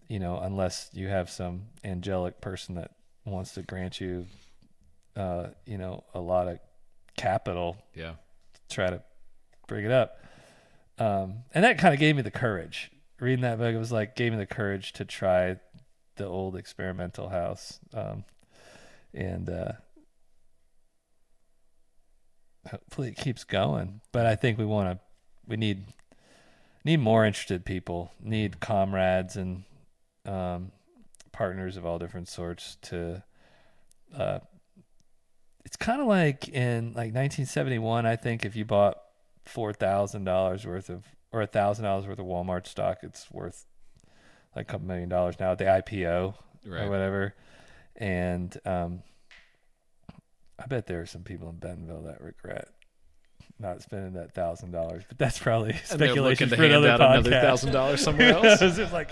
you 0.08 0.20
know, 0.20 0.40
unless 0.40 0.90
you 0.94 1.08
have 1.08 1.30
some 1.30 1.64
angelic 1.84 2.42
person 2.42 2.76
that 2.76 2.92
wants 3.26 3.54
to 3.54 3.62
grant 3.62 4.00
you 4.02 4.26
uh, 5.16 5.48
you 5.66 5.78
know, 5.78 6.04
a 6.14 6.20
lot 6.20 6.48
of 6.48 6.60
capital 7.18 7.78
Yeah. 7.96 8.14
try 8.70 8.90
to 8.90 9.02
bring 9.68 9.86
it 9.86 9.92
up. 9.92 10.20
Um, 11.00 11.44
and 11.54 11.64
that 11.64 11.78
kind 11.80 11.94
of 11.94 12.00
gave 12.00 12.16
me 12.16 12.22
the 12.22 12.32
courage. 12.32 12.92
Reading 13.20 13.42
that 13.42 13.58
book, 13.58 13.74
it 13.74 13.78
was 13.78 13.92
like 13.92 14.16
gave 14.16 14.32
me 14.32 14.38
the 14.38 14.46
courage 14.46 14.94
to 14.94 15.06
try 15.06 15.58
the 16.18 16.26
old 16.26 16.56
experimental 16.56 17.30
house. 17.30 17.80
Um, 17.94 18.26
and 19.14 19.50
uh, 19.50 19.72
hopefully 22.70 23.10
it 23.10 23.16
keeps 23.18 23.44
going. 23.44 24.02
But 24.12 24.26
I 24.26 24.36
think 24.36 24.58
we 24.58 24.66
want 24.66 24.98
to, 24.98 25.04
we 25.48 25.58
need, 25.58 25.86
need 26.84 26.98
more 27.00 27.26
interested 27.26 27.66
people, 27.66 28.12
need 28.22 28.60
comrades 28.60 29.36
and 29.36 29.64
um, 30.26 30.72
partners 31.32 31.78
of 31.78 31.86
all 31.86 32.00
different 32.00 32.28
sorts 32.28 32.78
to. 32.84 33.24
Uh, 34.18 34.40
it's 35.66 35.76
kind 35.76 36.00
of 36.00 36.08
like 36.08 36.48
in 36.48 36.88
like 36.88 37.14
1971. 37.14 38.06
I 38.06 38.16
think 38.16 38.46
if 38.46 38.56
you 38.56 38.64
bought 38.64 38.98
four 39.46 39.74
thousand 39.74 40.24
dollars 40.24 40.66
worth 40.66 40.90
of 40.90 41.04
or 41.32 41.42
a 41.42 41.48
thousand 41.48 41.84
dollars 41.84 42.08
worth 42.08 42.20
of 42.20 42.26
Walmart 42.26 42.66
stock, 42.68 43.00
it's 43.04 43.30
worth 43.32 43.66
like 44.56 44.68
a 44.68 44.72
couple 44.72 44.88
million 44.88 45.10
dollars 45.10 45.36
now 45.40 45.52
at 45.52 45.58
the 45.58 45.66
IPO 45.66 46.36
Right. 46.66 46.84
or 46.84 46.90
whatever. 46.90 47.36
And 47.98 48.56
um, 48.66 49.02
I 50.60 50.68
bet 50.68 50.88
there 50.88 51.02
are 51.02 51.06
some 51.06 51.24
people 51.24 51.50
in 51.50 51.58
Bentonville 51.58 52.04
that 52.04 52.22
regret 52.22 52.70
not 53.60 53.82
spending 53.82 54.14
that 54.14 54.34
thousand 54.34 54.72
dollars, 54.72 55.04
but 55.08 55.18
that's 55.18 55.40
probably 55.40 55.72
And 55.72 55.80
speculation 55.84 56.50
for 56.50 56.64
another 56.64 56.90
out 56.90 57.02
another 57.02 57.32
thousand 57.32 57.72
dollars 57.72 58.02
somewhere 58.04 58.34
else. 58.34 58.62
It's 58.62 58.94
like 58.94 59.10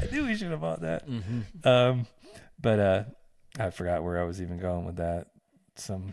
I 0.00 0.06
knew 0.12 0.26
we 0.26 0.36
should 0.36 0.50
have 0.50 0.60
bought 0.60 0.82
that. 0.82 1.08
Mm-hmm. 1.08 1.68
Um, 1.68 2.06
but 2.60 2.78
uh, 2.78 3.04
I 3.58 3.70
forgot 3.70 4.04
where 4.04 4.20
I 4.20 4.24
was 4.24 4.40
even 4.40 4.58
going 4.58 4.84
with 4.84 4.96
that. 4.96 5.28
Some 5.76 6.12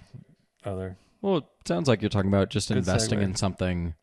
other 0.63 0.97
Well, 1.22 1.38
it 1.38 1.45
sounds 1.68 1.88
like 1.88 2.01
you're 2.01 2.09
talking 2.09 2.30
about 2.30 2.49
just 2.49 2.72
investing 2.72 3.20
segue. 3.20 3.24
in 3.24 3.36
something 3.36 3.93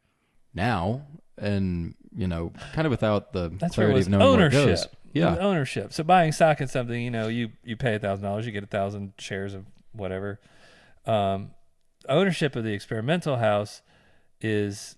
now 0.52 1.06
and, 1.38 1.94
you 2.14 2.26
know, 2.28 2.52
kind 2.74 2.86
of 2.86 2.90
without 2.90 3.32
the 3.32 3.48
That's 3.48 3.74
clarity 3.74 4.00
of 4.00 4.08
knowing 4.08 4.22
ownership. 4.22 4.52
where 4.54 4.68
it 4.68 4.76
goes. 4.76 4.86
Yeah. 5.14 5.36
ownership. 5.38 5.92
So 5.92 6.02
buying 6.04 6.32
stock 6.32 6.60
in 6.60 6.68
something, 6.68 7.00
you 7.00 7.10
know, 7.10 7.28
you 7.28 7.50
you 7.62 7.76
pay 7.76 7.94
a 7.94 7.98
thousand 7.98 8.24
dollars, 8.24 8.46
you 8.46 8.52
get 8.52 8.64
a 8.64 8.68
thousand 8.68 9.12
shares 9.18 9.54
of 9.54 9.66
whatever. 9.92 10.40
Um, 11.06 11.50
ownership 12.08 12.56
of 12.56 12.64
the 12.64 12.72
experimental 12.72 13.36
house 13.36 13.82
is 14.40 14.96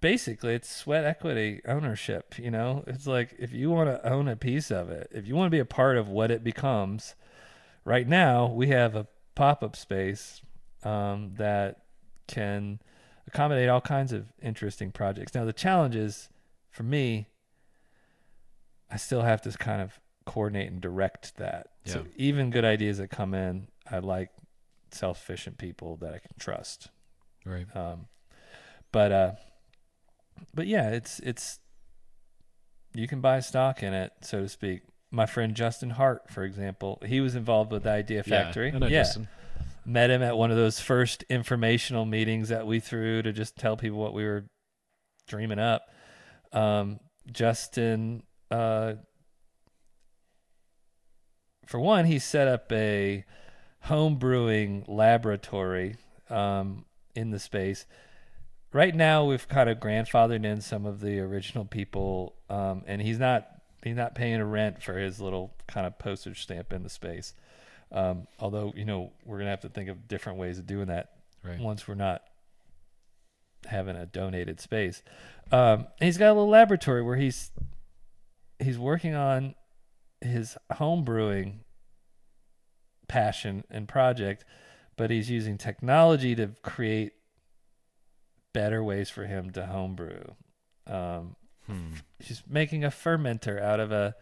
basically 0.00 0.54
it's 0.54 0.74
sweat 0.74 1.04
equity 1.04 1.60
ownership. 1.66 2.34
You 2.38 2.50
know, 2.50 2.84
it's 2.86 3.06
like 3.06 3.34
if 3.38 3.52
you 3.52 3.70
want 3.70 3.90
to 3.90 4.08
own 4.08 4.28
a 4.28 4.36
piece 4.36 4.70
of 4.70 4.90
it, 4.90 5.08
if 5.12 5.26
you 5.26 5.36
want 5.36 5.46
to 5.46 5.50
be 5.50 5.60
a 5.60 5.64
part 5.64 5.96
of 5.96 6.08
what 6.08 6.30
it 6.30 6.42
becomes. 6.44 7.14
Right 7.84 8.06
now, 8.06 8.46
we 8.46 8.68
have 8.68 8.94
a 8.94 9.08
pop 9.34 9.64
up 9.64 9.74
space 9.74 10.40
um, 10.84 11.32
that 11.36 11.82
can 12.28 12.78
accommodate 13.26 13.68
all 13.68 13.80
kinds 13.80 14.12
of 14.12 14.26
interesting 14.40 14.92
projects. 14.92 15.34
Now, 15.34 15.44
the 15.44 15.52
challenge 15.52 15.96
is 15.96 16.28
for 16.70 16.84
me, 16.84 17.26
I 18.92 18.96
still 18.96 19.22
have 19.22 19.42
to 19.42 19.50
kind 19.52 19.80
of 19.80 19.98
coordinate 20.26 20.70
and 20.70 20.80
direct 20.80 21.36
that. 21.38 21.68
So 21.84 22.04
even 22.16 22.50
good 22.50 22.64
ideas 22.64 22.98
that 22.98 23.08
come 23.08 23.34
in, 23.34 23.68
I 23.90 23.98
like 23.98 24.30
self-sufficient 24.92 25.58
people 25.58 25.96
that 25.96 26.14
I 26.14 26.18
can 26.18 26.30
trust. 26.38 26.90
Right. 27.44 27.66
Um, 27.74 28.06
but 28.92 29.10
uh, 29.10 29.32
but 30.54 30.66
yeah, 30.66 30.90
it's 30.90 31.18
it's 31.20 31.58
you 32.94 33.08
can 33.08 33.20
buy 33.20 33.40
stock 33.40 33.82
in 33.82 33.94
it, 33.94 34.12
so 34.20 34.42
to 34.42 34.48
speak. 34.48 34.82
My 35.10 35.26
friend 35.26 35.54
Justin 35.54 35.90
Hart, 35.90 36.30
for 36.30 36.44
example, 36.44 36.98
he 37.04 37.20
was 37.20 37.34
involved 37.34 37.72
with 37.72 37.82
the 37.82 37.90
Idea 37.90 38.22
Factory. 38.22 38.68
Yeah. 38.68 38.76
I 38.76 38.78
know 38.78 38.88
Justin. 38.88 39.28
met 39.84 40.10
him 40.10 40.22
at 40.22 40.36
one 40.36 40.50
of 40.50 40.56
those 40.56 40.80
first 40.80 41.24
informational 41.24 42.04
meetings 42.04 42.48
that 42.48 42.66
we 42.66 42.80
threw 42.80 43.22
to 43.22 43.32
just 43.32 43.56
tell 43.56 43.76
people 43.76 43.98
what 43.98 44.14
we 44.14 44.24
were 44.24 44.46
dreaming 45.26 45.58
up. 45.58 45.82
Um, 46.52 47.00
Justin, 47.30 48.22
uh, 48.52 48.94
for 51.66 51.80
one, 51.80 52.04
he 52.06 52.18
set 52.18 52.48
up 52.48 52.70
a 52.72 53.24
home 53.82 54.16
brewing 54.16 54.84
laboratory 54.86 55.96
um, 56.30 56.84
in 57.14 57.30
the 57.30 57.38
space 57.38 57.86
right 58.72 58.94
now 58.94 59.24
we've 59.24 59.46
kind 59.48 59.68
of 59.68 59.78
grandfathered 59.78 60.44
in 60.44 60.60
some 60.60 60.86
of 60.86 61.00
the 61.00 61.20
original 61.20 61.64
people, 61.64 62.34
um, 62.48 62.82
and 62.86 63.02
he's 63.02 63.18
not 63.18 63.46
he's 63.84 63.96
not 63.96 64.14
paying 64.14 64.36
a 64.40 64.44
rent 64.46 64.82
for 64.82 64.96
his 64.96 65.20
little 65.20 65.54
kind 65.66 65.86
of 65.86 65.98
postage 65.98 66.42
stamp 66.42 66.72
in 66.72 66.82
the 66.82 66.88
space. 66.88 67.34
Um, 67.90 68.26
although 68.38 68.72
you 68.74 68.84
know 68.84 69.12
we're 69.24 69.38
gonna 69.38 69.50
have 69.50 69.60
to 69.60 69.68
think 69.68 69.88
of 69.88 70.08
different 70.08 70.38
ways 70.38 70.58
of 70.58 70.66
doing 70.66 70.86
that 70.86 71.10
Right. 71.44 71.58
once 71.58 71.86
we're 71.88 71.94
not 71.96 72.22
having 73.66 73.96
a 73.96 74.06
donated 74.06 74.60
space. 74.60 75.02
Um, 75.50 75.80
and 76.00 76.06
he's 76.06 76.16
got 76.16 76.28
a 76.28 76.34
little 76.34 76.48
laboratory 76.48 77.02
where 77.02 77.16
he's 77.16 77.50
he's 78.62 78.78
working 78.78 79.14
on 79.14 79.54
his 80.20 80.56
home 80.74 81.04
brewing 81.04 81.60
passion 83.08 83.64
and 83.70 83.88
project, 83.88 84.44
but 84.96 85.10
he's 85.10 85.30
using 85.30 85.58
technology 85.58 86.34
to 86.34 86.48
create 86.62 87.12
better 88.52 88.82
ways 88.82 89.10
for 89.10 89.24
him 89.26 89.50
to 89.50 89.66
homebrew. 89.66 90.22
Um, 90.86 91.36
Hmm. 91.66 91.92
she's 92.20 92.42
making 92.48 92.82
a 92.84 92.88
fermenter 92.90 93.60
out 93.62 93.78
of 93.78 93.92
a 93.92 94.16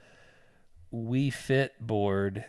Wii 0.93 1.33
Fit 1.33 1.73
board 1.81 2.45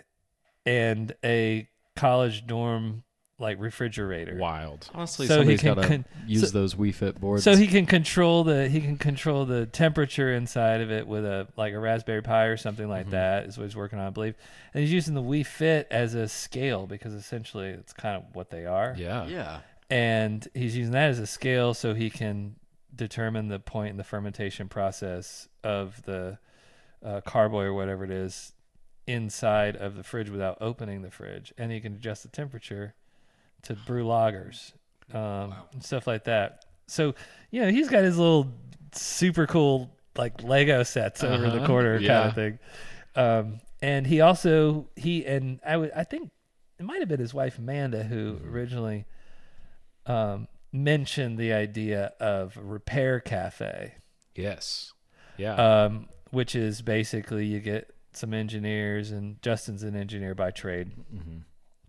and 0.66 1.14
a 1.24 1.70
college 1.96 2.46
dorm 2.46 3.04
like 3.42 3.60
refrigerator. 3.60 4.36
Wild. 4.38 4.89
Honestly, 4.94 5.28
So 5.28 5.44
he 5.44 5.58
somebody's 5.58 5.60
can 5.62 5.76
got 5.76 5.82
to 5.82 5.88
con- 5.88 6.06
use 6.28 6.42
so- 6.52 6.58
those 6.58 6.76
Wii 6.76 6.94
Fit 6.94 7.20
boards. 7.20 7.44
So 7.44 7.56
he 7.56 7.68
can 7.68 7.86
control 7.86 8.44
the 8.46 8.70
he 8.70 8.80
can 8.80 8.98
control 8.98 9.46
the 9.46 9.66
temperature 9.66 10.32
inside 10.34 10.80
of 10.82 10.92
it 10.92 11.08
with 11.08 11.26
a 11.26 11.48
like 11.58 11.74
a 11.74 11.80
Raspberry 11.80 12.22
Pi 12.22 12.46
or 12.46 12.56
something 12.58 12.88
like 12.88 13.08
Mhm. 13.08 13.12
that 13.12 13.46
is 13.48 13.58
what 13.58 13.66
he's 13.66 13.76
working 13.76 14.00
on, 14.00 14.08
I 14.08 14.10
believe. 14.12 14.36
And 14.74 14.82
he's 14.84 14.94
using 14.94 15.14
the 15.16 15.22
Wii 15.24 15.46
Fit 15.46 15.88
as 15.92 16.14
a 16.14 16.28
scale 16.30 16.88
because 16.88 17.14
essentially 17.14 17.68
it's 17.70 17.92
kind 17.92 18.16
of 18.16 18.24
what 18.36 18.50
they 18.52 18.66
are. 18.66 18.96
Yeah. 18.98 19.26
yeah. 19.26 19.60
And 19.89 20.48
he's 20.54 20.78
using 20.78 20.94
that 20.94 21.10
as 21.10 21.20
a 21.20 21.28
scale 21.28 21.74
so 21.74 21.94
he 21.94 22.10
can 22.10 22.56
determine 22.96 23.48
the 23.50 23.60
point 23.60 23.89
in 23.92 23.98
the 23.98 24.04
fermentation 24.04 24.70
process 24.70 25.50
of 25.64 26.04
the 26.04 26.38
uh, 27.04 27.20
carboy 27.22 27.64
or 27.64 27.74
whatever 27.74 28.04
it 28.06 28.12
is 28.12 28.54
inside 29.08 29.76
of 29.76 29.96
the 29.96 30.04
fridge 30.04 30.30
without 30.30 30.58
opening 30.62 31.02
the 31.02 31.10
fridge, 31.10 31.52
and 31.58 31.72
he 31.72 31.80
can 31.82 31.94
adjust 31.96 32.22
the 32.24 32.30
temperature 32.30 32.94
to 33.64 33.74
brew 33.76 34.05
lagers, 34.05 34.74
um, 35.14 35.53
and 35.74 35.84
stuff 35.84 36.07
like 36.07 36.24
that. 36.26 36.66
So, 36.88 37.16
you 37.51 37.62
know, 37.62 37.70
he's 37.70 37.88
got 37.89 38.03
his 38.03 38.18
little 38.18 38.51
super 38.93 39.47
cool 39.47 39.95
like 40.18 40.43
Lego 40.43 40.84
sets 40.84 41.24
over 41.24 41.49
the 41.49 41.57
Uh-huh. 41.57 41.66
corner 41.68 41.99
kind 41.99 42.28
of 42.30 42.36
thing. 42.36 42.59
Um, 43.16 43.62
and 43.82 44.05
he 44.05 44.22
also 44.22 44.89
he 44.95 45.26
and 45.26 45.59
I 45.66 45.78
would 45.78 45.91
I 45.95 46.03
think 46.03 46.30
it 46.80 46.84
might 46.84 46.99
have 46.99 47.07
been 47.09 47.20
his 47.20 47.34
wife 47.34 47.57
Amanda 47.57 48.03
who 48.03 48.34
Mm-hmm. 48.36 48.53
originally 48.53 49.05
um, 50.05 50.47
mentioned 50.74 51.38
the 51.38 51.53
idea 51.53 52.14
of 52.20 52.57
repair 52.57 53.20
cafe 53.20 53.95
Yes. 54.36 54.93
Yeah. 55.38 55.55
um, 55.86 56.07
which 56.32 56.55
is 56.55 56.82
basically 56.82 57.45
you 57.45 57.59
get 57.59 57.93
some 58.14 58.34
engineers, 58.34 59.12
and 59.12 59.41
Justin's 59.41 59.84
an 59.84 59.95
engineer 59.95 60.36
by 60.36 60.51
trade. 60.51 60.91
hmm 61.09 61.38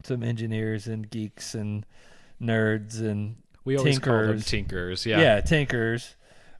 Some 0.06 0.22
engineers 0.22 0.86
and 0.86 1.08
geeks 1.08 1.54
and 1.54 1.84
nerds 2.40 3.00
and 3.00 3.36
We 3.64 3.76
always 3.76 3.98
call 3.98 4.14
them 4.14 4.26
tinkers. 4.40 4.46
tinkers. 4.46 5.06
yeah, 5.06 5.20
Yeah. 5.20 5.40
tinkers. 5.40 6.16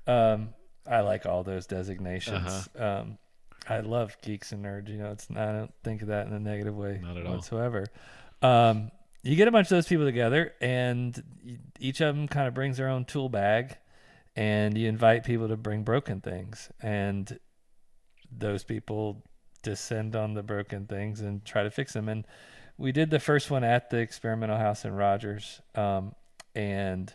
Um, 0.07 0.55
I 0.87 1.01
like 1.01 1.27
all 1.27 1.43
those 1.45 1.67
designations. 1.67 2.69
Uh-huh. 2.77 3.01
Um, 3.03 3.19
I 3.69 3.81
love 3.81 4.17
geeks 4.23 4.51
and 4.53 4.65
nerds. 4.65 4.89
You 4.89 4.99
know, 4.99 5.13
it's 5.13 5.29
I 5.31 5.53
don't 5.53 5.73
think 5.85 6.03
of 6.03 6.09
that 6.09 6.27
in 6.27 6.33
a 6.33 6.41
negative 6.41 6.77
way 6.77 7.01
Not 7.03 7.17
at 7.17 7.27
all. 7.27 7.35
whatsoever. 7.35 7.87
Um, 8.43 8.91
you 9.23 9.37
get 9.37 9.47
a 9.47 9.53
bunch 9.53 9.67
of 9.67 9.71
those 9.71 9.87
people 9.87 10.05
together, 10.05 10.53
and 10.61 11.23
each 11.79 12.01
of 12.01 12.17
them 12.17 12.27
kind 12.27 12.49
of 12.49 12.55
brings 12.55 12.77
their 12.77 12.89
own 12.89 13.05
tool 13.05 13.29
bag, 13.29 13.77
and 14.35 14.77
you 14.77 14.89
invite 14.89 15.23
people 15.25 15.47
to 15.49 15.57
bring 15.57 15.85
broken 15.85 16.21
things, 16.21 16.71
and 16.81 17.39
those 18.37 18.65
people 18.65 19.23
descend 19.63 20.17
on 20.17 20.35
the 20.35 20.43
broken 20.43 20.87
things 20.87 21.21
and 21.21 21.45
try 21.45 21.63
to 21.63 21.71
fix 21.71 21.93
them. 21.93 22.09
And 22.09 22.27
we 22.79 22.93
did 22.93 23.11
the 23.11 23.21
first 23.21 23.51
one 23.51 23.65
at 23.65 23.91
the 23.91 23.99
experimental 23.99 24.57
house 24.57 24.85
in 24.85 24.93
Rogers, 24.95 25.61
um, 25.75 26.15
and 26.55 27.13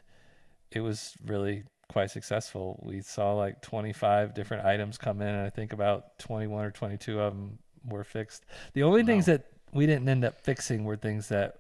it 0.72 0.82
was 0.82 1.16
really 1.26 1.64
quite 1.90 2.12
successful. 2.12 2.80
We 2.84 3.02
saw 3.02 3.34
like 3.34 3.62
25 3.62 4.34
different 4.34 4.66
items 4.66 4.98
come 4.98 5.22
in, 5.22 5.30
and 5.30 5.46
I 5.46 5.50
think 5.50 5.74
about 5.74 6.20
21 6.20 6.66
or 6.66 6.72
22 6.72 7.20
of 7.20 7.34
them 7.34 7.60
were 7.86 8.04
fixed. 8.04 8.46
The 8.74 8.84
only 8.84 9.04
things 9.04 9.26
that 9.26 9.46
we 9.74 9.86
didn't 9.86 10.08
end 10.08 10.26
up 10.26 10.42
fixing 10.42 10.84
were 10.84 10.98
things 10.98 11.30
that 11.30 11.60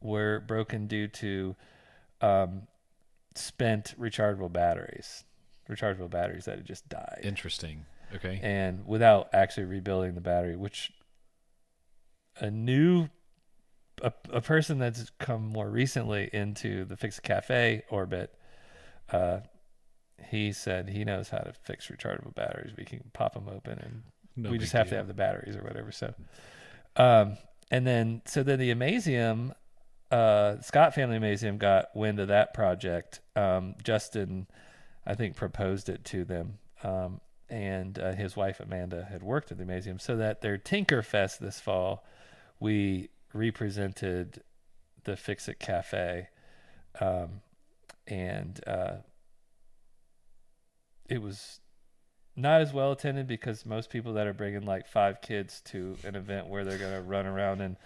were 0.00 0.40
broken 0.40 0.86
due 0.86 1.08
to 1.08 1.56
um, 2.20 2.62
spent 3.34 3.94
rechargeable 3.98 4.52
batteries, 4.52 5.24
rechargeable 5.68 6.10
batteries 6.10 6.44
that 6.46 6.58
had 6.58 6.66
just 6.66 6.88
died 6.88 7.20
Interesting. 7.22 7.84
Okay. 8.14 8.38
and 8.42 8.86
without 8.86 9.28
actually 9.32 9.64
rebuilding 9.64 10.14
the 10.14 10.20
battery, 10.20 10.56
which 10.56 10.92
a 12.40 12.50
new 12.50 13.08
a, 14.02 14.12
a 14.30 14.40
person 14.40 14.78
that's 14.78 15.10
come 15.18 15.46
more 15.46 15.70
recently 15.70 16.28
into 16.32 16.84
the 16.84 16.96
fix 16.96 17.18
cafe 17.18 17.82
orbit 17.90 18.34
uh 19.10 19.38
he 20.30 20.52
said 20.52 20.88
he 20.88 21.04
knows 21.04 21.28
how 21.28 21.38
to 21.38 21.52
fix 21.52 21.88
rechargeable 21.88 22.34
batteries. 22.34 22.72
We 22.76 22.84
can 22.84 23.10
pop 23.12 23.34
them 23.34 23.48
open 23.48 23.78
and 23.78 24.02
No 24.36 24.50
we 24.50 24.58
just 24.58 24.72
have 24.72 24.88
to 24.90 24.96
have 24.96 25.08
the 25.08 25.14
batteries 25.14 25.56
or 25.56 25.62
whatever. 25.62 25.92
So 25.92 26.14
um 26.96 27.36
and 27.70 27.86
then 27.86 28.22
so 28.26 28.42
then 28.42 28.58
the 28.58 28.72
amazeum 28.72 29.52
uh 30.10 30.60
scott 30.60 30.94
family 30.94 31.18
amazeum 31.18 31.58
got 31.58 31.94
wind 31.94 32.20
of 32.20 32.28
that 32.28 32.54
project. 32.54 33.20
Um 33.34 33.74
justin 33.82 34.46
i 35.06 35.14
think 35.14 35.36
proposed 35.36 35.88
it 35.88 36.04
to 36.06 36.24
them. 36.24 36.58
Um 36.82 37.20
and 37.48 37.98
uh, 37.98 38.12
his 38.12 38.36
wife 38.36 38.58
amanda 38.58 39.06
had 39.08 39.22
worked 39.22 39.52
at 39.52 39.58
the 39.58 39.64
amazium 39.64 40.00
so 40.00 40.16
that 40.16 40.40
their 40.40 40.58
tinker 40.58 41.02
fest 41.02 41.40
this 41.40 41.60
fall 41.60 42.04
we 42.60 43.08
represented 43.32 44.42
the 45.04 45.16
fix 45.16 45.48
it 45.48 45.58
cafe 45.58 46.28
um 47.00 47.40
and 48.06 48.60
uh 48.66 48.94
it 51.08 51.20
was 51.22 51.60
not 52.34 52.60
as 52.60 52.72
well 52.72 52.92
attended 52.92 53.26
because 53.26 53.64
most 53.64 53.88
people 53.90 54.14
that 54.14 54.26
are 54.26 54.32
bringing 54.32 54.62
like 54.66 54.86
five 54.86 55.20
kids 55.22 55.60
to 55.66 55.96
an 56.04 56.14
event 56.16 56.48
where 56.48 56.64
they're 56.64 56.78
going 56.78 56.92
to 56.94 57.00
run 57.00 57.24
around 57.26 57.60
and 57.60 57.76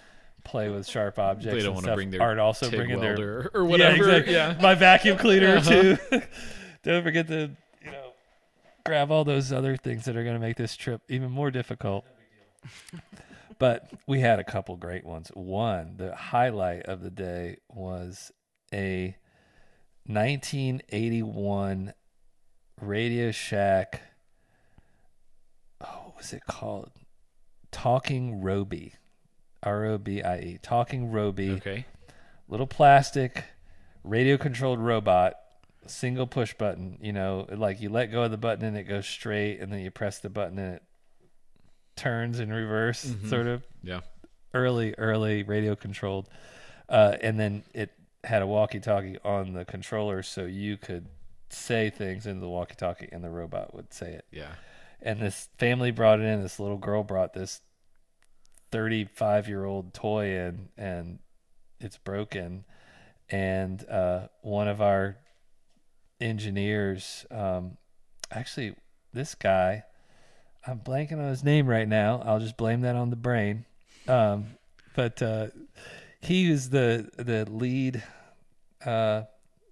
play 0.44 0.70
with 0.70 0.86
sharp 0.88 1.18
objects 1.18 1.54
They 1.58 1.62
don't 1.62 1.74
wanna 1.74 1.94
bring 1.94 2.10
their 2.10 2.22
aren't 2.22 2.40
also 2.40 2.70
bringing 2.70 2.98
their 2.98 3.10
welder 3.14 3.50
or 3.52 3.64
whatever. 3.64 3.94
yeah, 3.96 4.00
exactly. 4.14 4.32
Yeah. 4.32 4.56
my 4.60 4.74
vacuum 4.74 5.18
cleaner 5.18 5.56
Uh-huh. 5.58 5.70
too 5.70 5.98
don't 6.82 7.02
forget 7.02 7.28
to 7.28 7.50
you 7.84 7.90
know 7.90 8.12
grab 8.86 9.10
all 9.10 9.24
those 9.24 9.52
other 9.52 9.76
things 9.76 10.06
that 10.06 10.16
are 10.16 10.24
going 10.24 10.34
to 10.36 10.40
make 10.40 10.56
this 10.56 10.74
trip 10.76 11.02
even 11.08 11.30
more 11.30 11.50
difficult 11.50 12.06
but 13.60 13.92
we 14.08 14.20
had 14.20 14.40
a 14.40 14.44
couple 14.44 14.74
great 14.74 15.04
ones. 15.04 15.30
One 15.34 15.96
the 15.98 16.16
highlight 16.16 16.86
of 16.86 17.02
the 17.02 17.10
day 17.10 17.58
was 17.68 18.32
a 18.74 19.14
1981 20.06 21.92
radio 22.80 23.30
shack 23.30 24.00
oh 25.80 26.00
what 26.06 26.16
was 26.16 26.32
it 26.32 26.42
called? 26.48 26.90
Talking 27.70 28.40
robie 28.40 28.94
r-o-b-i-e 29.62 30.58
talking 30.62 31.12
robie. 31.12 31.52
Okay. 31.52 31.84
little 32.48 32.66
plastic 32.66 33.44
radio 34.02 34.38
controlled 34.38 34.80
robot 34.80 35.34
single 35.86 36.26
push 36.26 36.54
button 36.54 36.96
you 37.02 37.12
know 37.12 37.46
like 37.52 37.80
you 37.80 37.90
let 37.90 38.06
go 38.06 38.22
of 38.22 38.30
the 38.30 38.38
button 38.38 38.64
and 38.64 38.76
it 38.76 38.84
goes 38.84 39.06
straight 39.06 39.60
and 39.60 39.70
then 39.70 39.80
you 39.80 39.90
press 39.90 40.18
the 40.18 40.30
button 40.30 40.58
and 40.58 40.76
it 40.76 40.82
turns 41.96 42.40
in 42.40 42.52
reverse 42.52 43.04
Mhm. 43.06 43.28
sort 43.28 43.46
of 43.46 43.64
Yeah. 43.82 44.00
early 44.54 44.94
early 44.98 45.42
radio 45.42 45.74
controlled 45.76 46.28
uh, 46.88 47.16
and 47.22 47.38
then 47.38 47.62
it 47.74 47.92
had 48.24 48.42
a 48.42 48.46
walkie 48.46 48.80
talkie 48.80 49.18
on 49.24 49.52
the 49.52 49.64
controller 49.64 50.22
so 50.22 50.44
you 50.44 50.76
could 50.76 51.06
say 51.50 51.90
things 51.90 52.26
into 52.26 52.40
the 52.40 52.48
walkie 52.48 52.74
talkie 52.74 53.08
and 53.12 53.22
the 53.24 53.30
robot 53.30 53.74
would 53.74 53.92
say 53.92 54.12
it 54.12 54.24
Yeah. 54.30 54.52
and 55.02 55.20
this 55.20 55.48
family 55.58 55.90
brought 55.90 56.20
it 56.20 56.24
in. 56.26 56.42
This 56.42 56.60
little 56.60 56.76
girl 56.78 57.02
brought 57.04 57.32
this 57.32 57.62
35 58.70 59.48
year 59.48 59.64
old 59.64 59.92
toy 59.94 60.26
in, 60.36 60.68
and 60.76 61.18
it's 61.80 61.96
broken. 61.98 62.64
And 63.30 63.82
uh, 63.88 64.28
one 64.42 64.68
of 64.68 64.80
our 64.80 65.16
engineers, 66.20 67.26
um, 67.30 67.76
actually, 68.30 68.74
this 69.12 69.34
guy, 69.34 69.84
I'm 70.66 70.78
blanking 70.80 71.18
on 71.18 71.28
his 71.28 71.42
name 71.42 71.66
right 71.66 71.88
now. 71.88 72.22
I'll 72.24 72.38
just 72.40 72.56
blame 72.56 72.82
that 72.82 72.94
on 72.96 73.10
the 73.10 73.16
brain. 73.16 73.64
Um, 74.06 74.46
but 74.94 75.22
uh, 75.22 75.48
he 76.20 76.50
was 76.50 76.70
the 76.70 77.08
the 77.16 77.50
lead 77.50 78.02
uh, 78.84 79.22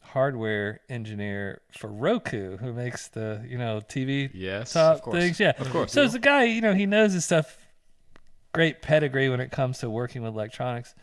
hardware 0.03 0.80
engineer 0.89 1.61
for 1.76 1.89
Roku, 1.89 2.57
who 2.57 2.72
makes 2.72 3.09
the 3.09 3.45
you 3.47 3.59
know 3.59 3.80
TV 3.86 4.30
Yes. 4.32 4.72
top 4.72 5.05
things. 5.11 5.39
Yeah, 5.39 5.53
Of 5.59 5.70
course. 5.70 5.93
So 5.93 6.03
it's 6.03 6.14
a 6.14 6.18
guy, 6.18 6.45
you 6.45 6.61
know, 6.61 6.74
he 6.74 6.86
knows 6.86 7.12
his 7.12 7.24
stuff. 7.24 7.59
Great 8.53 8.80
pedigree 8.80 9.28
when 9.28 9.41
it 9.41 9.51
comes 9.51 9.78
to 9.78 9.91
working 9.91 10.22
with 10.22 10.32
electronics, 10.32 10.95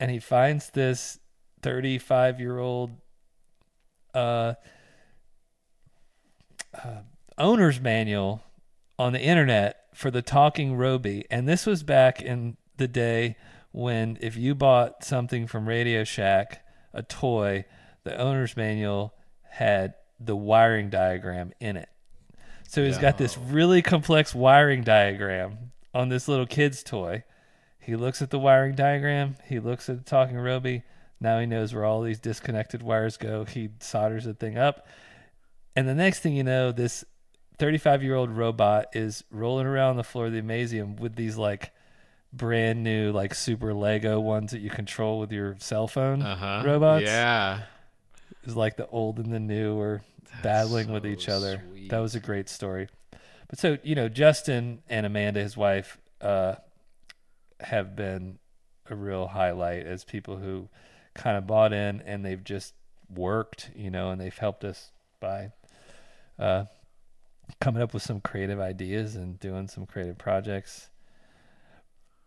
and 0.00 0.10
he 0.10 0.18
finds 0.18 0.70
this 0.70 1.18
35 1.62 2.40
year 2.40 2.58
old 2.58 2.90
uh, 4.12 4.54
uh, 6.74 7.02
owner's 7.38 7.80
manual 7.80 8.42
on 8.98 9.12
the 9.12 9.20
internet 9.20 9.86
for 9.94 10.10
the 10.10 10.22
talking 10.22 10.76
Robie, 10.76 11.24
and 11.30 11.48
this 11.48 11.66
was 11.66 11.82
back 11.82 12.20
in 12.22 12.56
the 12.76 12.88
day 12.88 13.36
when 13.72 14.18
if 14.20 14.36
you 14.36 14.54
bought 14.54 15.04
something 15.04 15.46
from 15.46 15.68
Radio 15.68 16.04
Shack, 16.04 16.64
a 16.92 17.02
toy, 17.02 17.64
the 18.04 18.16
owner's 18.16 18.56
manual 18.56 19.14
had 19.42 19.94
the 20.20 20.36
wiring 20.36 20.90
diagram 20.90 21.52
in 21.60 21.76
it. 21.76 21.88
So 22.68 22.84
he's 22.84 22.98
got 22.98 23.18
this 23.18 23.38
really 23.38 23.82
complex 23.82 24.34
wiring 24.34 24.82
diagram 24.82 25.72
on 25.92 26.08
this 26.08 26.26
little 26.26 26.46
kid's 26.46 26.82
toy. 26.82 27.22
He 27.78 27.94
looks 27.94 28.22
at 28.22 28.30
the 28.30 28.38
wiring 28.38 28.74
diagram, 28.74 29.36
he 29.44 29.60
looks 29.60 29.88
at 29.88 29.98
the 29.98 30.04
talking 30.04 30.38
Robie. 30.38 30.82
Now 31.20 31.38
he 31.38 31.46
knows 31.46 31.72
where 31.72 31.84
all 31.84 32.02
these 32.02 32.18
disconnected 32.18 32.82
wires 32.82 33.16
go. 33.16 33.44
He 33.44 33.70
solders 33.80 34.24
the 34.24 34.34
thing 34.34 34.58
up. 34.58 34.86
And 35.76 35.88
the 35.88 35.94
next 35.94 36.20
thing 36.20 36.34
you 36.34 36.42
know, 36.42 36.72
this 36.72 37.04
35 37.58 38.02
year 38.02 38.14
old 38.14 38.30
robot 38.30 38.86
is 38.94 39.24
rolling 39.30 39.66
around 39.66 39.96
the 39.96 40.04
floor 40.04 40.26
of 40.26 40.32
the 40.32 40.40
Amazeum 40.42 40.98
with 40.98 41.14
these 41.16 41.36
like 41.36 41.72
brand 42.32 42.82
new, 42.82 43.12
like 43.12 43.34
super 43.34 43.72
Lego 43.72 44.18
ones 44.20 44.50
that 44.52 44.58
you 44.60 44.70
control 44.70 45.20
with 45.20 45.30
your 45.32 45.56
cell 45.60 45.86
phone 45.86 46.20
Uh-huh. 46.22 46.62
robots. 46.66 47.04
Yeah. 47.04 47.62
Is 48.44 48.56
like 48.56 48.76
the 48.76 48.86
old 48.88 49.18
and 49.18 49.32
the 49.32 49.40
new 49.40 49.78
are 49.80 50.02
battling 50.42 50.90
with 50.92 51.06
each 51.06 51.28
other. 51.28 51.62
sweet. 51.70 51.90
That 51.90 52.00
was 52.00 52.14
a 52.14 52.20
great 52.20 52.48
story. 52.48 52.88
But 53.48 53.58
so, 53.58 53.78
you 53.82 53.94
know, 53.94 54.08
Justin 54.08 54.82
and 54.88 55.06
Amanda, 55.06 55.40
his 55.40 55.56
wife, 55.56 55.98
uh, 56.20 56.56
have 57.60 57.94
been 57.94 58.38
a 58.90 58.94
real 58.96 59.28
highlight 59.28 59.86
as 59.86 60.02
people 60.04 60.36
who 60.38 60.68
kind 61.14 61.36
of 61.38 61.46
bought 61.46 61.72
in 61.72 62.00
and 62.02 62.24
they've 62.24 62.42
just 62.42 62.74
worked, 63.14 63.70
you 63.76 63.90
know, 63.90 64.10
and 64.10 64.20
they've 64.20 64.36
helped 64.36 64.64
us 64.64 64.90
by 65.20 65.52
uh, 66.38 66.64
coming 67.60 67.82
up 67.82 67.94
with 67.94 68.02
some 68.02 68.20
creative 68.20 68.60
ideas 68.60 69.16
and 69.16 69.38
doing 69.38 69.68
some 69.68 69.86
creative 69.86 70.18
projects. 70.18 70.88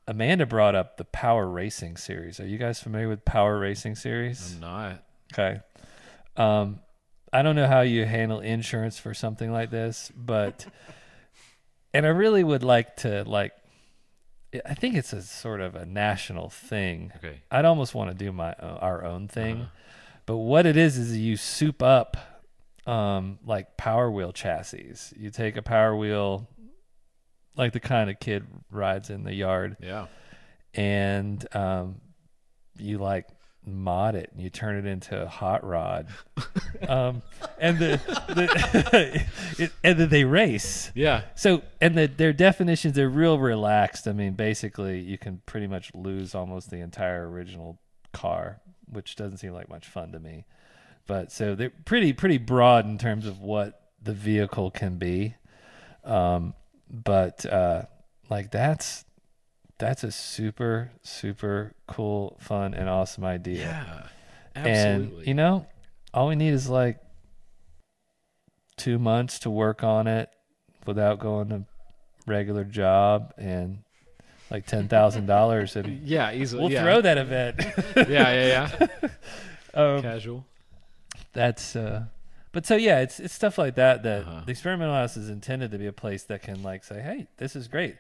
Amanda 0.08 0.46
brought 0.46 0.74
up 0.74 0.98
the 0.98 1.06
Power 1.06 1.48
Racing 1.48 1.98
series. 1.98 2.40
Are 2.40 2.48
you 2.48 2.58
guys 2.58 2.80
familiar 2.80 3.10
with 3.10 3.26
Power 3.26 3.60
Racing 3.60 3.96
series? 3.96 4.54
I'm 4.54 4.62
not. 4.62 5.04
Okay. 5.34 5.60
Um, 6.38 6.80
I 7.34 7.42
don't 7.42 7.56
know 7.56 7.68
how 7.68 7.82
you 7.82 8.06
handle 8.06 8.40
insurance 8.40 8.98
for 8.98 9.14
something 9.14 9.52
like 9.52 9.70
this, 9.70 10.12
but 10.16 10.66
and 11.94 12.06
I 12.06 12.10
really 12.10 12.44
would 12.44 12.64
like 12.64 12.96
to 12.98 13.24
like. 13.26 13.52
I 14.66 14.76
think 14.76 14.96
it's 14.96 15.12
a 15.12 15.22
sort 15.22 15.60
of 15.60 15.76
a 15.76 15.86
national 15.86 16.50
thing. 16.50 17.12
Okay. 17.18 17.42
I'd 17.52 17.66
almost 17.66 17.94
want 17.94 18.12
to 18.12 18.16
do 18.16 18.32
my 18.32 18.54
uh, 18.54 18.78
our 18.80 19.04
own 19.04 19.28
thing, 19.28 19.68
but 20.26 20.38
what 20.38 20.66
it 20.66 20.78
is 20.78 20.98
is 20.98 21.18
you 21.18 21.36
soup 21.36 21.84
up 21.84 22.37
um, 22.88 23.38
like 23.46 23.78
Power 23.78 24.10
Wheel 24.10 24.32
chassis. 24.32 24.94
You 25.18 25.30
take 25.30 25.58
a 25.58 25.62
Power 25.62 25.96
Wheel, 25.96 26.48
like 27.56 27.74
the 27.74 27.80
kind 27.80 28.10
of 28.10 28.20
kid 28.20 28.46
rides 28.72 29.10
in 29.10 29.24
the 29.24 29.34
yard, 29.34 29.78
Yeah. 29.82 30.08
and 30.74 31.46
um, 31.56 32.02
you 32.80 32.98
like 32.98 33.28
mod 33.66 34.16
it 34.16 34.30
and 34.32 34.42
you 34.42 34.50
turn 34.50 34.78
it 34.78 34.86
into 34.90 35.22
a 35.22 35.28
hot 35.28 35.62
rod 35.66 36.08
um, 36.88 37.22
and 37.60 37.78
the, 37.78 38.00
the 38.30 39.26
it, 39.64 39.72
and 39.84 40.00
then 40.00 40.08
they 40.08 40.24
race 40.24 40.90
Yeah. 40.96 41.24
so 41.36 41.62
and 41.82 41.98
the, 41.98 42.08
their 42.08 42.32
definitions 42.32 42.98
are 42.98 43.10
real 43.10 43.38
relaxed 43.38 44.08
i 44.08 44.14
mean 44.14 44.36
basically 44.36 45.02
you 45.02 45.18
can 45.18 45.42
pretty 45.46 45.68
much 45.68 45.92
lose 45.94 46.34
almost 46.34 46.70
the 46.70 46.78
entire 46.78 47.30
original 47.30 47.78
car 48.14 48.62
which 48.90 49.18
doesn't 49.18 49.40
seem 49.40 49.52
like 49.52 49.68
much 49.68 49.86
fun 49.86 50.14
to 50.14 50.20
me 50.20 50.46
but 51.08 51.32
so 51.32 51.56
they're 51.56 51.72
pretty 51.86 52.14
pretty 52.14 52.38
broad 52.38 52.86
in 52.86 52.98
terms 52.98 53.26
of 53.26 53.40
what 53.42 53.82
the 54.02 54.14
vehicle 54.14 54.70
can 54.72 54.98
be 54.98 55.34
um, 56.04 56.54
but 56.90 57.46
uh, 57.46 57.84
like 58.30 58.52
that's 58.52 59.04
that's 59.80 60.04
a 60.04 60.12
super 60.12 60.92
super 61.02 61.74
cool 61.88 62.38
fun 62.40 62.74
and 62.74 62.88
awesome 62.90 63.24
idea 63.24 63.60
Yeah. 63.60 64.08
absolutely. 64.56 65.18
and 65.20 65.28
you 65.28 65.34
know 65.34 65.66
all 66.14 66.28
we 66.28 66.36
need 66.36 66.54
is 66.54 66.70
like 66.70 67.00
two 68.78 69.00
months 69.00 69.40
to 69.40 69.50
work 69.50 69.84
on 69.84 70.08
it 70.08 70.30
without 70.86 71.20
going 71.20 71.50
to 71.50 71.66
regular 72.26 72.64
job 72.64 73.34
and 73.38 73.80
like 74.50 74.66
ten 74.66 74.88
thousand 74.88 75.26
dollars 75.26 75.76
and 75.76 76.02
yeah, 76.08 76.32
easily. 76.32 76.62
we'll 76.64 76.72
yeah. 76.72 76.84
throw 76.84 77.02
that 77.02 77.18
event 77.18 77.60
Yeah, 78.10 78.32
yeah, 78.34 78.70
yeah. 78.80 79.08
um, 79.74 80.02
Casual. 80.02 80.46
That's 81.34 81.76
uh 81.76 82.06
but 82.52 82.66
so 82.66 82.76
yeah 82.76 83.00
it's 83.02 83.20
it's 83.20 83.34
stuff 83.34 83.58
like 83.58 83.76
that 83.76 84.04
that 84.04 84.22
Uh-huh. 84.22 84.42
the 84.46 84.52
experimental 84.52 84.96
house 84.96 85.18
is 85.18 85.30
intended 85.30 85.72
to 85.72 85.78
be 85.78 85.86
a 85.88 85.94
place 85.94 86.24
that 86.24 86.42
can 86.42 86.64
like 86.64 86.84
say 86.84 87.02
hey 87.02 87.28
this 87.38 87.56
is 87.56 87.68
great 87.68 87.96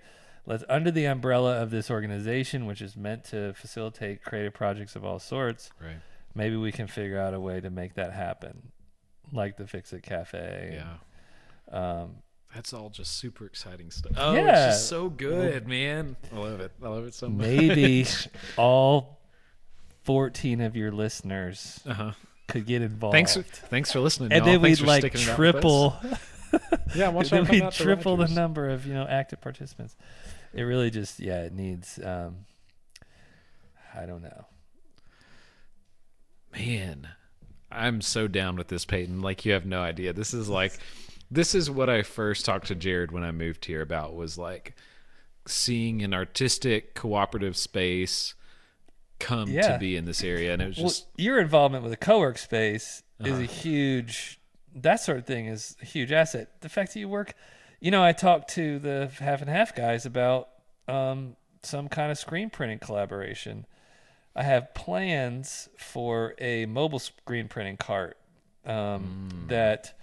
let's 0.45 0.63
under 0.69 0.89
the 0.91 1.05
umbrella 1.05 1.61
of 1.61 1.69
this 1.69 1.91
organization 1.91 2.65
which 2.65 2.81
is 2.81 2.95
meant 2.95 3.23
to 3.25 3.53
facilitate 3.53 4.23
creative 4.23 4.53
projects 4.53 4.95
of 4.95 5.03
all 5.05 5.19
sorts 5.19 5.69
Right. 5.81 5.97
maybe 6.33 6.55
we 6.55 6.71
can 6.71 6.87
figure 6.87 7.19
out 7.19 7.33
a 7.33 7.39
way 7.39 7.59
to 7.61 7.69
make 7.69 7.95
that 7.95 8.13
happen 8.13 8.71
like 9.31 9.57
the 9.57 9.67
fix 9.67 9.91
it 9.93 10.03
cafe 10.03 10.79
Yeah. 10.81 12.01
um 12.01 12.15
That's 12.55 12.71
all 12.73 12.89
just 12.89 13.17
super 13.17 13.45
exciting 13.45 13.91
stuff. 13.91 14.13
Oh, 14.15 14.33
Yeah. 14.33 14.67
it's 14.69 14.77
just 14.77 14.87
so 14.89 15.09
good, 15.09 15.67
man. 15.67 16.15
I 16.33 16.37
love 16.39 16.61
it. 16.61 16.71
I 16.81 16.87
love 16.87 17.05
it 17.05 17.13
so 17.13 17.27
much. 17.27 17.45
maybe 17.45 18.05
all 18.57 19.19
14 20.03 20.61
of 20.61 20.75
your 20.77 20.91
listeners 20.91 21.81
Uh-huh. 21.85 22.13
Could 22.47 22.65
get 22.65 22.81
involved 22.81 23.13
Thanks, 23.13 23.35
thanks 23.35 23.91
for 23.91 23.99
listening. 23.99 24.31
and 24.31 24.45
y'all. 24.45 24.53
then 24.53 24.61
Thanks 24.61 24.79
we'd 24.81 24.87
like 24.87 25.01
sticking 25.01 25.21
it 25.21 25.29
out 25.29 25.37
with 25.39 25.55
us. 25.55 25.61
triple 25.61 25.99
Yeah, 26.95 27.09
watch 27.09 27.29
then 27.29 27.45
we'd 27.47 27.71
triple 27.71 28.15
the 28.15 28.21
Rogers. 28.23 28.35
number 28.35 28.69
of 28.69 28.85
you 28.87 28.93
know 28.93 29.05
active 29.05 29.41
participants 29.41 29.95
it 30.53 30.61
really 30.63 30.89
just 30.89 31.19
yeah 31.19 31.41
it 31.43 31.53
needs 31.53 31.99
um 32.03 32.37
i 33.95 34.05
don't 34.05 34.21
know 34.23 34.45
Man, 36.53 37.09
I'm 37.71 38.01
so 38.01 38.27
down 38.27 38.55
with 38.55 38.67
this, 38.69 38.85
Peyton. 38.85 39.21
Like 39.21 39.45
you 39.45 39.51
have 39.53 39.65
no 39.65 39.81
idea. 39.81 40.13
This 40.13 40.33
is 40.33 40.49
like, 40.49 40.79
this 41.29 41.53
is 41.53 41.69
what 41.69 41.89
I 41.89 42.01
first 42.03 42.45
talked 42.45 42.67
to 42.67 42.75
Jared 42.75 43.11
when 43.11 43.23
I 43.23 43.31
moved 43.31 43.65
here 43.65 43.81
about 43.81 44.15
was 44.15 44.37
like 44.37 44.73
seeing 45.45 46.01
an 46.03 46.13
artistic 46.13 46.95
cooperative 46.95 47.55
space 47.57 48.33
come 49.19 49.49
Yeah. 49.49 49.73
to 49.73 49.79
be 49.79 49.95
in 49.95 50.05
this 50.05 50.23
area, 50.23 50.53
and 50.53 50.61
it 50.61 50.67
was 50.67 50.77
well, 50.77 50.87
just 50.87 51.07
your 51.17 51.39
involvement 51.39 51.83
with 51.83 51.93
a 51.93 51.97
co-work 51.97 52.37
space 52.37 53.03
is 53.19 53.33
Uh-huh. 53.33 53.41
a 53.41 53.45
huge 53.45 54.39
that 54.75 54.97
sort 54.97 55.17
of 55.17 55.25
thing 55.25 55.47
is 55.47 55.75
a 55.81 55.85
huge 55.85 56.11
asset 56.11 56.49
the 56.61 56.69
fact 56.69 56.93
that 56.93 56.99
you 56.99 57.09
work 57.09 57.33
you 57.79 57.89
know 57.89 58.03
i 58.03 58.11
talked 58.11 58.47
to 58.51 58.77
the 58.77 59.09
half 59.19 59.41
and 59.41 59.49
half 59.49 59.73
guys 59.75 60.05
about 60.05 60.49
um, 60.87 61.35
some 61.63 61.87
kind 61.89 62.11
of 62.11 62.17
screen 62.19 62.51
printing 62.51 62.77
collaboration 62.77 63.65
i 64.35 64.43
have 64.43 64.71
plans 64.75 65.67
for 65.79 66.35
a 66.37 66.67
mobile 66.67 66.99
screen 66.99 67.47
printing 67.47 67.75
cart 67.77 68.17
um, 68.67 69.29
Mm. 69.33 69.47
that 69.47 69.97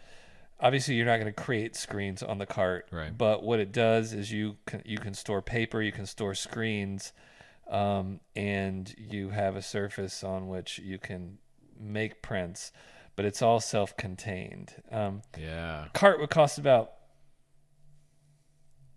obviously 0.58 0.94
you're 0.96 1.06
not 1.06 1.18
going 1.20 1.32
to 1.32 1.42
create 1.42 1.76
screens 1.76 2.20
on 2.20 2.38
the 2.38 2.46
cart 2.46 2.88
Right. 2.90 3.16
but 3.16 3.44
what 3.44 3.60
it 3.60 3.70
does 3.70 4.12
is 4.12 4.32
you 4.32 4.56
can 4.66 4.82
you 4.84 4.98
can 4.98 5.14
store 5.14 5.40
paper 5.40 5.80
you 5.82 5.92
can 5.92 6.06
store 6.06 6.34
screens 6.34 7.12
um, 7.68 8.20
and 8.36 8.94
you 8.98 9.30
have 9.30 9.56
a 9.56 9.62
surface 9.62 10.22
on 10.22 10.48
which 10.48 10.78
you 10.78 10.98
can 10.98 11.38
make 11.78 12.22
prints, 12.22 12.72
but 13.16 13.24
it's 13.24 13.42
all 13.42 13.60
self-contained. 13.60 14.74
Um, 14.90 15.22
yeah, 15.38 15.86
cart 15.92 16.20
would 16.20 16.30
cost 16.30 16.58
about, 16.58 16.92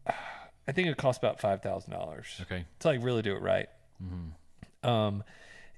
I 0.08 0.72
think 0.72 0.88
it 0.88 0.92
would 0.92 0.98
cost 0.98 1.20
about 1.20 1.40
five 1.40 1.62
thousand 1.62 1.92
dollars 1.94 2.40
okay, 2.42 2.66
to 2.80 2.88
like 2.88 3.04
really 3.04 3.22
do 3.22 3.36
it 3.36 3.42
right. 3.42 3.68
Um, 4.84 5.24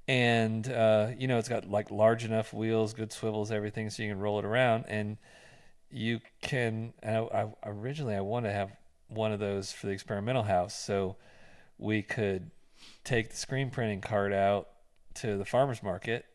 and 0.08 0.68
uh, 0.72 1.10
you 1.18 1.28
know 1.28 1.38
it's 1.38 1.50
got 1.50 1.70
like 1.70 1.92
large 1.92 2.26
enough 2.26 2.54
wheels, 2.54 2.94
good 2.94 3.12
swivels, 3.12 3.52
everything, 3.52 3.90
so 3.90 4.04
you 4.04 4.10
can 4.10 4.20
roll 4.20 4.40
it 4.40 4.46
around, 4.46 4.86
and 4.88 5.18
you 5.92 6.20
can. 6.42 6.94
And 7.04 7.18
I, 7.18 7.42
I 7.42 7.48
originally 7.66 8.16
I 8.16 8.22
wanted 8.22 8.50
to 8.50 8.54
have 8.56 8.72
one 9.08 9.32
of 9.32 9.40
those 9.40 9.72
for 9.72 9.88
the 9.88 9.94
experimental 9.94 10.44
house, 10.44 10.76
so 10.76 11.16
we 11.78 12.02
could 12.02 12.52
take 13.04 13.30
the 13.30 13.36
screen 13.36 13.70
printing 13.70 14.02
cart 14.02 14.34
out 14.34 14.68
to 15.16 15.38
the 15.38 15.46
farmers 15.46 15.82
market 15.84 16.26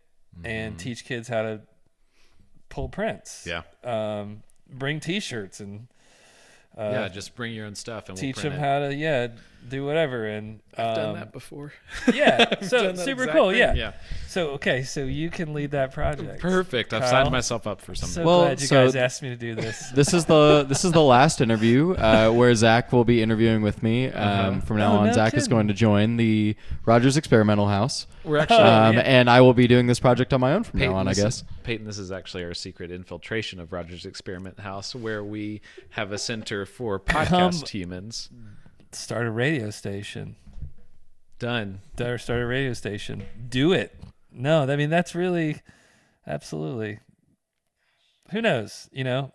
and 0.44 0.78
teach 0.78 1.04
kids 1.04 1.28
how 1.28 1.42
to 1.42 1.60
pull 2.68 2.88
prints. 2.88 3.46
yeah, 3.46 3.62
Um, 3.84 4.42
bring 4.68 4.98
T-shirts 5.00 5.60
and 5.60 5.86
uh, 6.76 6.90
yeah. 6.92 7.08
Just 7.08 7.36
bring 7.36 7.54
your 7.54 7.66
own 7.66 7.76
stuff 7.76 8.08
and 8.08 8.18
teach 8.18 8.34
we'll 8.36 8.42
them 8.44 8.52
print 8.54 8.64
how 8.64 8.78
to 8.80 8.94
yeah 8.94 9.28
do 9.68 9.84
whatever, 9.84 10.26
and 10.26 10.60
I've 10.76 10.96
done 10.96 11.08
um, 11.10 11.14
that 11.14 11.32
before. 11.32 11.72
Yeah, 12.12 12.60
so 12.62 12.94
super 12.94 13.22
exact 13.22 13.32
cool. 13.38 13.50
thing, 13.50 13.58
Yeah. 13.60 13.74
yeah. 13.74 13.92
So 14.28 14.50
okay, 14.50 14.82
so 14.82 15.00
you 15.04 15.30
can 15.30 15.54
lead 15.54 15.70
that 15.70 15.92
project. 15.92 16.40
Perfect. 16.40 16.92
I've 16.92 17.06
signed 17.08 17.30
myself 17.30 17.66
up 17.66 17.80
for 17.80 17.94
something. 17.94 18.14
So 18.14 18.24
Well, 18.24 18.40
glad 18.42 18.60
you 18.60 18.66
so- 18.66 18.84
guys 18.84 18.94
asked 18.96 19.22
me 19.22 19.30
to 19.30 19.36
do 19.36 19.54
this. 19.54 19.90
This 19.94 20.12
is 20.12 20.24
the 20.26 20.64
this 20.68 20.84
is 20.84 20.92
the 20.92 21.02
last 21.02 21.40
interview 21.40 21.92
uh, 21.94 22.30
where 22.30 22.54
Zach 22.54 22.92
will 22.92 23.04
be 23.04 23.22
interviewing 23.22 23.62
with 23.62 23.82
me. 23.82 24.08
Um, 24.08 24.14
Uh-huh. 24.14 24.60
From 24.60 24.76
now 24.78 24.92
Oh, 24.94 24.98
on, 24.98 25.06
no 25.06 25.12
Zach 25.12 25.34
is 25.34 25.48
going 25.48 25.68
to 25.68 25.74
join 25.74 26.16
the 26.16 26.56
Rogers 26.84 27.16
Experimental 27.16 27.68
House, 27.68 28.06
We're 28.24 28.38
actually 28.38 28.58
um, 28.58 28.94
yeah. 28.94 29.00
and 29.00 29.30
I 29.30 29.40
will 29.40 29.54
be 29.54 29.66
doing 29.66 29.86
this 29.86 30.00
project 30.00 30.32
on 30.32 30.40
my 30.40 30.52
own 30.52 30.64
from 30.64 30.78
Peyton, 30.80 30.92
now 30.94 30.98
on. 31.00 31.08
I 31.08 31.14
guess. 31.14 31.36
Is, 31.36 31.44
Peyton, 31.62 31.86
this 31.86 31.98
is 31.98 32.10
actually 32.12 32.44
our 32.44 32.54
secret 32.54 32.90
infiltration 32.90 33.60
of 33.60 33.72
Rogers 33.72 34.04
Experiment 34.04 34.60
House, 34.60 34.94
where 34.94 35.22
we 35.24 35.60
have 35.90 36.12
a 36.12 36.18
center 36.18 36.66
for 36.66 36.98
podcast 37.00 37.68
humans. 37.68 38.28
Start 38.94 39.26
a 39.26 39.30
radio 39.30 39.70
station. 39.70 40.36
Done. 41.38 41.80
Start 41.96 42.20
start 42.20 42.40
a 42.42 42.46
radio 42.46 42.72
station. 42.72 43.24
Do 43.48 43.72
it. 43.72 43.94
No, 44.30 44.62
I 44.62 44.76
mean 44.76 44.90
that's 44.90 45.14
really, 45.14 45.60
absolutely. 46.26 47.00
Who 48.30 48.40
knows? 48.40 48.88
You 48.92 49.04
know, 49.04 49.32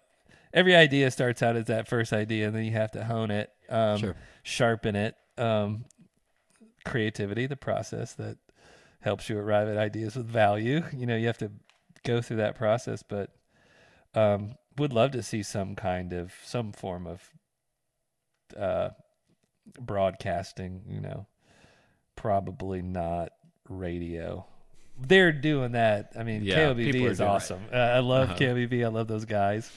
every 0.53 0.76
idea 0.76 1.12
starts 1.12 1.43
out 1.43 1.55
as 1.55 1.66
that 1.66 1.88
first 1.88 2.12
idea, 2.14 2.47
and 2.47 2.55
then 2.55 2.64
you 2.66 2.72
have 2.72 2.91
to 2.91 3.03
hone 3.03 3.32
it, 3.32 3.51
um, 3.70 3.97
Sure. 3.99 4.16
sharpen 4.43 4.95
it. 4.95 5.16
Um, 5.38 5.86
creativity, 6.86 7.45
the 7.45 7.55
process 7.55 8.14
that 8.14 8.38
helps 9.01 9.30
you 9.30 9.38
arrive 9.38 9.68
at 9.68 9.78
ideas 9.78 10.16
with 10.16 10.26
value. 10.26 10.84
You 10.93 11.05
know, 11.05 11.16
you 11.16 11.28
have 11.28 11.38
to 11.38 11.51
go 12.03 12.22
through 12.22 12.38
that 12.38 12.55
process, 12.55 13.03
but 13.03 13.30
um, 14.16 14.55
would 14.78 14.91
love 14.91 15.12
to 15.12 15.24
see 15.24 15.43
some 15.43 15.76
kind 15.76 16.12
of 16.14 16.34
some 16.43 16.72
form 16.74 17.05
of 17.07 17.30
uh, 18.57 18.89
broadcasting. 19.80 20.84
You 20.88 21.01
know, 21.01 21.28
probably 22.15 22.82
not 22.82 23.30
radio. 23.67 24.45
They're 25.01 25.32
doing 25.32 25.72
that. 25.74 26.11
I 26.20 26.24
mean, 26.24 26.43
Yeah, 26.43 26.72
is 26.74 27.22
awesome. 27.22 27.61
Uh, 27.72 27.78
I 27.78 27.99
love 27.99 28.32
Uh-huh. 28.32 28.38
KOBV. 28.39 28.84
I 28.84 28.89
love 28.89 29.07
those 29.07 29.26
guys. 29.26 29.72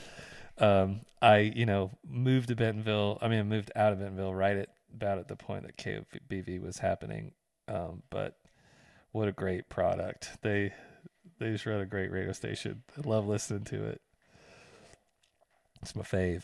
Um, 0.59 1.01
I 1.21 1.39
you 1.39 1.65
know 1.67 1.91
moved 2.07 2.49
to 2.49 2.57
Bentonville. 2.57 3.19
I 3.23 3.29
mean, 3.29 3.39
I 3.41 3.43
moved 3.45 3.71
out 3.77 3.93
of 3.93 4.01
Bentonville 4.01 4.35
right 4.35 4.57
at 4.57 4.69
about 4.95 5.19
at 5.19 5.29
the 5.29 5.37
point 5.37 5.65
that 5.65 5.77
KOBV 5.77 6.61
was 6.61 6.79
happening. 6.79 7.33
Um, 7.69 8.03
but 8.11 8.37
what 9.13 9.29
a 9.29 9.33
great 9.33 9.69
product! 9.69 10.31
They 10.43 10.73
they 11.39 11.51
just 11.53 11.67
run 11.67 11.81
a 11.81 11.87
great 11.87 12.11
radio 12.11 12.33
station. 12.33 12.83
I 12.99 13.09
love 13.09 13.27
listening 13.27 13.65
to 13.65 13.85
it. 13.87 14.01
It's 15.83 15.95
my 15.97 16.03
fave. 16.03 16.43